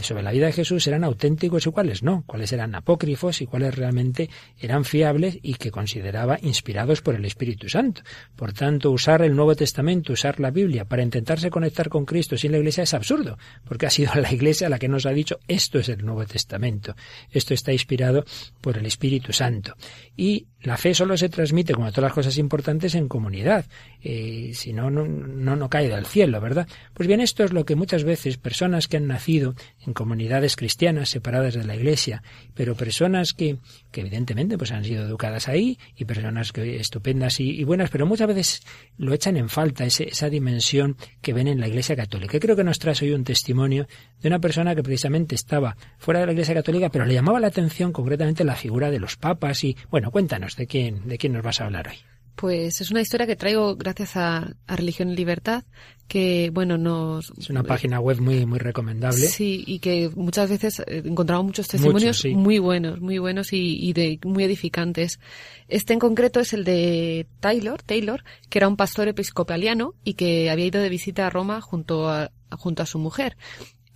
sobre 0.01 0.23
la 0.23 0.31
vida 0.31 0.47
de 0.47 0.53
Jesús 0.53 0.87
eran 0.87 1.03
auténticos 1.03 1.67
y 1.67 1.71
cuáles 1.71 2.01
no, 2.01 2.23
cuáles 2.25 2.51
eran 2.51 2.73
apócrifos 2.73 3.41
y 3.41 3.45
cuáles 3.45 3.75
realmente 3.75 4.29
eran 4.59 4.85
fiables 4.85 5.37
y 5.43 5.53
que 5.55 5.69
consideraba 5.69 6.39
inspirados 6.41 7.01
por 7.01 7.13
el 7.13 7.25
Espíritu 7.25 7.69
Santo. 7.69 8.01
Por 8.35 8.53
tanto, 8.53 8.89
usar 8.89 9.21
el 9.21 9.35
Nuevo 9.35 9.55
Testamento, 9.55 10.13
usar 10.13 10.39
la 10.39 10.49
Biblia 10.49 10.85
para 10.85 11.03
intentarse 11.03 11.51
conectar 11.51 11.89
con 11.89 12.05
Cristo 12.05 12.37
sin 12.37 12.53
la 12.53 12.57
Iglesia 12.57 12.83
es 12.83 12.93
absurdo, 12.93 13.37
porque 13.65 13.85
ha 13.85 13.91
sido 13.91 14.13
la 14.21 14.33
Iglesia 14.33 14.67
la 14.67 14.79
que 14.79 14.87
nos 14.87 15.05
ha 15.05 15.11
dicho 15.11 15.39
esto 15.47 15.77
es 15.79 15.89
el 15.89 16.03
Nuevo 16.03 16.25
Testamento, 16.25 16.95
esto 17.31 17.53
está 17.53 17.71
inspirado 17.71 18.25
por 18.61 18.77
el 18.77 18.85
Espíritu 18.85 19.31
Santo. 19.31 19.75
Y 20.15 20.47
la 20.61 20.75
fe 20.75 20.93
solo 20.93 21.15
se 21.17 21.29
transmite, 21.29 21.73
como 21.73 21.89
todas 21.91 22.09
las 22.09 22.13
cosas 22.13 22.37
importantes, 22.37 22.95
en 22.95 23.07
comunidad. 23.07 23.65
Eh, 24.01 24.51
si 24.53 24.73
no, 24.73 24.89
no, 24.89 25.05
no 25.05 25.69
cae 25.69 25.87
del 25.87 26.05
cielo, 26.05 26.41
¿verdad? 26.41 26.67
Pues 26.93 27.07
bien, 27.07 27.21
esto 27.21 27.43
es 27.43 27.53
lo 27.53 27.63
que 27.63 27.75
muchas 27.75 28.03
veces 28.03 28.37
personas 28.37 28.87
que 28.87 28.97
han 28.97 29.07
nacido 29.07 29.55
en 29.85 29.93
comunidades 29.93 30.55
cristianas 30.55 31.09
separadas 31.09 31.53
de 31.53 31.63
la 31.63 31.75
Iglesia, 31.75 32.23
pero 32.53 32.75
personas 32.75 33.33
que, 33.33 33.57
que 33.91 34.01
evidentemente 34.01 34.57
pues 34.57 34.71
han 34.71 34.83
sido 34.83 35.05
educadas 35.05 35.47
ahí 35.47 35.77
y 35.95 36.05
personas 36.05 36.51
que 36.51 36.77
estupendas 36.77 37.39
y, 37.39 37.63
buenas, 37.63 37.89
pero 37.89 38.05
muchas 38.05 38.27
veces 38.27 38.61
lo 38.97 39.13
echan 39.13 39.37
en 39.37 39.49
falta 39.49 39.85
ese, 39.85 40.09
esa 40.09 40.29
dimensión 40.29 40.97
que 41.21 41.33
ven 41.33 41.47
en 41.47 41.59
la 41.59 41.67
Iglesia 41.67 41.95
Católica. 41.95 42.39
Creo 42.39 42.55
que 42.55 42.63
nos 42.63 42.79
traes 42.79 43.01
hoy 43.01 43.11
un 43.11 43.23
testimonio 43.23 43.87
de 44.21 44.27
una 44.27 44.39
persona 44.39 44.75
que 44.75 44.83
precisamente 44.83 45.35
estaba 45.35 45.77
fuera 45.97 46.19
de 46.21 46.25
la 46.27 46.31
Iglesia 46.33 46.53
Católica, 46.53 46.89
pero 46.89 47.05
le 47.05 47.13
llamaba 47.13 47.39
la 47.39 47.47
atención 47.47 47.91
concretamente 47.91 48.43
la 48.43 48.55
figura 48.55 48.91
de 48.91 48.99
los 48.99 49.15
papas 49.15 49.63
y 49.63 49.77
bueno, 49.89 50.11
cuéntanos 50.11 50.55
de 50.55 50.67
quién 50.67 51.07
de 51.07 51.17
quién 51.17 51.33
nos 51.33 51.43
vas 51.43 51.61
a 51.61 51.65
hablar 51.65 51.87
hoy. 51.87 52.16
Pues 52.37 52.81
es 52.81 52.91
una 52.91 53.01
historia 53.01 53.25
que 53.25 53.35
traigo 53.35 53.75
gracias 53.75 54.15
a, 54.15 54.53
a 54.67 54.75
Religión 54.75 55.09
y 55.09 55.15
Libertad, 55.15 55.63
que 56.07 56.51
bueno 56.53 56.77
nos 56.77 57.33
Es 57.35 57.49
una 57.49 57.63
página 57.63 57.99
web 57.99 58.21
muy 58.21 58.45
muy 58.45 58.59
recomendable. 58.59 59.25
Sí, 59.25 59.63
y 59.65 59.79
que 59.79 60.11
muchas 60.15 60.47
veces 60.47 60.83
encontramos 60.85 61.47
muchos 61.47 61.67
testimonios 61.67 62.19
sí. 62.19 62.35
muy 62.35 62.59
buenos, 62.59 63.01
muy 63.01 63.17
buenos 63.17 63.53
y, 63.53 63.79
y 63.83 63.91
de 63.93 64.19
muy 64.23 64.43
edificantes. 64.43 65.19
Este 65.67 65.93
en 65.93 65.99
concreto 65.99 66.39
es 66.39 66.53
el 66.53 66.63
de 66.63 67.25
Taylor, 67.39 67.81
Taylor, 67.81 68.23
que 68.49 68.59
era 68.59 68.67
un 68.67 68.77
pastor 68.77 69.07
episcopaliano 69.07 69.95
y 70.03 70.13
que 70.13 70.51
había 70.51 70.67
ido 70.67 70.79
de 70.79 70.89
visita 70.89 71.25
a 71.25 71.31
Roma 71.31 71.59
junto 71.59 72.07
a, 72.07 72.29
junto 72.51 72.83
a 72.83 72.85
su 72.85 72.99
mujer. 72.99 73.35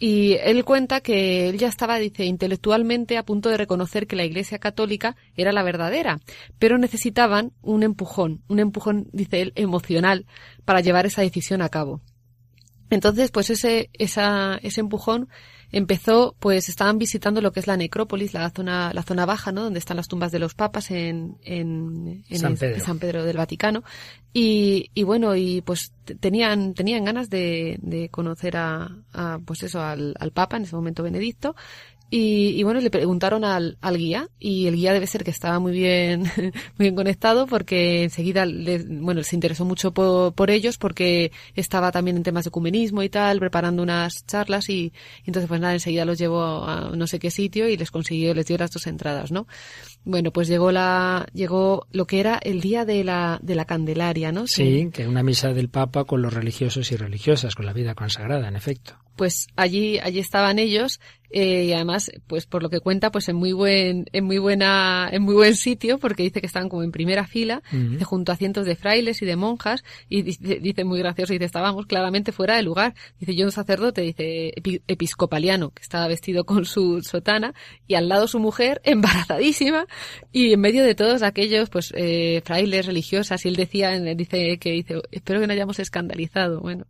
Y 0.03 0.33
él 0.41 0.65
cuenta 0.65 1.01
que 1.01 1.47
él 1.47 1.59
ya 1.59 1.67
estaba, 1.67 1.97
dice, 1.97 2.25
intelectualmente 2.25 3.19
a 3.19 3.23
punto 3.23 3.49
de 3.49 3.57
reconocer 3.57 4.07
que 4.07 4.15
la 4.15 4.25
Iglesia 4.25 4.57
Católica 4.57 5.15
era 5.35 5.51
la 5.51 5.61
verdadera, 5.61 6.19
pero 6.57 6.79
necesitaban 6.79 7.51
un 7.61 7.83
empujón, 7.83 8.41
un 8.47 8.57
empujón, 8.57 9.09
dice 9.13 9.41
él, 9.41 9.53
emocional 9.53 10.25
para 10.65 10.79
llevar 10.81 11.05
esa 11.05 11.21
decisión 11.21 11.61
a 11.61 11.69
cabo. 11.69 12.01
Entonces, 12.89 13.29
pues 13.29 13.51
ese, 13.51 13.91
esa, 13.93 14.57
ese 14.63 14.81
empujón 14.81 15.29
empezó, 15.71 16.35
pues 16.39 16.69
estaban 16.69 16.97
visitando 16.97 17.41
lo 17.41 17.51
que 17.51 17.59
es 17.61 17.67
la 17.67 17.77
necrópolis, 17.77 18.33
la 18.33 18.49
zona, 18.49 18.93
la 18.93 19.03
zona 19.03 19.25
baja, 19.25 19.51
¿no? 19.51 19.63
Donde 19.63 19.79
están 19.79 19.97
las 19.97 20.07
tumbas 20.07 20.31
de 20.31 20.39
los 20.39 20.53
papas 20.53 20.91
en, 20.91 21.37
en, 21.43 22.23
en 22.29 22.39
San 22.39 22.53
el- 22.53 22.57
Pedro. 22.57 22.79
San 22.85 22.99
Pedro 22.99 23.23
del 23.23 23.37
Vaticano. 23.37 23.83
Y, 24.33 24.89
y 24.93 25.03
bueno, 25.03 25.35
y 25.35 25.61
pues 25.61 25.91
tenían, 26.19 26.73
tenían 26.73 27.03
ganas 27.05 27.29
de, 27.29 27.77
de 27.81 28.09
conocer 28.09 28.57
a, 28.57 28.89
a, 29.13 29.39
pues 29.45 29.63
eso, 29.63 29.81
al, 29.81 30.15
al 30.19 30.31
Papa, 30.31 30.57
en 30.57 30.63
ese 30.63 30.75
momento 30.75 31.03
Benedicto. 31.03 31.55
Y, 32.13 32.59
y 32.59 32.63
bueno, 32.63 32.81
le 32.81 32.89
preguntaron 32.89 33.45
al, 33.45 33.77
al 33.79 33.97
guía, 33.97 34.27
y 34.37 34.67
el 34.67 34.75
guía 34.75 34.91
debe 34.91 35.07
ser 35.07 35.23
que 35.23 35.31
estaba 35.31 35.59
muy 35.59 35.71
bien, 35.71 36.23
muy 36.43 36.51
bien 36.77 36.95
conectado, 36.95 37.47
porque 37.47 38.03
enseguida, 38.03 38.45
le, 38.45 38.83
bueno, 38.83 39.23
se 39.23 39.37
interesó 39.37 39.63
mucho 39.63 39.93
por, 39.93 40.33
por 40.33 40.51
ellos, 40.51 40.77
porque 40.77 41.31
estaba 41.55 41.89
también 41.89 42.17
en 42.17 42.23
temas 42.23 42.43
de 42.43 42.49
ecumenismo 42.49 43.01
y 43.01 43.07
tal, 43.07 43.39
preparando 43.39 43.81
unas 43.81 44.25
charlas, 44.25 44.67
y, 44.69 44.91
y 45.23 45.27
entonces 45.27 45.47
pues 45.47 45.61
nada, 45.61 45.73
enseguida 45.73 46.03
los 46.03 46.19
llevó 46.19 46.65
a 46.65 46.91
no 46.93 47.07
sé 47.07 47.17
qué 47.17 47.31
sitio 47.31 47.69
y 47.69 47.77
les 47.77 47.91
consiguió, 47.91 48.33
les 48.33 48.45
dio 48.45 48.57
las 48.57 48.71
dos 48.71 48.87
entradas, 48.87 49.31
¿no? 49.31 49.47
Bueno, 50.03 50.31
pues 50.31 50.49
llegó 50.49 50.73
la, 50.73 51.25
llegó 51.33 51.87
lo 51.93 52.07
que 52.07 52.19
era 52.19 52.39
el 52.43 52.59
día 52.59 52.83
de 52.83 53.05
la, 53.05 53.39
de 53.41 53.55
la 53.55 53.63
Candelaria, 53.63 54.33
¿no? 54.33 54.47
Sí, 54.47 54.89
que 54.91 55.07
una 55.07 55.23
misa 55.23 55.53
del 55.53 55.69
Papa 55.69 56.03
con 56.03 56.21
los 56.21 56.33
religiosos 56.33 56.91
y 56.91 56.97
religiosas, 56.97 57.55
con 57.55 57.65
la 57.65 57.71
vida 57.71 57.95
consagrada, 57.95 58.49
en 58.49 58.57
efecto. 58.57 58.97
pues 59.15 59.47
allí 59.55 59.97
allí 59.99 60.19
estaban 60.19 60.59
ellos 60.59 60.99
eh, 61.33 61.65
y 61.65 61.73
además 61.73 62.11
pues 62.27 62.45
por 62.45 62.61
lo 62.63 62.69
que 62.69 62.79
cuenta 62.79 63.11
pues 63.11 63.29
en 63.29 63.35
muy 63.37 63.53
buen 63.53 64.05
en 64.11 64.23
muy 64.25 64.37
buena 64.37 65.09
en 65.11 65.23
muy 65.23 65.33
buen 65.35 65.55
sitio 65.55 65.97
porque 65.97 66.23
dice 66.23 66.41
que 66.41 66.47
estaban 66.47 66.69
como 66.69 66.83
en 66.83 66.91
primera 66.91 67.25
fila 67.27 67.61
junto 68.03 68.31
a 68.31 68.35
cientos 68.35 68.65
de 68.65 68.75
frailes 68.75 69.21
y 69.21 69.25
de 69.25 69.35
monjas 69.35 69.83
y 70.09 70.21
dice, 70.23 70.59
dice 70.59 70.83
muy 70.83 70.99
gracioso 70.99 71.33
dice 71.33 71.45
estábamos 71.45 71.85
claramente 71.85 72.31
fuera 72.31 72.55
de 72.55 72.63
lugar. 72.63 72.93
Dice 73.19 73.35
yo 73.35 73.45
un 73.45 73.51
sacerdote 73.51 74.01
dice 74.01 74.51
epi- 74.55 74.81
episcopaliano 74.87 75.71
que 75.71 75.81
estaba 75.81 76.07
vestido 76.07 76.43
con 76.45 76.65
su 76.65 77.01
sotana 77.01 77.53
y 77.87 77.95
al 77.95 78.09
lado 78.09 78.27
su 78.27 78.39
mujer 78.39 78.81
embarazadísima 78.85 79.85
y 80.31 80.53
en 80.53 80.59
medio 80.59 80.83
de 80.83 80.95
todos 80.95 81.21
aquellos 81.23 81.69
pues 81.69 81.93
eh, 81.95 82.41
frailes 82.45 82.85
religiosas 82.85 83.45
y 83.45 83.49
él 83.49 83.55
decía 83.55 83.91
dice 84.15 84.57
que 84.59 84.71
dice 84.71 85.01
espero 85.11 85.39
que 85.39 85.47
no 85.47 85.53
hayamos 85.53 85.79
escandalizado 85.79 86.59
bueno. 86.61 86.85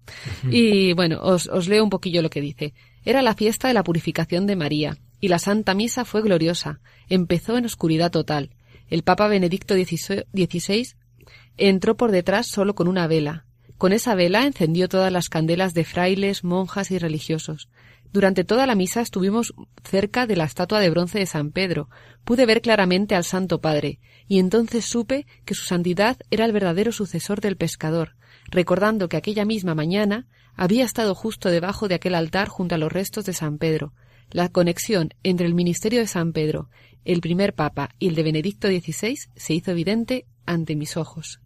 Y 0.50 0.94
bueno, 0.94 1.20
os, 1.22 1.48
os 1.48 1.68
leo 1.68 1.84
un 1.84 1.90
poquillo 1.90 2.22
lo 2.22 2.30
que 2.30 2.42
dice. 2.42 2.74
Era 3.04 3.22
la 3.22 3.36
fiesta 3.36 3.68
de 3.68 3.74
la 3.74 3.84
purificación 3.84 4.46
de 4.48 4.56
María, 4.56 4.98
y 5.20 5.28
la 5.28 5.40
Santa 5.40 5.74
Misa 5.74 6.06
fue 6.06 6.22
gloriosa. 6.22 6.82
Empezó 7.10 7.58
en 7.58 7.66
oscuridad 7.66 8.12
total. 8.12 8.52
El 8.90 9.04
Papa 9.04 9.28
Benedicto 9.28 9.76
XVI 9.76 10.96
entró 11.58 11.98
por 11.98 12.12
detrás 12.12 12.48
solo 12.48 12.76
con 12.76 12.88
una 12.88 13.08
vela. 13.08 13.46
Con 13.78 13.94
esa 13.94 14.14
vela 14.14 14.46
encendió 14.46 14.88
todas 14.88 15.12
las 15.12 15.30
candelas 15.30 15.74
de 15.74 15.86
frailes, 15.86 16.44
monjas 16.44 16.92
y 16.92 17.00
religiosos. 17.00 17.70
Durante 18.14 18.44
toda 18.44 18.68
la 18.68 18.76
misa 18.76 19.02
estuvimos 19.02 19.54
cerca 19.84 20.28
de 20.28 20.36
la 20.36 20.44
estatua 20.44 20.80
de 20.80 20.90
bronce 20.90 21.18
de 21.18 21.26
San 21.26 21.52
Pedro. 21.52 21.90
Pude 22.26 22.46
ver 22.46 22.62
claramente 22.62 23.16
al 23.16 23.24
Santo 23.24 23.62
Padre, 23.62 24.00
y 24.28 24.40
entonces 24.40 24.86
supe 24.86 25.26
que 25.46 25.56
su 25.56 25.64
santidad 25.64 26.18
era 26.30 26.46
el 26.46 26.52
verdadero 26.52 26.92
sucesor 26.92 27.40
del 27.42 27.58
pescador, 27.58 28.16
recordando 28.50 29.08
que 29.08 29.18
aquella 29.18 29.46
misma 29.46 29.76
mañana 29.76 30.28
había 30.56 30.86
estado 30.86 31.16
justo 31.16 31.50
debajo 31.50 31.88
de 31.88 31.96
aquel 31.96 32.16
altar 32.16 32.48
junto 32.48 32.76
a 32.76 32.78
los 32.78 32.92
restos 32.92 33.26
de 33.26 33.34
San 33.34 33.58
Pedro. 33.58 33.94
La 34.30 34.50
conexión 34.50 35.10
entre 35.24 35.46
el 35.48 35.54
ministerio 35.54 36.00
de 36.00 36.08
San 36.08 36.32
Pedro, 36.34 36.70
el 37.04 37.22
primer 37.22 37.54
papa 37.54 37.90
y 38.00 38.08
el 38.08 38.16
de 38.16 38.24
Benedicto 38.24 38.68
XVI 38.68 39.18
se 39.36 39.54
hizo 39.54 39.72
evidente 39.72 40.26
ante 40.46 40.76
mis 40.76 40.96
ojos. 40.98 41.42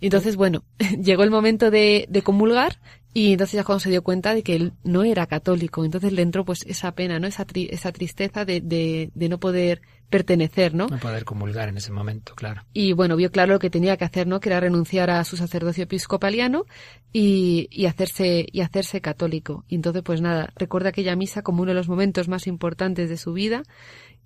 Entonces, 0.00 0.36
bueno, 0.36 0.64
llegó 1.02 1.22
el 1.24 1.30
momento 1.30 1.70
de, 1.70 2.06
de 2.08 2.22
comulgar 2.22 2.80
y 3.12 3.32
entonces 3.32 3.54
ya 3.56 3.64
cuando 3.64 3.80
se 3.80 3.90
dio 3.90 4.02
cuenta 4.02 4.34
de 4.34 4.42
que 4.42 4.54
él 4.54 4.72
no 4.84 5.02
era 5.02 5.26
católico, 5.26 5.84
entonces 5.84 6.12
le 6.12 6.22
entró 6.22 6.44
pues 6.44 6.62
esa 6.66 6.92
pena, 6.94 7.18
¿no? 7.18 7.26
Esa, 7.26 7.46
tri- 7.46 7.68
esa 7.70 7.90
tristeza 7.92 8.44
de, 8.44 8.60
de, 8.60 9.10
de 9.14 9.28
no 9.28 9.38
poder 9.40 9.82
pertenecer, 10.10 10.74
¿no? 10.74 10.88
No 10.88 10.98
poder 10.98 11.24
comulgar 11.24 11.68
en 11.68 11.76
ese 11.76 11.92
momento, 11.92 12.34
claro. 12.34 12.64
Y 12.72 12.92
bueno, 12.92 13.16
vio 13.16 13.30
claro 13.30 13.54
lo 13.54 13.58
que 13.58 13.70
tenía 13.70 13.96
que 13.96 14.04
hacer, 14.04 14.26
¿no? 14.26 14.40
Que 14.40 14.48
era 14.48 14.60
renunciar 14.60 15.08
a 15.10 15.24
su 15.24 15.36
sacerdocio 15.36 15.84
episcopaliano 15.84 16.66
y, 17.12 17.68
y 17.70 17.86
hacerse, 17.86 18.44
y 18.50 18.60
hacerse 18.60 19.00
católico. 19.00 19.64
Y 19.68 19.76
entonces, 19.76 20.02
pues 20.02 20.20
nada, 20.20 20.52
recuerda 20.56 20.90
aquella 20.90 21.16
misa 21.16 21.42
como 21.42 21.62
uno 21.62 21.70
de 21.70 21.76
los 21.76 21.88
momentos 21.88 22.28
más 22.28 22.46
importantes 22.46 23.08
de 23.08 23.16
su 23.16 23.32
vida, 23.32 23.62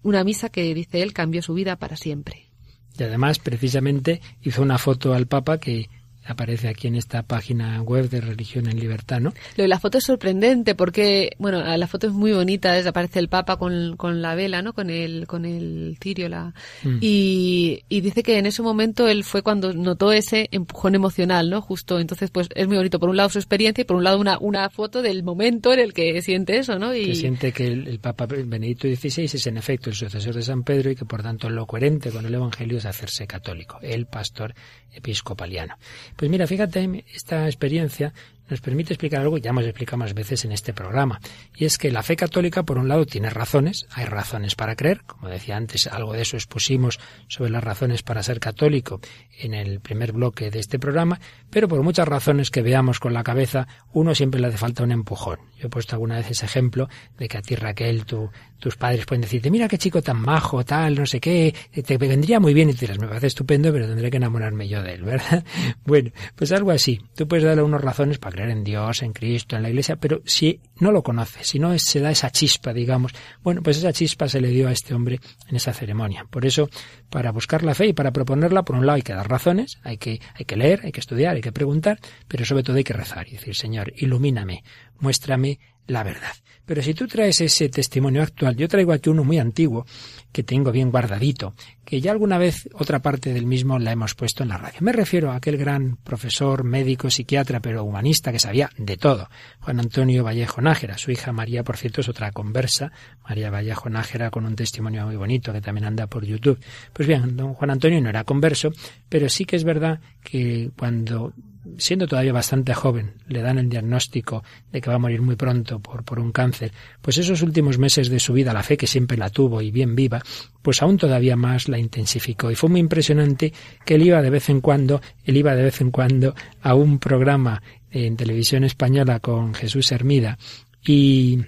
una 0.02 0.24
misa 0.24 0.48
que, 0.48 0.74
dice 0.74 1.02
él, 1.02 1.12
cambió 1.12 1.42
su 1.42 1.54
vida 1.54 1.76
para 1.76 1.96
siempre. 1.96 2.50
Y 2.98 3.02
además, 3.02 3.38
precisamente, 3.38 4.20
hizo 4.42 4.62
una 4.62 4.78
foto 4.78 5.14
al 5.14 5.26
Papa 5.26 5.58
que 5.58 5.88
aparece 6.26 6.68
aquí 6.68 6.88
en 6.88 6.96
esta 6.96 7.22
página 7.22 7.80
web 7.82 8.08
de 8.08 8.20
Religión 8.20 8.66
en 8.68 8.78
Libertad, 8.78 9.20
¿no? 9.20 9.32
Lo 9.56 9.62
de 9.62 9.68
la 9.68 9.78
foto 9.78 9.98
es 9.98 10.04
sorprendente 10.04 10.74
porque, 10.74 11.30
bueno, 11.38 11.62
la 11.76 11.86
foto 11.86 12.06
es 12.06 12.12
muy 12.12 12.32
bonita, 12.32 12.76
aparece 12.86 13.18
el 13.18 13.28
Papa 13.28 13.56
con, 13.56 13.96
con 13.96 14.22
la 14.22 14.34
vela, 14.34 14.62
¿no? 14.62 14.72
Con 14.72 14.90
el, 14.90 15.26
con 15.26 15.44
el 15.44 15.96
cirio, 16.00 16.28
la, 16.28 16.54
Mm. 16.82 16.98
y, 17.00 17.84
y 17.88 18.00
dice 18.00 18.22
que 18.22 18.38
en 18.38 18.46
ese 18.46 18.62
momento 18.62 19.08
él 19.08 19.24
fue 19.24 19.42
cuando 19.42 19.72
notó 19.72 20.12
ese 20.12 20.48
empujón 20.52 20.94
emocional, 20.94 21.50
¿no? 21.50 21.60
Justo, 21.60 21.98
entonces 21.98 22.30
pues 22.30 22.48
es 22.54 22.66
muy 22.66 22.76
bonito, 22.76 22.98
por 22.98 23.08
un 23.08 23.16
lado 23.16 23.28
su 23.28 23.38
experiencia 23.38 23.82
y 23.82 23.84
por 23.84 23.96
un 23.96 24.04
lado 24.04 24.18
una, 24.18 24.38
una 24.38 24.68
foto 24.70 25.02
del 25.02 25.22
momento 25.22 25.72
en 25.72 25.80
el 25.80 25.92
que 25.92 26.20
siente 26.22 26.58
eso, 26.58 26.78
¿no? 26.78 26.94
Y, 26.94 27.06
que 27.06 27.14
siente 27.14 27.52
que 27.52 27.66
el, 27.66 27.88
el 27.88 27.98
Papa 27.98 28.26
Benedicto 28.26 28.88
XVI 28.88 29.24
es 29.24 29.46
en 29.46 29.56
efecto 29.56 29.90
el 29.90 29.96
sucesor 29.96 30.34
de 30.34 30.42
San 30.42 30.62
Pedro 30.62 30.90
y 30.90 30.96
que 30.96 31.04
por 31.04 31.22
tanto 31.22 31.48
lo 31.48 31.66
coherente 31.66 32.10
con 32.10 32.26
el 32.26 32.34
Evangelio 32.34 32.78
es 32.78 32.86
hacerse 32.86 33.26
católico, 33.26 33.78
el 33.82 34.06
pastor 34.06 34.54
episcopaliano. 34.92 35.76
Pues 36.16 36.30
mira, 36.30 36.46
fíjate, 36.46 37.04
esta 37.12 37.46
experiencia 37.46 38.12
nos 38.48 38.60
permite 38.60 38.92
explicar 38.92 39.22
algo 39.22 39.36
que 39.36 39.42
ya 39.42 39.50
hemos 39.50 39.64
explicado 39.64 39.98
más 39.98 40.14
veces 40.14 40.44
en 40.44 40.52
este 40.52 40.74
programa, 40.74 41.20
y 41.56 41.64
es 41.64 41.78
que 41.78 41.90
la 41.90 42.02
fe 42.02 42.16
católica, 42.16 42.62
por 42.62 42.78
un 42.78 42.88
lado, 42.88 43.06
tiene 43.06 43.30
razones, 43.30 43.86
hay 43.90 44.04
razones 44.04 44.54
para 44.54 44.76
creer, 44.76 45.02
como 45.06 45.28
decía 45.28 45.56
antes, 45.56 45.86
algo 45.86 46.12
de 46.12 46.22
eso 46.22 46.36
expusimos 46.36 47.00
sobre 47.28 47.50
las 47.50 47.64
razones 47.64 48.02
para 48.02 48.22
ser 48.22 48.40
católico 48.40 49.00
en 49.38 49.54
el 49.54 49.80
primer 49.80 50.12
bloque 50.12 50.50
de 50.50 50.58
este 50.58 50.78
programa, 50.78 51.20
pero 51.50 51.68
por 51.68 51.82
muchas 51.82 52.06
razones 52.06 52.50
que 52.50 52.62
veamos 52.62 53.00
con 53.00 53.14
la 53.14 53.24
cabeza, 53.24 53.66
uno 53.92 54.14
siempre 54.14 54.40
le 54.40 54.48
hace 54.48 54.58
falta 54.58 54.82
un 54.82 54.92
empujón. 54.92 55.38
Yo 55.58 55.68
he 55.68 55.70
puesto 55.70 55.96
alguna 55.96 56.16
vez 56.16 56.30
ese 56.30 56.44
ejemplo 56.44 56.88
de 57.16 57.28
que 57.28 57.38
a 57.38 57.42
ti, 57.42 57.54
Raquel, 57.54 58.04
tu, 58.04 58.30
tus 58.64 58.76
padres 58.78 59.04
pueden 59.04 59.20
decirte, 59.20 59.50
mira 59.50 59.68
qué 59.68 59.76
chico 59.76 60.00
tan 60.00 60.22
majo, 60.22 60.64
tal, 60.64 60.94
no 60.94 61.04
sé 61.04 61.20
qué, 61.20 61.54
te 61.84 61.98
vendría 61.98 62.40
muy 62.40 62.54
bien, 62.54 62.70
y 62.70 62.72
tú 62.72 62.80
dirás, 62.80 62.98
me 62.98 63.06
parece 63.06 63.26
estupendo, 63.26 63.70
pero 63.70 63.86
tendré 63.86 64.10
que 64.10 64.16
enamorarme 64.16 64.66
yo 64.66 64.82
de 64.82 64.94
él, 64.94 65.02
¿verdad? 65.02 65.44
Bueno, 65.84 66.12
pues 66.34 66.50
algo 66.50 66.70
así. 66.70 66.98
Tú 67.14 67.28
puedes 67.28 67.44
darle 67.44 67.62
unas 67.62 67.82
razones 67.82 68.16
para 68.16 68.36
creer 68.36 68.48
en 68.48 68.64
Dios, 68.64 69.02
en 69.02 69.12
Cristo, 69.12 69.54
en 69.54 69.64
la 69.64 69.68
Iglesia, 69.68 69.96
pero 69.96 70.22
si 70.24 70.62
no 70.78 70.92
lo 70.92 71.02
conoces, 71.02 71.46
si 71.46 71.58
no 71.58 71.78
se 71.78 72.00
da 72.00 72.10
esa 72.10 72.30
chispa, 72.30 72.72
digamos, 72.72 73.12
bueno, 73.42 73.62
pues 73.62 73.76
esa 73.76 73.92
chispa 73.92 74.30
se 74.30 74.40
le 74.40 74.48
dio 74.48 74.66
a 74.68 74.72
este 74.72 74.94
hombre 74.94 75.20
en 75.46 75.56
esa 75.56 75.74
ceremonia. 75.74 76.24
Por 76.30 76.46
eso, 76.46 76.70
para 77.10 77.32
buscar 77.32 77.64
la 77.64 77.74
fe 77.74 77.88
y 77.88 77.92
para 77.92 78.12
proponerla, 78.12 78.62
por 78.62 78.76
un 78.76 78.86
lado 78.86 78.96
hay 78.96 79.02
que 79.02 79.12
dar 79.12 79.28
razones, 79.28 79.78
hay 79.82 79.98
que, 79.98 80.22
hay 80.34 80.46
que 80.46 80.56
leer, 80.56 80.80
hay 80.84 80.92
que 80.92 81.00
estudiar, 81.00 81.36
hay 81.36 81.42
que 81.42 81.52
preguntar, 81.52 82.00
pero 82.28 82.46
sobre 82.46 82.62
todo 82.62 82.78
hay 82.78 82.84
que 82.84 82.94
rezar 82.94 83.28
y 83.28 83.32
decir, 83.32 83.54
Señor, 83.54 83.92
ilumíname, 83.94 84.64
muéstrame 85.00 85.58
la 85.86 86.02
verdad. 86.02 86.32
Pero 86.66 86.82
si 86.82 86.94
tú 86.94 87.06
traes 87.06 87.40
ese 87.42 87.68
testimonio 87.68 88.22
actual, 88.22 88.56
yo 88.56 88.68
traigo 88.68 88.92
aquí 88.92 89.10
uno 89.10 89.22
muy 89.22 89.38
antiguo 89.38 89.84
que 90.32 90.42
tengo 90.42 90.72
bien 90.72 90.90
guardadito, 90.90 91.54
que 91.84 92.00
ya 92.00 92.10
alguna 92.10 92.38
vez 92.38 92.68
otra 92.72 93.00
parte 93.00 93.34
del 93.34 93.44
mismo 93.44 93.78
la 93.78 93.92
hemos 93.92 94.14
puesto 94.14 94.42
en 94.42 94.48
la 94.48 94.56
radio. 94.56 94.78
Me 94.80 94.92
refiero 94.92 95.30
a 95.30 95.36
aquel 95.36 95.58
gran 95.58 95.96
profesor, 95.96 96.64
médico, 96.64 97.10
psiquiatra, 97.10 97.60
pero 97.60 97.84
humanista 97.84 98.32
que 98.32 98.38
sabía 98.38 98.70
de 98.78 98.96
todo, 98.96 99.28
Juan 99.60 99.78
Antonio 99.78 100.24
Vallejo 100.24 100.62
Nájera. 100.62 100.96
Su 100.96 101.10
hija 101.10 101.32
María, 101.32 101.62
por 101.64 101.76
cierto, 101.76 102.00
es 102.00 102.08
otra 102.08 102.32
conversa, 102.32 102.90
María 103.28 103.50
Vallejo 103.50 103.90
Nájera, 103.90 104.30
con 104.30 104.46
un 104.46 104.56
testimonio 104.56 105.04
muy 105.04 105.16
bonito 105.16 105.52
que 105.52 105.60
también 105.60 105.84
anda 105.84 106.06
por 106.06 106.24
YouTube. 106.24 106.58
Pues 106.94 107.06
bien, 107.06 107.36
don 107.36 107.52
Juan 107.52 107.70
Antonio 107.70 108.00
no 108.00 108.08
era 108.08 108.24
converso, 108.24 108.70
pero 109.08 109.28
sí 109.28 109.44
que 109.44 109.56
es 109.56 109.64
verdad 109.64 110.00
que 110.22 110.70
cuando 110.76 111.34
siendo 111.78 112.06
todavía 112.06 112.32
bastante 112.32 112.74
joven, 112.74 113.14
le 113.28 113.42
dan 113.42 113.58
el 113.58 113.68
diagnóstico 113.68 114.42
de 114.72 114.80
que 114.80 114.90
va 114.90 114.96
a 114.96 114.98
morir 114.98 115.22
muy 115.22 115.36
pronto 115.36 115.80
por, 115.80 116.04
por 116.04 116.18
un 116.18 116.32
cáncer, 116.32 116.72
pues 117.00 117.18
esos 117.18 117.42
últimos 117.42 117.78
meses 117.78 118.08
de 118.08 118.20
su 118.20 118.32
vida, 118.32 118.52
la 118.52 118.62
fe 118.62 118.76
que 118.76 118.86
siempre 118.86 119.16
la 119.16 119.30
tuvo 119.30 119.62
y 119.62 119.70
bien 119.70 119.94
viva, 119.94 120.22
pues 120.62 120.82
aún 120.82 120.98
todavía 120.98 121.36
más 121.36 121.68
la 121.68 121.78
intensificó. 121.78 122.50
Y 122.50 122.54
fue 122.54 122.70
muy 122.70 122.80
impresionante 122.80 123.52
que 123.84 123.94
él 123.94 124.02
iba 124.02 124.22
de 124.22 124.30
vez 124.30 124.48
en 124.48 124.60
cuando, 124.60 125.00
él 125.24 125.36
iba 125.36 125.54
de 125.54 125.62
vez 125.62 125.80
en 125.80 125.90
cuando 125.90 126.34
a 126.62 126.74
un 126.74 126.98
programa 126.98 127.62
en 127.90 128.16
televisión 128.16 128.64
española 128.64 129.20
con 129.20 129.54
Jesús 129.54 129.92
Hermida 129.92 130.38
y 130.84 131.38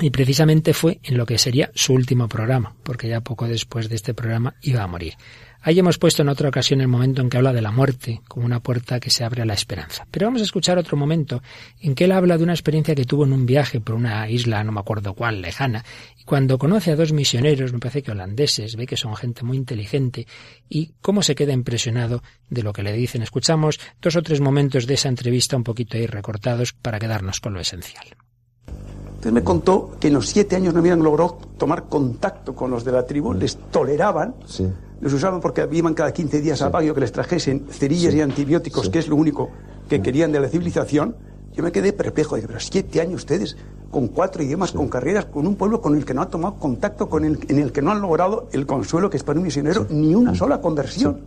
y 0.00 0.10
precisamente 0.10 0.74
fue 0.74 1.00
en 1.02 1.16
lo 1.16 1.24
que 1.24 1.38
sería 1.38 1.70
su 1.74 1.94
último 1.94 2.28
programa, 2.28 2.76
porque 2.82 3.08
ya 3.08 3.22
poco 3.22 3.48
después 3.48 3.88
de 3.88 3.96
este 3.96 4.12
programa 4.12 4.54
iba 4.60 4.82
a 4.82 4.86
morir. 4.86 5.14
Ahí 5.66 5.80
hemos 5.80 5.98
puesto 5.98 6.22
en 6.22 6.28
otra 6.28 6.48
ocasión 6.48 6.80
el 6.80 6.86
momento 6.86 7.22
en 7.22 7.28
que 7.28 7.38
habla 7.38 7.52
de 7.52 7.60
la 7.60 7.72
muerte 7.72 8.22
como 8.28 8.46
una 8.46 8.60
puerta 8.60 9.00
que 9.00 9.10
se 9.10 9.24
abre 9.24 9.42
a 9.42 9.44
la 9.44 9.54
esperanza. 9.54 10.06
Pero 10.12 10.28
vamos 10.28 10.40
a 10.40 10.44
escuchar 10.44 10.78
otro 10.78 10.96
momento 10.96 11.42
en 11.80 11.96
que 11.96 12.04
él 12.04 12.12
habla 12.12 12.38
de 12.38 12.44
una 12.44 12.52
experiencia 12.52 12.94
que 12.94 13.04
tuvo 13.04 13.24
en 13.24 13.32
un 13.32 13.46
viaje 13.46 13.80
por 13.80 13.96
una 13.96 14.30
isla, 14.30 14.62
no 14.62 14.70
me 14.70 14.78
acuerdo 14.78 15.14
cuál, 15.14 15.42
lejana, 15.42 15.84
y 16.20 16.22
cuando 16.22 16.56
conoce 16.56 16.92
a 16.92 16.94
dos 16.94 17.12
misioneros, 17.12 17.72
me 17.72 17.80
parece 17.80 18.04
que 18.04 18.12
holandeses, 18.12 18.76
ve 18.76 18.86
que 18.86 18.96
son 18.96 19.16
gente 19.16 19.42
muy 19.42 19.56
inteligente, 19.56 20.28
y 20.68 20.92
cómo 21.00 21.24
se 21.24 21.34
queda 21.34 21.52
impresionado 21.52 22.22
de 22.48 22.62
lo 22.62 22.72
que 22.72 22.84
le 22.84 22.92
dicen. 22.92 23.22
Escuchamos 23.22 23.80
dos 24.00 24.14
o 24.14 24.22
tres 24.22 24.40
momentos 24.40 24.86
de 24.86 24.94
esa 24.94 25.08
entrevista 25.08 25.56
un 25.56 25.64
poquito 25.64 25.96
ahí 25.96 26.06
recortados 26.06 26.74
para 26.74 27.00
quedarnos 27.00 27.40
con 27.40 27.54
lo 27.54 27.58
esencial. 27.58 28.06
Entonces 28.68 29.32
me 29.32 29.42
contó 29.42 29.96
que 29.98 30.06
en 30.06 30.14
los 30.14 30.28
siete 30.28 30.54
años 30.54 30.74
no 30.74 30.78
habían 30.78 31.02
logrado 31.02 31.40
tomar 31.58 31.88
contacto 31.88 32.54
con 32.54 32.70
los 32.70 32.84
de 32.84 32.92
la 32.92 33.04
tribu, 33.04 33.32
les 33.32 33.56
toleraban, 33.72 34.36
los 35.00 35.12
usaban 35.12 35.40
porque 35.40 35.68
iban 35.72 35.94
cada 35.94 36.12
15 36.12 36.40
días 36.40 36.62
al 36.62 36.70
baño 36.70 36.94
que 36.94 37.00
les 37.00 37.12
trajesen 37.12 37.66
cerillas 37.70 38.14
y 38.14 38.20
antibióticos, 38.20 38.88
que 38.88 38.98
es 38.98 39.08
lo 39.08 39.16
único 39.16 39.50
que 39.88 40.00
querían 40.02 40.32
de 40.32 40.40
la 40.40 40.48
civilización. 40.48 41.16
Yo 41.54 41.62
me 41.62 41.72
quedé 41.72 41.92
perplejo, 41.92 42.36
dije, 42.36 42.48
pero 42.48 42.60
siete 42.60 43.00
años 43.00 43.16
ustedes, 43.22 43.56
con 43.90 44.08
cuatro 44.08 44.42
idiomas, 44.42 44.72
con 44.72 44.88
carreras, 44.88 45.24
con 45.26 45.46
un 45.46 45.56
pueblo 45.56 45.80
con 45.80 45.96
el 45.96 46.04
que 46.04 46.12
no 46.12 46.22
han 46.22 46.30
tomado 46.30 46.56
contacto, 46.56 47.08
con 47.08 47.24
el, 47.24 47.38
en 47.48 47.58
el 47.58 47.72
que 47.72 47.80
no 47.82 47.90
han 47.92 48.00
logrado 48.02 48.48
el 48.52 48.66
consuelo 48.66 49.08
que 49.08 49.16
es 49.16 49.22
para 49.22 49.38
un 49.38 49.44
misionero, 49.44 49.86
ni 49.90 50.14
una 50.14 50.34
sola 50.34 50.60
conversión. 50.60 51.20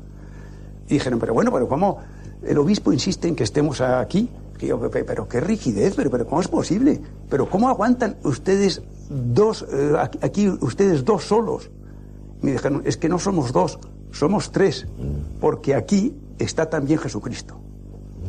Y 0.88 0.94
dijeron, 0.96 1.20
pero 1.20 1.34
bueno, 1.34 1.52
pero 1.52 1.68
¿cómo 1.68 1.98
el 2.44 2.58
obispo 2.58 2.92
insiste 2.94 3.28
en 3.28 3.36
que 3.36 3.44
estemos 3.44 3.82
aquí? 3.82 4.30
Que 4.58 4.68
yo, 4.68 4.80
"Pe- 4.90 5.04
pero 5.04 5.28
qué 5.28 5.40
rigidez, 5.40 5.94
pero, 5.96 6.10
pero 6.12 6.28
¿cómo 6.28 6.42
es 6.42 6.48
posible? 6.48 7.02
Pero 7.30 7.50
¿cómo 7.50 7.70
aguantan 7.70 8.18
ustedes 8.24 8.82
dos, 9.10 9.66
eh, 9.72 9.94
aquí 10.22 10.50
ustedes 10.50 11.06
dos 11.06 11.24
solos? 11.24 11.70
Me 12.42 12.52
dijeron, 12.52 12.82
es 12.86 12.98
que 12.98 13.10
no 13.10 13.20
somos 13.20 13.52
dos, 13.52 13.80
somos 14.12 14.52
tres, 14.52 14.88
porque 15.40 15.76
aquí 15.76 16.16
está 16.38 16.70
también 16.70 17.00
Jesucristo. 17.00 17.60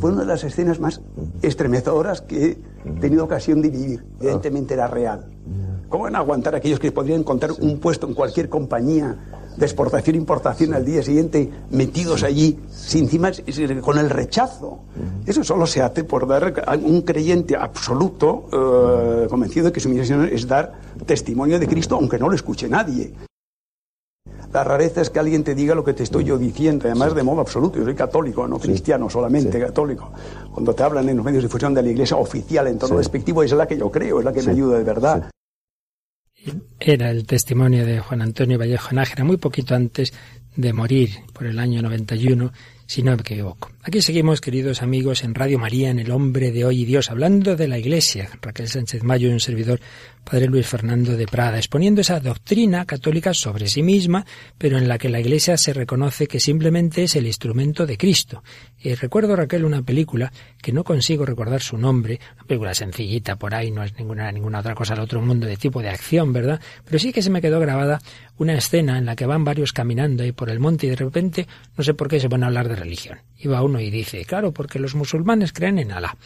Fue 0.01 0.13
una 0.13 0.21
de 0.21 0.27
las 0.27 0.45
escenas 0.45 0.81
más 0.81 1.01
estremecedoras 1.43 2.23
que 2.23 2.47
he 2.85 2.91
tenido 3.01 3.25
ocasión 3.25 3.61
de 3.61 3.69
vivir. 3.69 4.05
Evidentemente 4.19 4.75
era 4.75 4.87
real. 4.87 5.27
¿Cómo 5.89 6.05
van 6.05 6.17
a 6.17 6.19
aguantar 6.19 6.55
aquellos 6.55 6.81
que 6.81 6.93
podrían 6.93 7.21
encontrar 7.21 7.53
un 7.61 7.79
puesto 7.79 8.07
en 8.07 8.15
cualquier 8.15 8.49
compañía 8.49 9.19
de 9.57 9.67
exportación 9.67 10.15
e 10.15 10.19
importación 10.19 10.73
al 10.73 10.85
día 10.85 11.03
siguiente 11.03 11.51
metidos 11.71 12.23
allí, 12.23 12.59
sin 12.71 13.05
encima 13.05 13.31
con 13.83 13.99
el 13.99 14.09
rechazo? 14.09 14.81
Eso 15.27 15.45
solo 15.45 15.67
se 15.67 15.83
hace 15.83 16.05
por 16.05 16.27
dar 16.27 16.63
a 16.67 16.77
un 16.77 17.03
creyente 17.03 17.57
absoluto, 17.57 18.49
eh, 18.53 19.27
convencido 19.29 19.67
de 19.67 19.73
que 19.73 19.81
su 19.81 19.89
misión 19.89 20.29
es 20.33 20.47
dar 20.47 20.73
testimonio 21.05 21.59
de 21.59 21.67
Cristo, 21.67 21.97
aunque 21.97 22.19
no 22.19 22.29
lo 22.29 22.35
escuche 22.35 22.69
nadie. 22.69 23.13
La 24.53 24.65
rareza 24.65 25.01
es 25.01 25.11
que 25.11 25.21
alguien 25.21 25.45
te 25.45 25.55
diga 25.55 25.77
lo 25.77 25.85
que 25.85 25.93
te 25.93 26.03
estoy 26.03 26.25
yo 26.25 26.37
diciendo, 26.37 26.87
además 26.87 27.15
de 27.15 27.23
modo 27.23 27.41
absoluto. 27.41 27.79
Yo 27.79 27.85
soy 27.85 27.95
católico, 27.95 28.49
no 28.49 28.59
cristiano 28.59 29.09
solamente, 29.09 29.61
católico. 29.61 30.13
Cuando 30.53 30.75
te 30.75 30.83
hablan 30.83 31.09
en 31.09 31.17
los 31.17 31.25
medios 31.25 31.43
de 31.43 31.49
difusión 31.49 31.73
de 31.73 31.83
la 31.83 31.89
iglesia 31.89 32.17
oficial 32.17 32.67
en 32.67 32.79
tono 32.79 32.99
despectivo, 32.99 33.43
es 33.45 33.53
la 33.53 33.69
que 33.69 33.79
yo 33.79 33.91
creo, 33.91 34.19
es 34.19 34.25
la 34.25 34.33
que 34.33 34.43
me 34.43 34.51
ayuda 34.51 34.79
de 34.79 34.85
verdad. 34.85 35.31
Era 36.81 37.11
el 37.11 37.27
testimonio 37.27 37.87
de 37.87 38.01
Juan 38.01 38.23
Antonio 38.23 38.59
Vallejo 38.59 38.93
Nájera, 38.93 39.23
muy 39.23 39.37
poquito 39.37 39.75
antes 39.75 40.13
de 40.57 40.73
morir, 40.73 41.11
por 41.33 41.47
el 41.47 41.59
año 41.59 41.81
91, 41.83 42.53
si 42.87 43.03
no 43.03 43.13
me 43.13 43.21
equivoco. 43.21 43.71
Aquí 43.83 44.03
seguimos, 44.03 44.43
queridos 44.43 44.83
amigos, 44.83 45.25
en 45.25 45.35
Radio 45.35 45.59
María, 45.59 45.89
en 45.89 45.99
El 45.99 46.11
Hombre 46.11 46.53
de 46.53 46.67
Hoy 46.67 46.83
y 46.83 46.85
Dios, 46.85 47.11
hablando 47.11 47.57
de 47.57 47.67
la 47.67 47.79
Iglesia. 47.79 48.29
Raquel 48.43 48.69
Sánchez 48.69 49.03
Mayo 49.05 49.31
y 49.31 49.33
un 49.33 49.41
servidor, 49.41 49.81
Padre 50.23 50.49
Luis 50.49 50.67
Fernando 50.67 51.17
de 51.17 51.27
Prada, 51.27 51.57
exponiendo 51.57 52.03
esa 52.03 52.21
doctrina 52.21 52.85
católica 52.85 53.33
sobre 53.33 53.69
sí 53.69 53.83
misma, 53.83 54.27
pero 54.59 54.77
en 54.77 54.87
la 54.87 54.99
que 54.99 55.09
la 55.09 55.19
Iglesia 55.19 55.57
se 55.57 55.73
reconoce 55.73 56.27
que 56.27 56.41
simplemente 56.41 57.05
es 57.05 57.17
el 57.17 57.27
instrumento 57.27 57.87
de 57.87 57.97
Cristo. 57.97 58.45
Y 58.83 58.93
recuerdo, 58.95 59.35
Raquel, 59.35 59.65
una 59.65 59.81
película 59.81 60.31
que 60.61 60.73
no 60.73 60.85
consigo 60.85 61.25
recordar 61.25 61.63
su 61.63 61.79
nombre, 61.79 62.21
una 62.35 62.45
película 62.45 62.75
sencillita 62.75 63.37
por 63.37 63.55
ahí, 63.55 63.71
no 63.71 63.83
es 63.83 63.97
ninguna, 63.99 64.31
ninguna 64.31 64.61
otra 64.61 64.75
cosa 64.75 64.93
al 64.93 65.01
otro 65.01 65.23
mundo 65.23 65.47
de 65.47 65.57
tipo 65.57 65.81
de 65.81 65.89
acción, 65.89 66.35
¿verdad? 66.35 66.61
Pero 66.85 66.99
sí 66.99 67.15
que 67.15 67.23
se 67.23 67.31
me 67.31 67.41
quedó 67.41 67.59
grabada 67.59 67.99
una 68.37 68.55
escena 68.55 68.99
en 68.99 69.07
la 69.07 69.17
que 69.17 69.25
van 69.25 69.45
varios 69.45 69.73
caminando 69.73 70.23
ahí 70.23 70.33
por 70.33 70.51
el 70.51 70.61
monte 70.61 70.87
y 70.87 70.91
de 70.91 70.97
repente, 70.97 71.47
no 71.79 71.85
sé 71.85 71.95
por 71.95 72.09
qué, 72.09 72.21
se 72.21 72.29
van 72.29 72.43
a 72.43 72.47
hablar 72.47 72.69
de 72.69 72.77
religión. 72.77 73.19
Va 73.51 73.63
uno 73.71 73.81
y 73.81 73.91
dice, 73.91 74.25
claro, 74.25 74.53
porque 74.53 74.79
los 74.79 74.95
musulmanes 74.95 75.53
creen 75.53 75.79
en 75.79 75.93
Alá. 75.93 76.17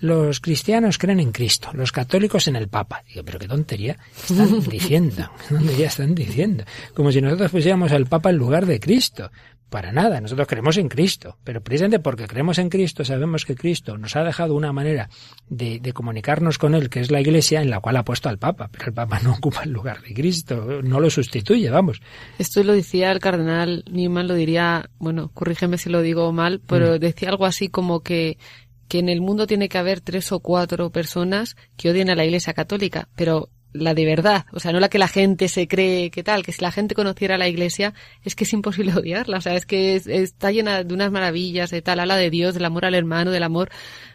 Los 0.00 0.40
cristianos 0.40 0.98
creen 0.98 1.20
en 1.20 1.32
Cristo, 1.32 1.70
los 1.72 1.92
católicos 1.92 2.48
en 2.48 2.56
el 2.56 2.68
Papa. 2.68 3.02
Digo, 3.08 3.24
pero 3.24 3.38
qué 3.38 3.46
tontería 3.46 3.96
están 4.28 4.60
diciendo, 4.68 5.30
qué 5.48 5.54
tontería 5.54 5.86
están 5.86 6.14
diciendo. 6.14 6.64
Como 6.94 7.12
si 7.12 7.20
nosotros 7.20 7.50
pusiéramos 7.50 7.92
al 7.92 8.06
Papa 8.06 8.30
en 8.30 8.36
lugar 8.36 8.66
de 8.66 8.80
Cristo. 8.80 9.30
Para 9.74 9.90
nada, 9.90 10.20
nosotros 10.20 10.46
creemos 10.46 10.76
en 10.76 10.88
Cristo, 10.88 11.36
pero 11.42 11.60
precisamente 11.60 11.98
porque 11.98 12.28
creemos 12.28 12.58
en 12.58 12.70
Cristo 12.70 13.04
sabemos 13.04 13.44
que 13.44 13.56
Cristo 13.56 13.98
nos 13.98 14.14
ha 14.14 14.22
dejado 14.22 14.54
una 14.54 14.72
manera 14.72 15.10
de, 15.48 15.80
de, 15.80 15.92
comunicarnos 15.92 16.58
con 16.58 16.76
Él, 16.76 16.88
que 16.88 17.00
es 17.00 17.10
la 17.10 17.20
Iglesia, 17.20 17.60
en 17.60 17.70
la 17.70 17.80
cual 17.80 17.96
ha 17.96 18.04
puesto 18.04 18.28
al 18.28 18.38
Papa, 18.38 18.68
pero 18.70 18.86
el 18.86 18.92
Papa 18.92 19.18
no 19.24 19.32
ocupa 19.36 19.64
el 19.64 19.72
lugar 19.72 20.00
de 20.02 20.14
Cristo, 20.14 20.80
no 20.84 21.00
lo 21.00 21.10
sustituye, 21.10 21.70
vamos. 21.70 22.00
Esto 22.38 22.62
lo 22.62 22.72
decía 22.72 23.10
el 23.10 23.18
cardenal 23.18 23.82
Newman, 23.90 24.28
lo 24.28 24.34
diría, 24.34 24.90
bueno, 25.00 25.32
corrígeme 25.34 25.76
si 25.76 25.90
lo 25.90 26.02
digo 26.02 26.32
mal, 26.32 26.60
pero 26.64 26.94
mm. 26.94 26.98
decía 27.00 27.30
algo 27.30 27.44
así 27.44 27.68
como 27.68 27.98
que 27.98 28.38
que 28.86 29.00
en 29.00 29.08
el 29.08 29.22
mundo 29.22 29.48
tiene 29.48 29.68
que 29.68 29.78
haber 29.78 30.00
tres 30.00 30.30
o 30.30 30.38
cuatro 30.38 30.90
personas 30.90 31.56
que 31.76 31.90
odien 31.90 32.10
a 32.10 32.14
la 32.14 32.24
Iglesia 32.24 32.54
Católica, 32.54 33.08
pero 33.16 33.48
la 33.74 33.92
de 33.92 34.06
verdad, 34.06 34.46
o 34.52 34.60
sea, 34.60 34.72
no 34.72 34.80
la 34.80 34.88
que 34.88 34.98
la 34.98 35.08
gente 35.08 35.48
se 35.48 35.66
cree 35.68 36.10
que 36.10 36.22
tal, 36.22 36.44
que 36.44 36.52
si 36.52 36.62
la 36.62 36.70
gente 36.70 36.94
conociera 36.94 37.36
la 37.36 37.48
iglesia 37.48 37.92
es 38.22 38.34
que 38.34 38.44
es 38.44 38.52
imposible 38.52 38.94
odiarla, 38.96 39.38
o 39.38 39.40
sea, 39.40 39.54
es 39.54 39.66
que 39.66 39.96
es, 39.96 40.06
está 40.06 40.50
llena 40.52 40.84
de 40.84 40.94
unas 40.94 41.10
maravillas, 41.10 41.70
de 41.70 41.82
tal, 41.82 42.00
habla 42.00 42.16
de 42.16 42.30
Dios, 42.30 42.54
del 42.54 42.64
amor 42.64 42.86
al 42.86 42.94
hermano, 42.94 43.32
del 43.32 43.42
amor, 43.42 43.70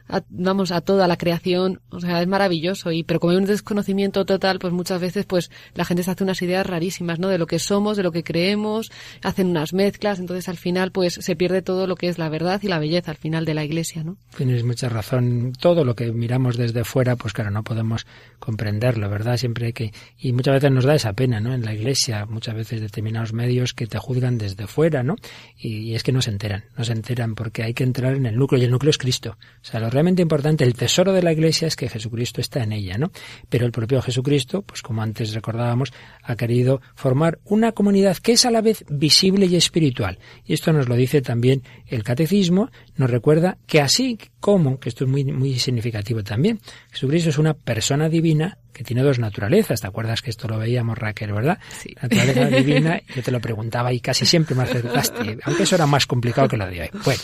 a, 0.10 0.24
vamos, 0.30 0.72
a 0.72 0.82
toda 0.82 1.08
la 1.08 1.18
creación, 1.18 1.82
o 1.90 2.00
sea, 2.00 2.22
es 2.22 2.28
maravilloso, 2.28 2.92
y 2.92 3.04
pero 3.04 3.20
como 3.20 3.32
hay 3.32 3.38
un 3.38 3.46
desconocimiento 3.46 4.26
total, 4.26 4.60
pues 4.60 4.74
muchas 4.74 5.00
veces 5.00 5.26
pues 5.26 5.52
la 5.76 5.86
gente 5.86 6.04
se 6.04 6.12
hace 6.12 6.24
unas 6.24 6.42
ideas 6.42 6.66
rarísimas, 6.66 7.20
¿no? 7.20 7.28
De 7.28 7.38
lo 7.38 7.48
que 7.48 7.60
somos, 7.60 7.96
de 7.96 8.04
lo 8.04 8.12
que 8.12 8.24
creemos, 8.24 8.92
hacen 9.24 9.48
unas 9.48 9.74
mezclas, 9.74 10.20
entonces 10.20 10.50
al 10.50 10.58
final 10.58 10.92
pues 10.92 11.14
se 11.14 11.36
pierde 11.36 11.62
todo 11.62 11.88
lo 11.88 11.96
que 11.96 12.10
es 12.10 12.18
la 12.18 12.30
verdad 12.30 12.60
y 12.64 12.68
la 12.68 12.80
belleza 12.80 13.12
al 13.12 13.18
final 13.18 13.46
de 13.46 13.54
la 13.54 13.64
iglesia, 13.64 14.04
¿no? 14.04 14.18
Tienes 14.36 14.64
mucha 14.64 14.90
razón, 14.90 15.54
todo 15.60 15.84
lo 15.84 15.96
que 15.96 16.12
miramos 16.12 16.58
desde 16.58 16.84
fuera, 16.84 17.16
pues 17.16 17.34
claro, 17.34 17.52
no 17.52 17.64
podemos 17.64 18.06
comprenderlo, 18.40 19.10
¿verdad? 19.10 19.38
Siempre 19.38 19.68
hay 19.68 19.74
que, 19.74 19.94
y 20.18 20.34
muchas 20.34 20.56
veces 20.56 20.72
nos 20.72 20.86
da 20.86 20.96
esa 20.96 21.14
pena, 21.14 21.40
¿no? 21.40 21.54
En 21.54 21.64
la 21.64 21.74
iglesia, 21.74 22.26
muchas 22.26 22.56
veces 22.56 22.82
determinados 22.82 23.34
medios 23.34 23.74
que 23.74 23.88
te 23.88 23.98
juzgan 23.98 24.38
desde 24.38 24.68
fuera, 24.68 25.04
¿no? 25.04 25.16
Y, 25.58 25.94
es 25.94 26.04
que 26.04 26.12
no 26.12 26.22
se 26.22 26.32
enteran, 26.32 26.66
no 26.78 26.84
se 26.84 26.94
enteran 26.94 27.36
porque 27.36 27.64
hay 27.64 27.74
que 27.74 27.84
entrar 27.84 28.16
en 28.16 28.26
el 28.26 28.38
núcleo, 28.38 28.62
y 28.62 28.66
el 28.66 28.72
núcleo 28.72 28.92
es 28.92 28.98
Cristo. 28.98 29.38
O 29.62 29.66
sea, 29.66 29.80
importante, 30.08 30.64
el 30.64 30.74
tesoro 30.74 31.14
de 31.14 31.22
la 31.22 31.34
iglesia 31.34 31.68
es 31.68 31.76
que 31.76 31.90
Jesucristo 31.90 32.42
está 32.42 32.64
en 32.64 32.74
ella, 32.74 32.98
¿no? 32.98 33.12
Pero 33.50 33.66
el 33.66 33.72
propio 33.72 34.02
Jesucristo, 34.02 34.62
pues 34.62 34.82
como 34.82 35.02
antes 35.02 35.34
recordábamos, 35.34 35.92
ha 36.24 36.36
querido 36.36 36.82
formar 36.96 37.40
una 37.46 37.72
comunidad 37.72 38.18
que 38.18 38.34
es 38.34 38.46
a 38.46 38.52
la 38.52 38.62
vez 38.62 38.86
visible 38.90 39.46
y 39.46 39.56
espiritual. 39.56 40.20
Y 40.46 40.54
esto 40.54 40.72
nos 40.72 40.88
lo 40.88 40.96
dice 40.96 41.22
también 41.22 41.64
el 41.88 42.04
catecismo, 42.04 42.70
nos 42.96 43.10
recuerda 43.10 43.58
que 43.68 43.82
así 43.82 44.18
como, 44.40 44.80
que 44.80 44.90
esto 44.90 45.04
es 45.04 45.10
muy, 45.10 45.24
muy 45.26 45.60
significativo 45.60 46.24
también, 46.24 46.60
Jesucristo 46.92 47.30
es 47.30 47.38
una 47.38 47.54
persona 47.54 48.10
divina 48.10 48.58
que 48.80 48.86
tiene 48.86 49.04
dos 49.04 49.20
naturalezas. 49.20 49.82
¿Te 49.82 49.88
acuerdas 49.88 50.22
que 50.22 50.30
esto 50.30 50.48
lo 50.48 50.58
veíamos, 50.58 50.98
Raquel, 50.98 51.34
verdad? 51.34 51.60
Sí. 51.68 51.94
Naturaleza 52.02 52.46
divina, 52.58 53.02
yo 53.14 53.22
te 53.22 53.30
lo 53.30 53.42
preguntaba 53.42 53.92
y 53.92 54.00
casi 54.00 54.26
siempre 54.26 54.56
me 54.56 54.64
acertaste, 54.64 55.38
aunque 55.44 55.64
eso 55.64 55.76
era 55.76 55.86
más 55.86 56.06
complicado 56.06 56.48
que 56.48 56.56
lo 56.56 56.66
de 56.66 56.84
hoy. 56.84 56.90
Bueno, 57.04 57.20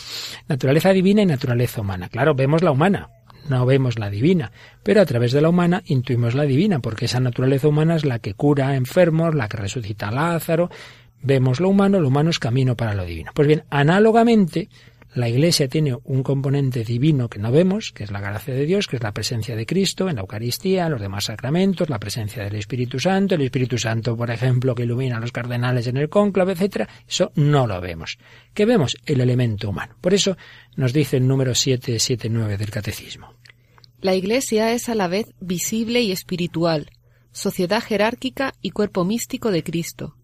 naturaleza 0.50 0.90
divina 0.90 1.22
y 1.22 1.26
naturaleza 1.26 1.80
humana. 1.80 2.10
Claro, 2.10 2.36
vemos 2.36 2.62
la 2.62 2.72
humana, 2.72 3.08
no 3.48 3.66
vemos 3.66 3.98
la 3.98 4.10
divina, 4.10 4.52
pero 4.84 5.00
a 5.00 5.06
través 5.06 5.32
de 5.32 5.40
la 5.40 5.48
humana 5.48 5.82
intuimos 5.86 6.36
la 6.36 6.44
divina, 6.44 6.80
porque 6.80 7.06
esa 7.06 7.22
naturaleza 7.22 7.70
humana 7.70 7.96
es 7.96 8.04
la 8.04 8.20
que 8.20 8.34
cura 8.34 8.68
a 8.68 8.76
enfermos, 8.76 9.34
la 9.34 9.48
que 9.48 9.56
resucita 9.56 10.10
a 10.10 10.12
Lázaro. 10.12 10.70
Vemos 11.22 11.62
lo 11.62 11.70
humano, 11.70 12.02
lo 12.02 12.10
humano 12.10 12.32
es 12.32 12.40
camino 12.40 12.76
para 12.76 12.96
lo 12.96 13.06
divino. 13.06 13.32
Pues 13.34 13.48
bien, 13.48 13.64
análogamente, 13.70 14.68
La 15.16 15.30
Iglesia 15.30 15.70
tiene 15.70 15.98
un 16.04 16.24
componente 16.24 16.84
divino 16.84 17.30
que 17.30 17.40
no 17.40 17.50
vemos, 17.50 17.94
que 17.94 18.04
es 18.04 18.12
la 18.12 18.20
gracia 18.20 18.54
de 18.54 18.66
Dios, 18.66 18.86
que 18.86 18.98
es 18.98 19.02
la 19.02 19.14
presencia 19.14 19.56
de 19.56 19.66
Cristo 19.66 20.10
en 20.10 20.18
la 20.18 20.24
Eucaristía, 20.24 20.90
los 20.90 21.00
demás 21.00 21.24
sacramentos, 21.24 21.90
la 21.90 22.02
presencia 22.02 22.44
del 22.44 22.56
Espíritu 22.56 23.00
Santo, 23.00 23.36
el 23.36 23.44
Espíritu 23.44 23.78
Santo, 23.78 24.18
por 24.18 24.30
ejemplo, 24.30 24.76
que 24.76 24.84
ilumina 24.84 25.16
a 25.16 25.20
los 25.22 25.32
cardenales 25.32 25.88
en 25.88 25.96
el 25.96 26.10
cónclave, 26.10 26.52
etcétera. 26.52 26.90
Eso 27.08 27.32
no 27.36 27.66
lo 27.66 27.80
vemos. 27.80 28.18
¿Qué 28.54 28.66
vemos? 28.66 28.98
El 29.06 29.22
elemento 29.22 29.70
humano. 29.70 29.96
Por 30.02 30.14
eso 30.14 30.36
nos 30.76 30.92
dice 30.92 31.16
el 31.16 31.26
número 31.26 31.56
779 31.56 32.58
del 32.58 32.70
Catecismo. 32.70 33.36
La 34.02 34.16
Iglesia 34.16 34.74
es 34.74 34.90
a 34.90 34.96
la 34.96 35.08
vez 35.08 35.28
visible 35.40 36.02
y 36.02 36.12
espiritual, 36.12 36.90
sociedad 37.32 37.82
jerárquica 37.82 38.54
y 38.62 38.72
cuerpo 38.72 39.06
místico 39.06 39.52
de 39.52 39.64
Cristo. 39.64 40.18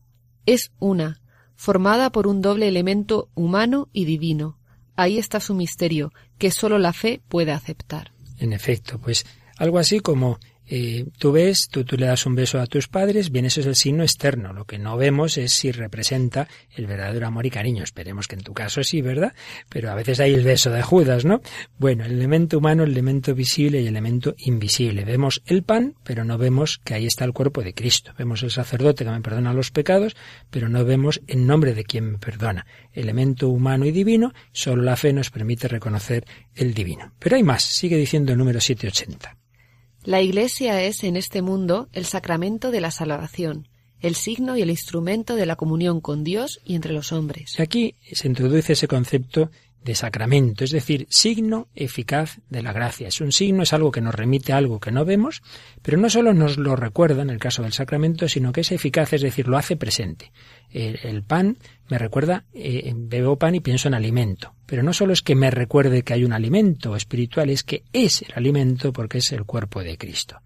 Es 0.46 0.74
una, 0.80 1.22
formada 1.56 2.12
por 2.12 2.28
un 2.28 2.42
doble 2.42 2.68
elemento 2.68 3.30
humano 3.36 3.88
y 3.94 4.04
divino. 4.04 4.58
Ahí 5.02 5.18
está 5.18 5.39
su 5.39 5.56
misterio, 5.56 6.14
que 6.38 6.52
sólo 6.52 6.78
la 6.78 6.93
fe 6.93 7.22
puede 7.28 7.52
aceptar. 7.52 8.12
En 8.38 8.54
efecto, 8.54 8.99
pues 8.99 9.26
algo 9.58 9.80
así 9.80 9.99
como 9.99 10.38
eh, 10.74 11.05
tú 11.17 11.34
ves, 11.34 11.67
tú, 11.69 11.84
tú 11.84 11.97
le 11.97 12.05
das 12.05 12.26
un 12.26 12.34
beso 12.34 12.57
a 12.57 12.65
tus 12.65 12.88
padres, 12.88 13.30
bien, 13.30 13.43
eso 13.43 13.59
es 13.59 13.65
el 13.65 13.76
signo 13.76 14.03
externo. 14.03 14.53
Lo 14.53 14.63
que 14.63 14.80
no 14.80 14.95
vemos 14.95 15.38
es 15.38 15.51
si 15.51 15.69
representa 15.74 16.47
el 16.78 16.88
verdadero 16.88 17.28
amor 17.28 17.45
y 17.45 17.49
cariño. 17.49 17.84
Esperemos 17.84 18.30
que 18.30 18.36
en 18.36 18.43
tu 18.43 18.53
caso 18.53 18.82
sí, 18.82 19.01
¿verdad? 19.01 19.34
Pero 19.67 19.91
a 19.91 19.95
veces 19.95 20.22
hay 20.22 20.34
el 20.34 20.45
beso 20.45 20.72
de 20.72 20.82
Judas, 20.82 21.26
¿no? 21.26 21.41
Bueno, 21.78 22.05
el 22.05 22.13
elemento 22.13 22.57
humano, 22.57 22.84
el 22.84 22.91
elemento 22.91 23.36
visible 23.36 23.80
y 23.80 23.82
el 23.82 23.89
elemento 23.89 24.34
invisible. 24.38 25.03
Vemos 25.03 25.41
el 25.45 25.63
pan, 25.63 25.95
pero 26.05 26.24
no 26.24 26.38
vemos 26.38 26.80
que 26.86 26.93
ahí 26.93 27.05
está 27.05 27.26
el 27.26 27.34
cuerpo 27.34 27.61
de 27.63 27.74
Cristo. 27.74 28.13
Vemos 28.17 28.41
el 28.41 28.51
sacerdote 28.51 29.03
que 29.03 29.11
me 29.11 29.19
perdona 29.19 29.53
los 29.53 29.72
pecados, 29.72 30.15
pero 30.49 30.69
no 30.69 30.86
vemos 30.86 31.19
en 31.28 31.47
nombre 31.47 31.74
de 31.74 31.84
quien 31.84 32.13
me 32.13 32.17
perdona. 32.17 32.65
Elemento 32.93 33.49
humano 33.49 33.86
y 33.86 33.91
divino, 33.91 34.34
solo 34.53 34.84
la 34.84 34.95
fe 34.95 35.11
nos 35.11 35.32
permite 35.32 35.67
reconocer 35.67 36.24
el 36.55 36.74
divino. 36.74 37.11
Pero 37.19 37.36
hay 37.36 37.43
más, 37.43 37.61
sigue 37.61 37.97
diciendo 37.97 38.32
el 38.32 38.38
número 38.38 38.61
780. 38.61 39.36
La 40.04 40.22
Iglesia 40.22 40.82
es 40.82 41.04
en 41.04 41.16
este 41.16 41.43
mundo 41.43 41.88
el 41.93 42.06
sacramento 42.06 42.72
de 42.72 42.82
la 42.82 42.89
salvación, 42.89 43.68
el 43.99 44.16
signo 44.16 44.58
y 44.58 44.64
el 44.64 44.72
instrumento 44.72 45.36
de 45.36 45.45
la 45.45 45.56
comunión 45.56 46.02
con 46.02 46.24
Dios 46.24 46.60
y 46.66 46.74
entre 46.74 46.91
los 46.91 47.12
hombres. 47.12 47.60
Aquí 47.60 47.95
se 48.12 48.28
introduce 48.28 48.74
ese 48.74 48.88
concepto 48.88 49.52
de 49.84 49.96
sacramento, 49.96 50.64
es 50.64 50.72
decir, 50.72 51.08
signo 51.10 51.68
eficaz 51.76 52.40
de 52.50 52.62
la 52.62 52.74
gracia. 52.74 53.08
Es 53.08 53.22
un 53.22 53.32
signo, 53.32 53.64
es 53.64 53.74
algo 53.74 53.92
que 53.92 54.02
nos 54.02 54.14
remite 54.14 54.54
a 54.54 54.58
algo 54.58 54.80
que 54.80 54.92
no 54.92 55.06
vemos, 55.06 55.42
pero 55.82 55.98
no 55.98 56.10
solo 56.10 56.34
nos 56.34 56.58
lo 56.58 56.76
recuerda 56.76 57.22
en 57.22 57.30
el 57.30 57.40
caso 57.40 57.64
del 57.64 57.74
sacramento, 57.74 58.28
sino 58.28 58.52
que 58.52 58.62
es 58.62 58.72
eficaz, 58.72 59.14
es 59.14 59.22
decir, 59.22 59.48
lo 59.48 59.58
hace 59.58 59.76
presente. 59.76 60.32
El, 60.70 61.24
pan 61.24 61.58
me 61.90 61.98
recuerda, 61.98 62.46
eh, 62.54 62.94
bebo 62.96 63.38
pan 63.38 63.56
y 63.56 63.60
pienso 63.60 63.88
en 63.88 63.94
alimento. 63.94 64.54
Pero 64.66 64.84
no 64.84 64.94
solo 64.94 65.12
es 65.12 65.22
que 65.22 65.36
me 65.36 65.52
recuerde 65.52 66.04
que 66.04 66.14
hay 66.14 66.24
un 66.24 66.32
alimento 66.32 66.96
espiritual, 66.96 67.50
es 67.50 67.64
que 67.64 67.84
es 67.92 68.22
el 68.22 68.32
alimento 68.36 68.94
porque 68.94 69.18
es 69.18 69.32
el 69.34 69.44
cuerpo 69.44 69.84
de 69.84 69.98
Cristo. 69.98 70.42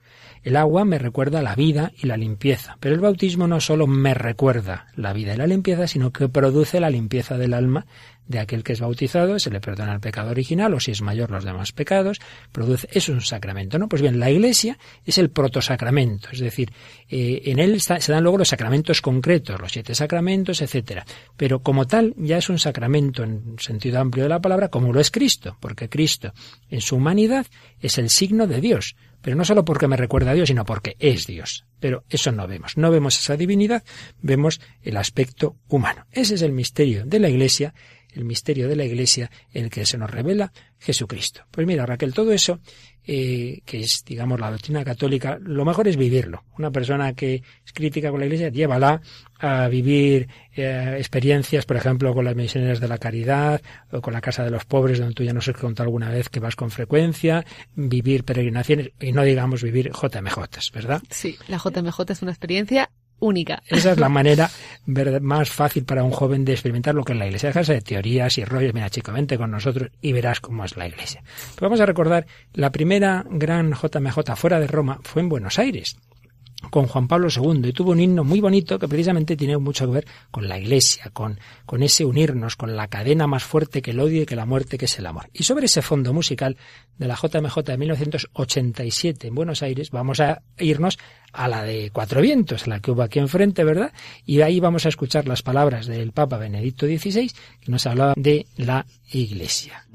El 0.46 0.58
agua 0.58 0.86
me 0.86 1.00
recuerda 1.00 1.42
la 1.42 1.56
vida 1.56 1.92
y 1.98 2.06
la 2.06 2.18
limpieza, 2.18 2.78
pero 2.80 2.94
el 2.94 3.02
bautismo 3.02 3.48
no 3.48 3.60
solo 3.60 3.88
me 3.88 4.14
recuerda 4.14 4.88
la 4.96 5.12
vida 5.12 5.34
y 5.34 5.38
la 5.38 5.48
limpieza, 5.48 5.88
sino 5.88 6.12
que 6.12 6.30
produce 6.30 6.80
la 6.80 6.92
limpieza 6.92 7.40
del 7.40 7.56
alma 7.56 7.88
de 8.28 8.40
aquel 8.40 8.64
que 8.64 8.74
es 8.74 8.80
bautizado, 8.80 9.40
se 9.40 9.50
le 9.50 9.60
perdona 9.60 9.94
el 9.94 10.00
pecado 10.00 10.32
original 10.32 10.74
o 10.74 10.80
si 10.80 10.92
es 10.92 11.02
mayor 11.02 11.32
los 11.32 11.44
demás 11.44 11.72
pecados, 11.72 12.20
produce, 12.52 12.88
es 12.92 13.10
un 13.10 13.22
sacramento, 13.22 13.78
¿no? 13.78 13.88
Pues 13.88 14.02
bien, 14.02 14.20
la 14.20 14.32
iglesia 14.32 14.78
es 15.06 15.18
el 15.18 15.30
protosacramento, 15.30 16.30
es 16.32 16.40
decir, 16.40 16.72
eh, 17.10 17.44
en 17.46 17.60
él 17.60 17.80
se 17.82 18.12
dan 18.12 18.24
luego 18.24 18.38
los 18.38 18.50
sacramentos 18.50 19.02
concretos, 19.02 19.60
los 19.60 19.72
siete 19.72 19.96
sacramentos, 19.96 20.62
etcétera. 20.62 21.06
Pero 21.38 21.60
como 21.60 21.86
tal, 21.86 22.14
ya 22.18 22.38
es 22.38 22.50
un 22.50 22.60
sacramento 22.60 23.24
en 23.24 23.56
sentido 23.60 24.00
amplio 24.00 24.24
de 24.26 24.30
la 24.30 24.42
palabra, 24.42 24.70
como 24.70 24.92
lo 24.92 25.00
es 25.00 25.12
Cristo, 25.12 25.58
porque 25.60 25.90
Cristo 25.90 26.34
en 26.70 26.82
su 26.82 26.96
humanidad 26.96 27.46
es 27.80 27.98
el 27.98 28.10
signo 28.10 28.48
de 28.48 28.62
Dios, 28.62 28.96
pero 29.26 29.36
no 29.36 29.44
solo 29.44 29.66
porque 29.66 29.88
me 29.88 29.98
recuerda 29.98 30.32
a 30.32 30.34
Dios, 30.36 30.50
sino 30.50 30.66
porque 30.66 30.96
es 31.00 31.26
Dios. 31.26 31.66
Pero 31.80 32.04
eso 32.10 32.32
no 32.32 32.48
vemos, 32.48 32.78
no 32.78 32.92
vemos 32.92 33.20
esa 33.20 33.36
divinidad, 33.36 33.84
vemos 34.22 34.62
el 34.84 34.98
aspecto 34.98 35.56
humano. 35.68 36.06
Ese 36.12 36.36
es 36.36 36.44
el 36.44 36.52
misterio 36.52 37.06
de 37.06 37.20
la 37.20 37.30
Iglesia, 37.30 37.74
el 38.16 38.26
misterio 38.26 38.68
de 38.68 38.76
la 38.76 38.86
Iglesia 38.86 39.30
en 39.54 39.66
el 39.66 39.70
que 39.70 39.86
se 39.86 39.98
nos 39.98 40.10
revela 40.10 40.52
Jesucristo. 40.80 41.42
Pues 41.52 41.68
mira, 41.68 41.86
Raquel, 41.86 42.14
todo 42.14 42.32
eso, 42.32 42.60
eh, 43.06 43.62
que 43.66 43.82
es, 43.82 44.04
digamos, 44.06 44.40
la 44.40 44.52
doctrina 44.52 44.84
católica, 44.84 45.38
lo 45.42 45.66
mejor 45.66 45.88
es 45.88 45.98
vivirlo. 45.98 46.44
Una 46.58 46.72
persona 46.72 47.14
que 47.14 47.36
es 47.66 47.74
crítica 47.74 48.10
con 48.12 48.20
la 48.20 48.26
Iglesia, 48.26 48.50
llévala 48.50 49.02
a 49.40 49.68
vivir 49.68 50.28
eh, 50.56 50.96
experiencias, 50.98 51.66
por 51.66 51.78
ejemplo, 51.78 52.14
con 52.14 52.26
las 52.26 52.36
misioneras 52.36 52.80
de 52.80 52.88
la 52.88 52.98
caridad 52.98 53.62
o 53.92 54.02
con 54.02 54.14
la 54.14 54.22
casa 54.22 54.44
de 54.44 54.52
los 54.52 54.66
pobres, 54.66 55.00
donde 55.00 55.14
tú 55.14 55.24
ya 55.24 55.34
nos 55.34 55.48
has 55.48 55.56
contado 55.56 55.88
alguna 55.88 56.10
vez 56.10 56.30
que 56.30 56.40
vas 56.40 56.56
con 56.56 56.72
frecuencia, 56.72 57.46
vivir 57.76 58.24
peregrinaciones 58.24 58.92
y 59.00 59.12
no 59.12 59.24
digamos 59.24 59.62
vivir 59.62 59.92
JMJs, 59.92 60.72
¿verdad? 60.72 61.02
Sí, 61.10 61.38
la 61.48 61.58
JMJ 61.58 62.00
es 62.10 62.22
una 62.22 62.32
experiencia 62.32 62.90
única. 63.20 63.62
Esa 63.68 63.92
es 63.92 64.00
la 64.00 64.10
manera 64.10 64.50
más 65.22 65.50
fácil 65.50 65.84
para 65.84 66.04
un 66.04 66.12
joven 66.12 66.46
de 66.46 66.54
experimentar 66.54 66.96
lo 66.96 67.04
que 67.04 67.14
es 67.14 67.20
la 67.20 67.26
iglesia. 67.26 67.50
Dejarse 67.50 67.74
de 67.74 67.82
teorías 67.82 68.38
y 68.38 68.46
rollos. 68.46 68.74
Mira, 68.74 68.90
chico, 68.90 69.12
vente 69.12 69.38
con 69.38 69.52
nosotros 69.52 69.90
y 70.02 70.12
verás 70.14 70.40
cómo 70.40 70.66
es 70.66 70.76
la 70.78 70.88
iglesia. 70.88 71.22
Pues 71.24 71.62
vamos 71.62 71.80
a 71.80 71.86
recordar, 71.86 72.26
la 72.54 72.72
primera 72.72 73.26
gran 73.30 73.74
JMJ 73.74 74.36
fuera 74.36 74.60
de 74.60 74.68
Roma 74.68 75.00
fue 75.04 75.22
en 75.22 75.30
Buenos 75.30 75.60
Aires 75.60 75.98
con 76.70 76.88
Juan 76.88 77.08
Pablo 77.08 77.28
II 77.30 77.68
y 77.70 77.74
tuvo 77.74 77.92
un 77.92 78.00
himno 78.00 78.24
muy 78.24 78.42
bonito 78.42 78.80
que 78.80 78.88
precisamente 78.88 79.36
tiene 79.36 79.58
mucho 79.58 79.86
que 79.86 79.92
ver 79.92 80.08
con 80.32 80.48
la 80.48 80.58
Iglesia, 80.58 81.10
con, 81.14 81.40
con 81.66 81.84
ese 81.84 82.06
unirnos, 82.06 82.56
con 82.56 82.76
la 82.76 82.88
cadena 82.88 83.28
más 83.28 83.44
fuerte 83.44 83.82
que 83.82 83.92
el 83.92 84.00
odio 84.00 84.24
y 84.24 84.26
que 84.26 84.36
la 84.36 84.46
muerte, 84.46 84.78
que 84.78 84.86
es 84.86 85.00
el 85.00 85.06
amor. 85.06 85.30
Y 85.34 85.44
sobre 85.44 85.66
ese 85.66 85.82
fondo 85.82 86.14
musical 86.14 86.58
de 86.98 87.08
la 87.08 87.16
JMJ 87.16 87.58
de 87.64 87.78
1987 87.78 89.28
en 89.28 89.36
Buenos 89.36 89.62
Aires 89.64 89.92
vamos 89.92 90.20
a 90.20 90.42
irnos 90.58 90.98
a 91.34 91.48
la 91.48 91.64
de 91.64 91.92
Cuatro 91.92 92.22
Vientos, 92.22 92.68
la 92.68 92.80
que 92.80 92.92
hubo 92.92 93.02
aquí 93.02 93.20
enfrente, 93.20 93.64
¿verdad? 93.64 93.92
Y 94.26 94.42
ahí 94.42 94.60
vamos 94.60 94.86
a 94.86 94.90
escuchar 94.90 95.28
las 95.28 95.42
palabras 95.42 95.86
del 95.88 96.12
Papa 96.12 96.38
Benedicto 96.38 96.86
XVI 96.86 97.30
que 97.62 97.72
nos 97.72 97.86
hablaba 97.86 98.14
de 98.16 98.46
la 98.58 98.86
Iglesia. 99.12 99.86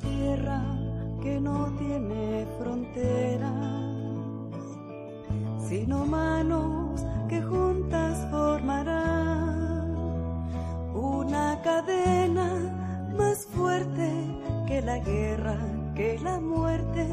Tierra 0.00 0.62
que 1.22 1.40
no 1.40 1.70
tiene 1.78 2.46
fronteras, 2.58 3.52
sino 5.68 6.04
manos 6.06 7.04
que 7.28 7.42
juntas 7.42 8.30
formarán 8.30 9.92
una 10.94 11.60
cadena 11.62 12.48
más 13.16 13.46
fuerte 13.46 14.10
que 14.66 14.82
la 14.82 14.98
guerra, 14.98 15.56
que 15.94 16.18
la 16.18 16.40
muerte. 16.40 17.06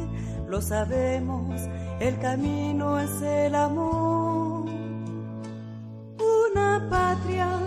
Lo 0.47 0.61
sabemos, 0.61 1.61
el 1.99 2.17
camino 2.19 2.99
es 2.99 3.21
el 3.21 3.55
amor. 3.55 4.65
Una 6.51 6.87
patria 6.89 7.58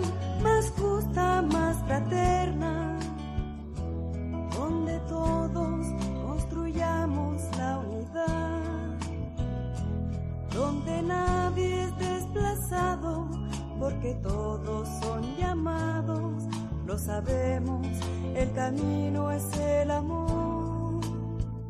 porque 14.03 14.19
todos 14.21 14.87
son 15.01 15.37
llamados, 15.37 16.43
lo 16.85 16.99
sabemos, 16.99 17.87
el 18.35 18.51
camino 18.51 19.31
es 19.31 19.43
el 19.57 19.91
amor. 19.91 20.99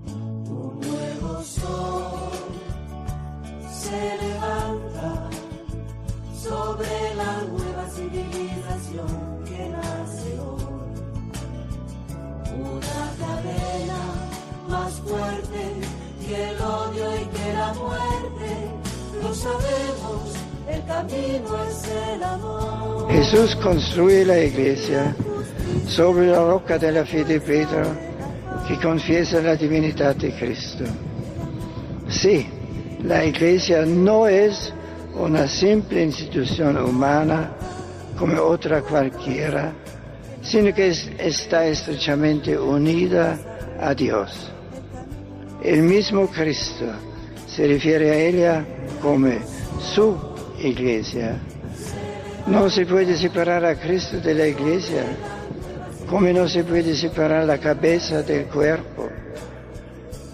Un 0.06 0.80
nuevo 0.80 1.44
sol 1.44 2.32
se 3.72 4.18
levanta 4.18 5.30
sobre 6.42 7.16
la 7.16 7.44
nueva 7.52 7.88
civilización 7.92 9.44
que 9.46 9.70
nace 9.70 10.40
hoy 10.40 10.64
una 12.58 13.14
cadena 13.20 14.00
más 14.70 14.94
fuerte 15.02 15.74
que 16.26 16.50
el 16.50 16.62
odio 16.62 17.16
y 17.16 17.26
que 17.26 17.54
la 17.54 17.74
muerte. 17.74 18.72
Lo 19.22 19.34
sabemos, 19.36 20.43
el 20.74 20.84
camino 20.86 21.64
es 21.70 21.90
el 22.14 22.24
amor. 22.24 23.12
Jesús 23.12 23.56
construye 23.58 24.26
la 24.26 24.40
iglesia 24.40 25.16
sobre 25.88 26.28
la 26.28 26.44
roca 26.44 26.78
de 26.78 26.92
la 26.92 27.06
fe 27.06 27.24
de 27.24 27.40
Pedro 27.40 27.84
que 28.68 28.80
confiesa 28.80 29.42
la 29.42 29.56
divinidad 29.56 30.16
de 30.16 30.32
Cristo. 30.34 30.86
Sí, 32.10 32.48
la 33.04 33.26
iglesia 33.26 33.86
no 33.86 34.28
es 34.28 34.74
una 35.16 35.48
simple 35.48 36.04
institución 36.04 36.78
humana 36.78 37.52
como 38.18 38.42
otra 38.42 38.82
cualquiera, 38.82 39.74
sino 40.42 40.74
que 40.74 40.88
está 40.90 41.66
estrechamente 41.66 42.58
unida 42.58 43.38
a 43.80 43.94
Dios. 43.94 44.52
El 45.62 45.84
mismo 45.84 46.28
Cristo 46.28 46.86
se 47.48 47.68
refiere 47.68 48.12
a 48.12 48.16
ella 48.16 48.66
como 49.02 49.30
su 49.80 50.33
iglesia. 50.68 51.38
No 52.48 52.70
se 52.70 52.86
puede 52.86 53.16
separar 53.18 53.64
a 53.66 53.76
Cristo 53.76 54.20
de 54.20 54.34
la 54.34 54.48
iglesia, 54.48 55.04
como 56.10 56.28
no 56.28 56.48
se 56.48 56.64
puede 56.64 56.96
separar 56.96 57.46
la 57.46 57.58
cabeza 57.58 58.22
del 58.22 58.46
cuerpo. 58.46 59.10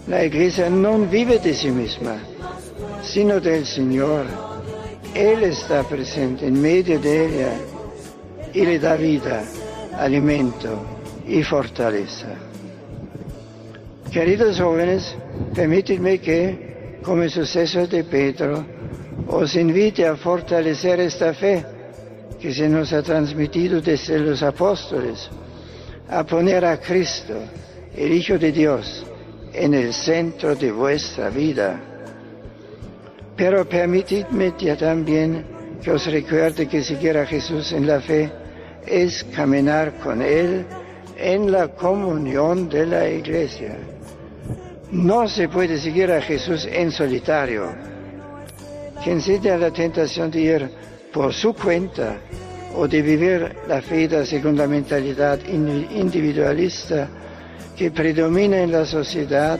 La 0.08 0.24
iglesia 0.24 0.68
no 0.68 0.98
vive 0.98 1.38
de 1.38 1.54
sí 1.54 1.70
misma, 1.70 2.16
sino 3.02 3.40
del 3.40 3.64
Señor. 3.64 4.26
Él 5.14 5.44
está 5.44 5.82
presente 5.84 6.46
en 6.46 6.60
medio 6.60 6.98
de 6.98 7.26
ella 7.26 7.52
y 8.52 8.64
le 8.64 8.78
da 8.78 8.96
vida, 8.96 9.42
alimento 9.96 10.84
y 11.26 11.42
fortaleza. 11.42 12.28
Queridos 14.10 14.60
jóvenes, 14.60 15.14
permítidme 15.54 16.18
que, 16.18 16.98
como 17.04 17.28
sucesor 17.28 17.88
de 17.88 18.02
Pedro, 18.02 18.64
os 19.30 19.54
invite 19.54 20.04
a 20.04 20.16
fortalecer 20.16 20.98
esta 20.98 21.32
fe 21.32 21.64
que 22.40 22.52
se 22.52 22.68
nos 22.68 22.92
ha 22.92 23.02
transmitido 23.02 23.80
desde 23.80 24.18
los 24.18 24.42
apóstoles, 24.42 25.30
a 26.08 26.24
poner 26.24 26.64
a 26.64 26.78
Cristo, 26.78 27.34
el 27.94 28.12
Hijo 28.12 28.38
de 28.38 28.50
Dios, 28.50 29.06
en 29.52 29.74
el 29.74 29.92
centro 29.94 30.56
de 30.56 30.72
vuestra 30.72 31.30
vida. 31.30 31.80
Pero 33.36 33.68
permitidme 33.68 34.52
ya 34.58 34.76
también 34.76 35.44
que 35.80 35.92
os 35.92 36.06
recuerde 36.06 36.66
que 36.66 36.82
seguir 36.82 37.16
a 37.16 37.26
Jesús 37.26 37.72
en 37.72 37.86
la 37.86 38.00
fe 38.00 38.30
es 38.86 39.24
caminar 39.24 39.98
con 39.98 40.22
Él 40.22 40.66
en 41.16 41.52
la 41.52 41.68
comunión 41.68 42.68
de 42.68 42.86
la 42.86 43.08
iglesia. 43.08 43.76
No 44.90 45.28
se 45.28 45.48
puede 45.48 45.78
seguir 45.78 46.10
a 46.10 46.20
Jesús 46.20 46.66
en 46.70 46.90
solitario. 46.90 47.89
Quien 49.02 49.20
siente 49.20 49.56
la 49.56 49.70
tentación 49.70 50.30
de 50.30 50.40
ir 50.40 50.70
por 51.12 51.32
su 51.32 51.54
cuenta 51.54 52.18
o 52.76 52.86
de 52.86 53.02
vivir 53.02 53.56
la 53.66 53.80
fe 53.80 54.08
según 54.26 54.56
la 54.56 54.66
mentalidad 54.66 55.38
individualista 55.48 57.08
que 57.76 57.90
predomina 57.90 58.58
en 58.58 58.72
la 58.72 58.84
sociedad, 58.84 59.58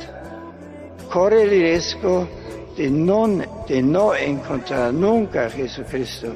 corre 1.11 1.43
el 1.43 1.51
riesgo 1.51 2.29
de 2.77 2.91
no, 2.91 3.27
de 3.67 3.83
no 3.83 4.15
encontrar 4.15 4.93
nunca 4.93 5.47
a 5.47 5.51
Jesucristo 5.51 6.29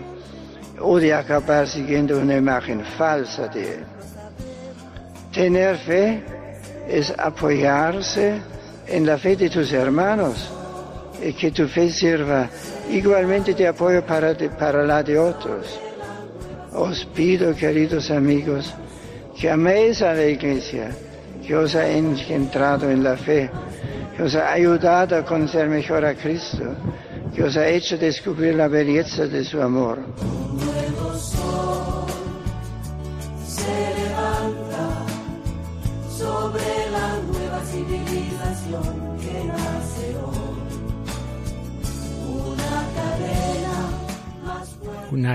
o 0.80 0.98
de 0.98 1.12
acabar 1.12 1.68
siguiendo 1.68 2.18
una 2.18 2.36
imagen 2.36 2.82
falsa 2.96 3.48
de 3.48 3.74
Él. 3.74 3.84
Tener 5.32 5.76
fe 5.76 6.22
es 6.88 7.12
apoyarse 7.18 8.40
en 8.86 9.06
la 9.06 9.18
fe 9.18 9.36
de 9.36 9.50
tus 9.50 9.72
hermanos 9.72 10.50
y 11.22 11.32
que 11.32 11.50
tu 11.50 11.68
fe 11.68 11.90
sirva 11.90 12.48
igualmente 12.90 13.54
de 13.54 13.66
apoyo 13.66 14.04
para, 14.04 14.34
para 14.58 14.84
la 14.84 15.02
de 15.02 15.18
otros. 15.18 15.78
Os 16.72 17.04
pido, 17.06 17.54
queridos 17.54 18.10
amigos, 18.10 18.74
que 19.38 19.48
améis 19.48 20.02
a 20.02 20.12
la 20.12 20.26
iglesia, 20.26 20.90
que 21.46 21.54
os 21.54 21.74
ha 21.74 21.88
engendrado 21.88 22.90
en 22.90 23.02
la 23.02 23.16
fe, 23.16 23.50
que 24.16 24.22
os 24.22 24.34
ha 24.34 24.52
ayudado 24.52 25.16
a 25.16 25.24
conocer 25.24 25.68
mejor 25.68 26.04
a 26.04 26.14
Cristo, 26.14 26.74
que 27.34 27.42
os 27.42 27.56
ha 27.56 27.68
hecho 27.68 27.96
descubrir 27.96 28.54
la 28.54 28.68
belleza 28.68 29.26
de 29.26 29.44
su 29.44 29.60
amor. 29.60 29.98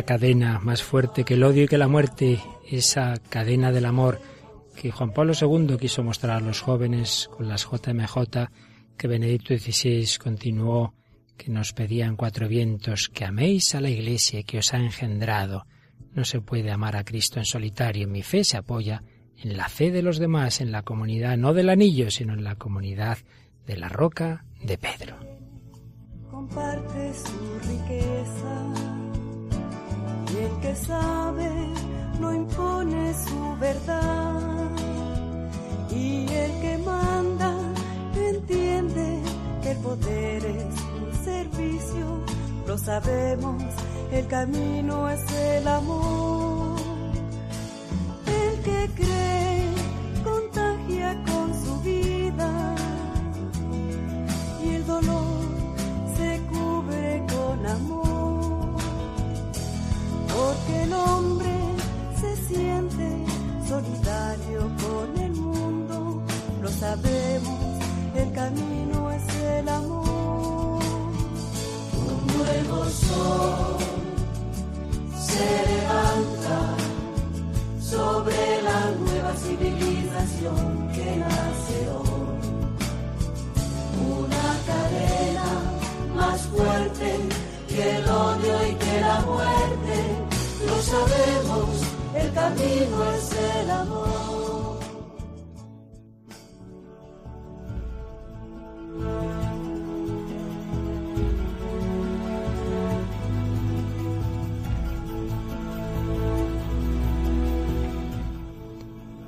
Cadena 0.03 0.59
más 0.59 0.83
fuerte 0.83 1.23
que 1.23 1.35
el 1.35 1.43
odio 1.43 1.63
y 1.63 1.67
que 1.67 1.77
la 1.77 1.87
muerte, 1.87 2.39
esa 2.69 3.15
cadena 3.29 3.71
del 3.71 3.85
amor 3.85 4.21
que 4.75 4.91
Juan 4.91 5.11
Pablo 5.11 5.33
II 5.39 5.77
quiso 5.77 6.03
mostrar 6.03 6.37
a 6.37 6.45
los 6.45 6.61
jóvenes 6.61 7.29
con 7.35 7.49
las 7.49 7.65
JMJ, 7.65 8.47
que 8.97 9.07
Benedicto 9.07 9.57
XVI 9.57 10.07
continuó, 10.17 10.93
que 11.37 11.51
nos 11.51 11.73
pedían 11.73 12.15
cuatro 12.15 12.47
vientos, 12.47 13.09
que 13.09 13.25
améis 13.25 13.75
a 13.75 13.81
la 13.81 13.89
Iglesia 13.89 14.43
que 14.43 14.59
os 14.59 14.73
ha 14.73 14.77
engendrado. 14.77 15.65
No 16.13 16.23
se 16.23 16.41
puede 16.41 16.71
amar 16.71 16.95
a 16.95 17.03
Cristo 17.03 17.39
en 17.39 17.45
solitario. 17.45 18.07
Mi 18.07 18.23
fe 18.23 18.43
se 18.43 18.57
apoya 18.57 19.03
en 19.37 19.57
la 19.57 19.69
fe 19.69 19.91
de 19.91 20.01
los 20.01 20.17
demás, 20.17 20.61
en 20.61 20.71
la 20.71 20.83
comunidad, 20.83 21.37
no 21.37 21.53
del 21.53 21.69
anillo, 21.69 22.09
sino 22.09 22.33
en 22.33 22.43
la 22.43 22.55
comunidad 22.55 23.17
de 23.65 23.77
la 23.77 23.89
roca 23.89 24.45
de 24.61 24.77
Pedro. 24.77 25.17
Comparte 26.29 27.13
su 27.13 27.59
riqueza 27.67 28.98
el 30.45 30.59
que 30.61 30.75
sabe 30.75 31.49
no 32.19 32.33
impone 32.33 33.13
su 33.13 33.57
verdad. 33.59 34.69
Y 35.91 36.27
el 36.31 36.51
que 36.61 36.77
manda 36.85 37.53
entiende 38.15 39.19
que 39.61 39.71
el 39.71 39.77
poder 39.77 40.45
es 40.45 40.75
un 41.01 41.23
servicio. 41.23 42.05
Lo 42.67 42.77
sabemos, 42.77 43.63
el 44.11 44.27
camino 44.27 45.09
es 45.09 45.31
el 45.31 45.67
amor. 45.67 46.79
El 48.27 48.61
que 48.61 48.89
cree 48.95 49.67
contagia 50.23 51.23
con 51.25 51.47
su 51.63 51.81
vida 51.81 52.75
y 54.63 54.69
el 54.75 54.85
dolor 54.85 55.39
se 56.17 56.41
cubre 56.51 57.25
con 57.27 57.65
amor 57.65 58.28
porque 60.39 60.83
el 60.83 60.93
hombre 60.93 61.53
se 62.21 62.31
siente 62.47 63.07
solidario 63.67 64.61
con 64.83 65.07
el 65.25 65.31
mundo, 65.33 66.21
lo 66.61 66.69
sabemos, 66.69 67.59
el 68.15 68.31
camino 68.31 69.11
es 69.11 69.25
el 69.57 69.69
amor. 69.69 70.81
Un 72.07 72.21
nuevo 72.37 72.85
sol 72.85 73.77
se 75.29 75.49
levanta 75.71 76.59
sobre 77.93 78.61
la 78.69 78.81
nueva 79.03 79.33
civilización 79.43 80.89
que 80.95 81.07
nace 81.17 81.77
hoy. 81.97 82.39
Una 84.19 84.47
cadena 84.69 85.49
más 86.15 86.39
fuerte 86.53 87.09
que 87.67 87.97
el 87.97 88.07
sabemos, 90.89 91.69
el 92.15 92.33
camino 92.33 93.11
es 93.13 93.31
el 93.61 93.71
amor. 93.71 94.79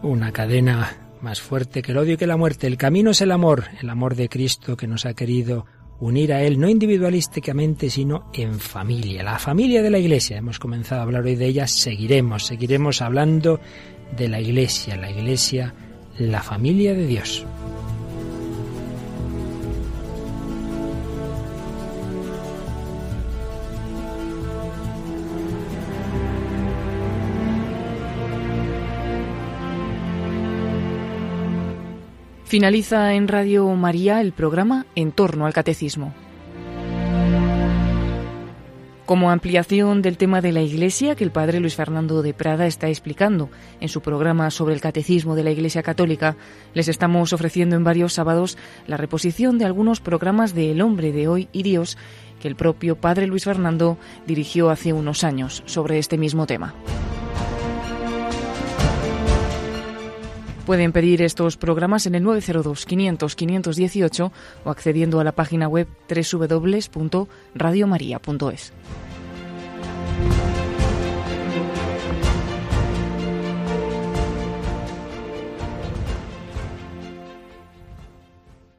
Una 0.01 0.31
cadena 0.31 0.97
más 1.21 1.41
fuerte 1.41 1.83
que 1.83 1.91
el 1.91 1.99
odio 1.99 2.13
y 2.13 2.17
que 2.17 2.25
la 2.25 2.37
muerte. 2.37 2.65
El 2.65 2.77
camino 2.77 3.11
es 3.11 3.21
el 3.21 3.31
amor, 3.31 3.65
el 3.79 3.89
amor 3.89 4.15
de 4.15 4.29
Cristo 4.29 4.75
que 4.75 4.87
nos 4.87 5.05
ha 5.05 5.13
querido 5.13 5.67
unir 6.01 6.33
a 6.33 6.43
Él, 6.43 6.59
no 6.59 6.67
individualísticamente, 6.67 7.89
sino 7.89 8.25
en 8.33 8.59
familia, 8.59 9.23
la 9.23 9.39
familia 9.39 9.81
de 9.81 9.89
la 9.89 9.99
Iglesia. 9.99 10.37
Hemos 10.37 10.59
comenzado 10.59 11.01
a 11.01 11.03
hablar 11.03 11.23
hoy 11.23 11.35
de 11.35 11.45
ella, 11.45 11.67
seguiremos, 11.67 12.47
seguiremos 12.47 13.01
hablando 13.01 13.59
de 14.17 14.27
la 14.27 14.41
Iglesia, 14.41 14.97
la 14.97 15.09
Iglesia, 15.09 15.73
la 16.17 16.41
familia 16.41 16.93
de 16.93 17.05
Dios. 17.05 17.45
Finaliza 32.51 33.13
en 33.13 33.29
Radio 33.29 33.65
María 33.77 34.19
el 34.19 34.33
programa 34.33 34.85
En 34.93 35.13
torno 35.13 35.45
al 35.45 35.53
Catecismo. 35.53 36.13
Como 39.05 39.31
ampliación 39.31 40.01
del 40.01 40.17
tema 40.17 40.41
de 40.41 40.51
la 40.51 40.61
Iglesia 40.61 41.15
que 41.15 41.23
el 41.23 41.31
padre 41.31 41.61
Luis 41.61 41.77
Fernando 41.77 42.21
de 42.21 42.33
Prada 42.33 42.67
está 42.67 42.89
explicando 42.89 43.49
en 43.79 43.87
su 43.87 44.01
programa 44.01 44.51
sobre 44.51 44.73
el 44.73 44.81
Catecismo 44.81 45.35
de 45.35 45.45
la 45.45 45.51
Iglesia 45.51 45.81
Católica, 45.81 46.35
les 46.73 46.89
estamos 46.89 47.31
ofreciendo 47.31 47.77
en 47.77 47.85
varios 47.85 48.11
sábados 48.11 48.57
la 48.85 48.97
reposición 48.97 49.57
de 49.57 49.63
algunos 49.63 50.01
programas 50.01 50.53
de 50.53 50.71
El 50.71 50.81
hombre 50.81 51.13
de 51.13 51.29
hoy 51.29 51.47
y 51.53 51.63
Dios 51.63 51.97
que 52.41 52.49
el 52.49 52.57
propio 52.57 52.97
padre 52.97 53.27
Luis 53.27 53.45
Fernando 53.45 53.97
dirigió 54.27 54.71
hace 54.71 54.91
unos 54.91 55.23
años 55.23 55.63
sobre 55.67 55.99
este 55.99 56.17
mismo 56.17 56.47
tema. 56.47 56.75
Pueden 60.65 60.91
pedir 60.91 61.21
estos 61.21 61.57
programas 61.57 62.05
en 62.05 62.15
el 62.15 62.23
902 62.23 62.85
500 62.85 63.35
518 63.35 64.31
o 64.63 64.69
accediendo 64.69 65.19
a 65.19 65.23
la 65.23 65.31
página 65.31 65.67
web 65.67 65.87
www.radiomaria.es. 66.07 68.73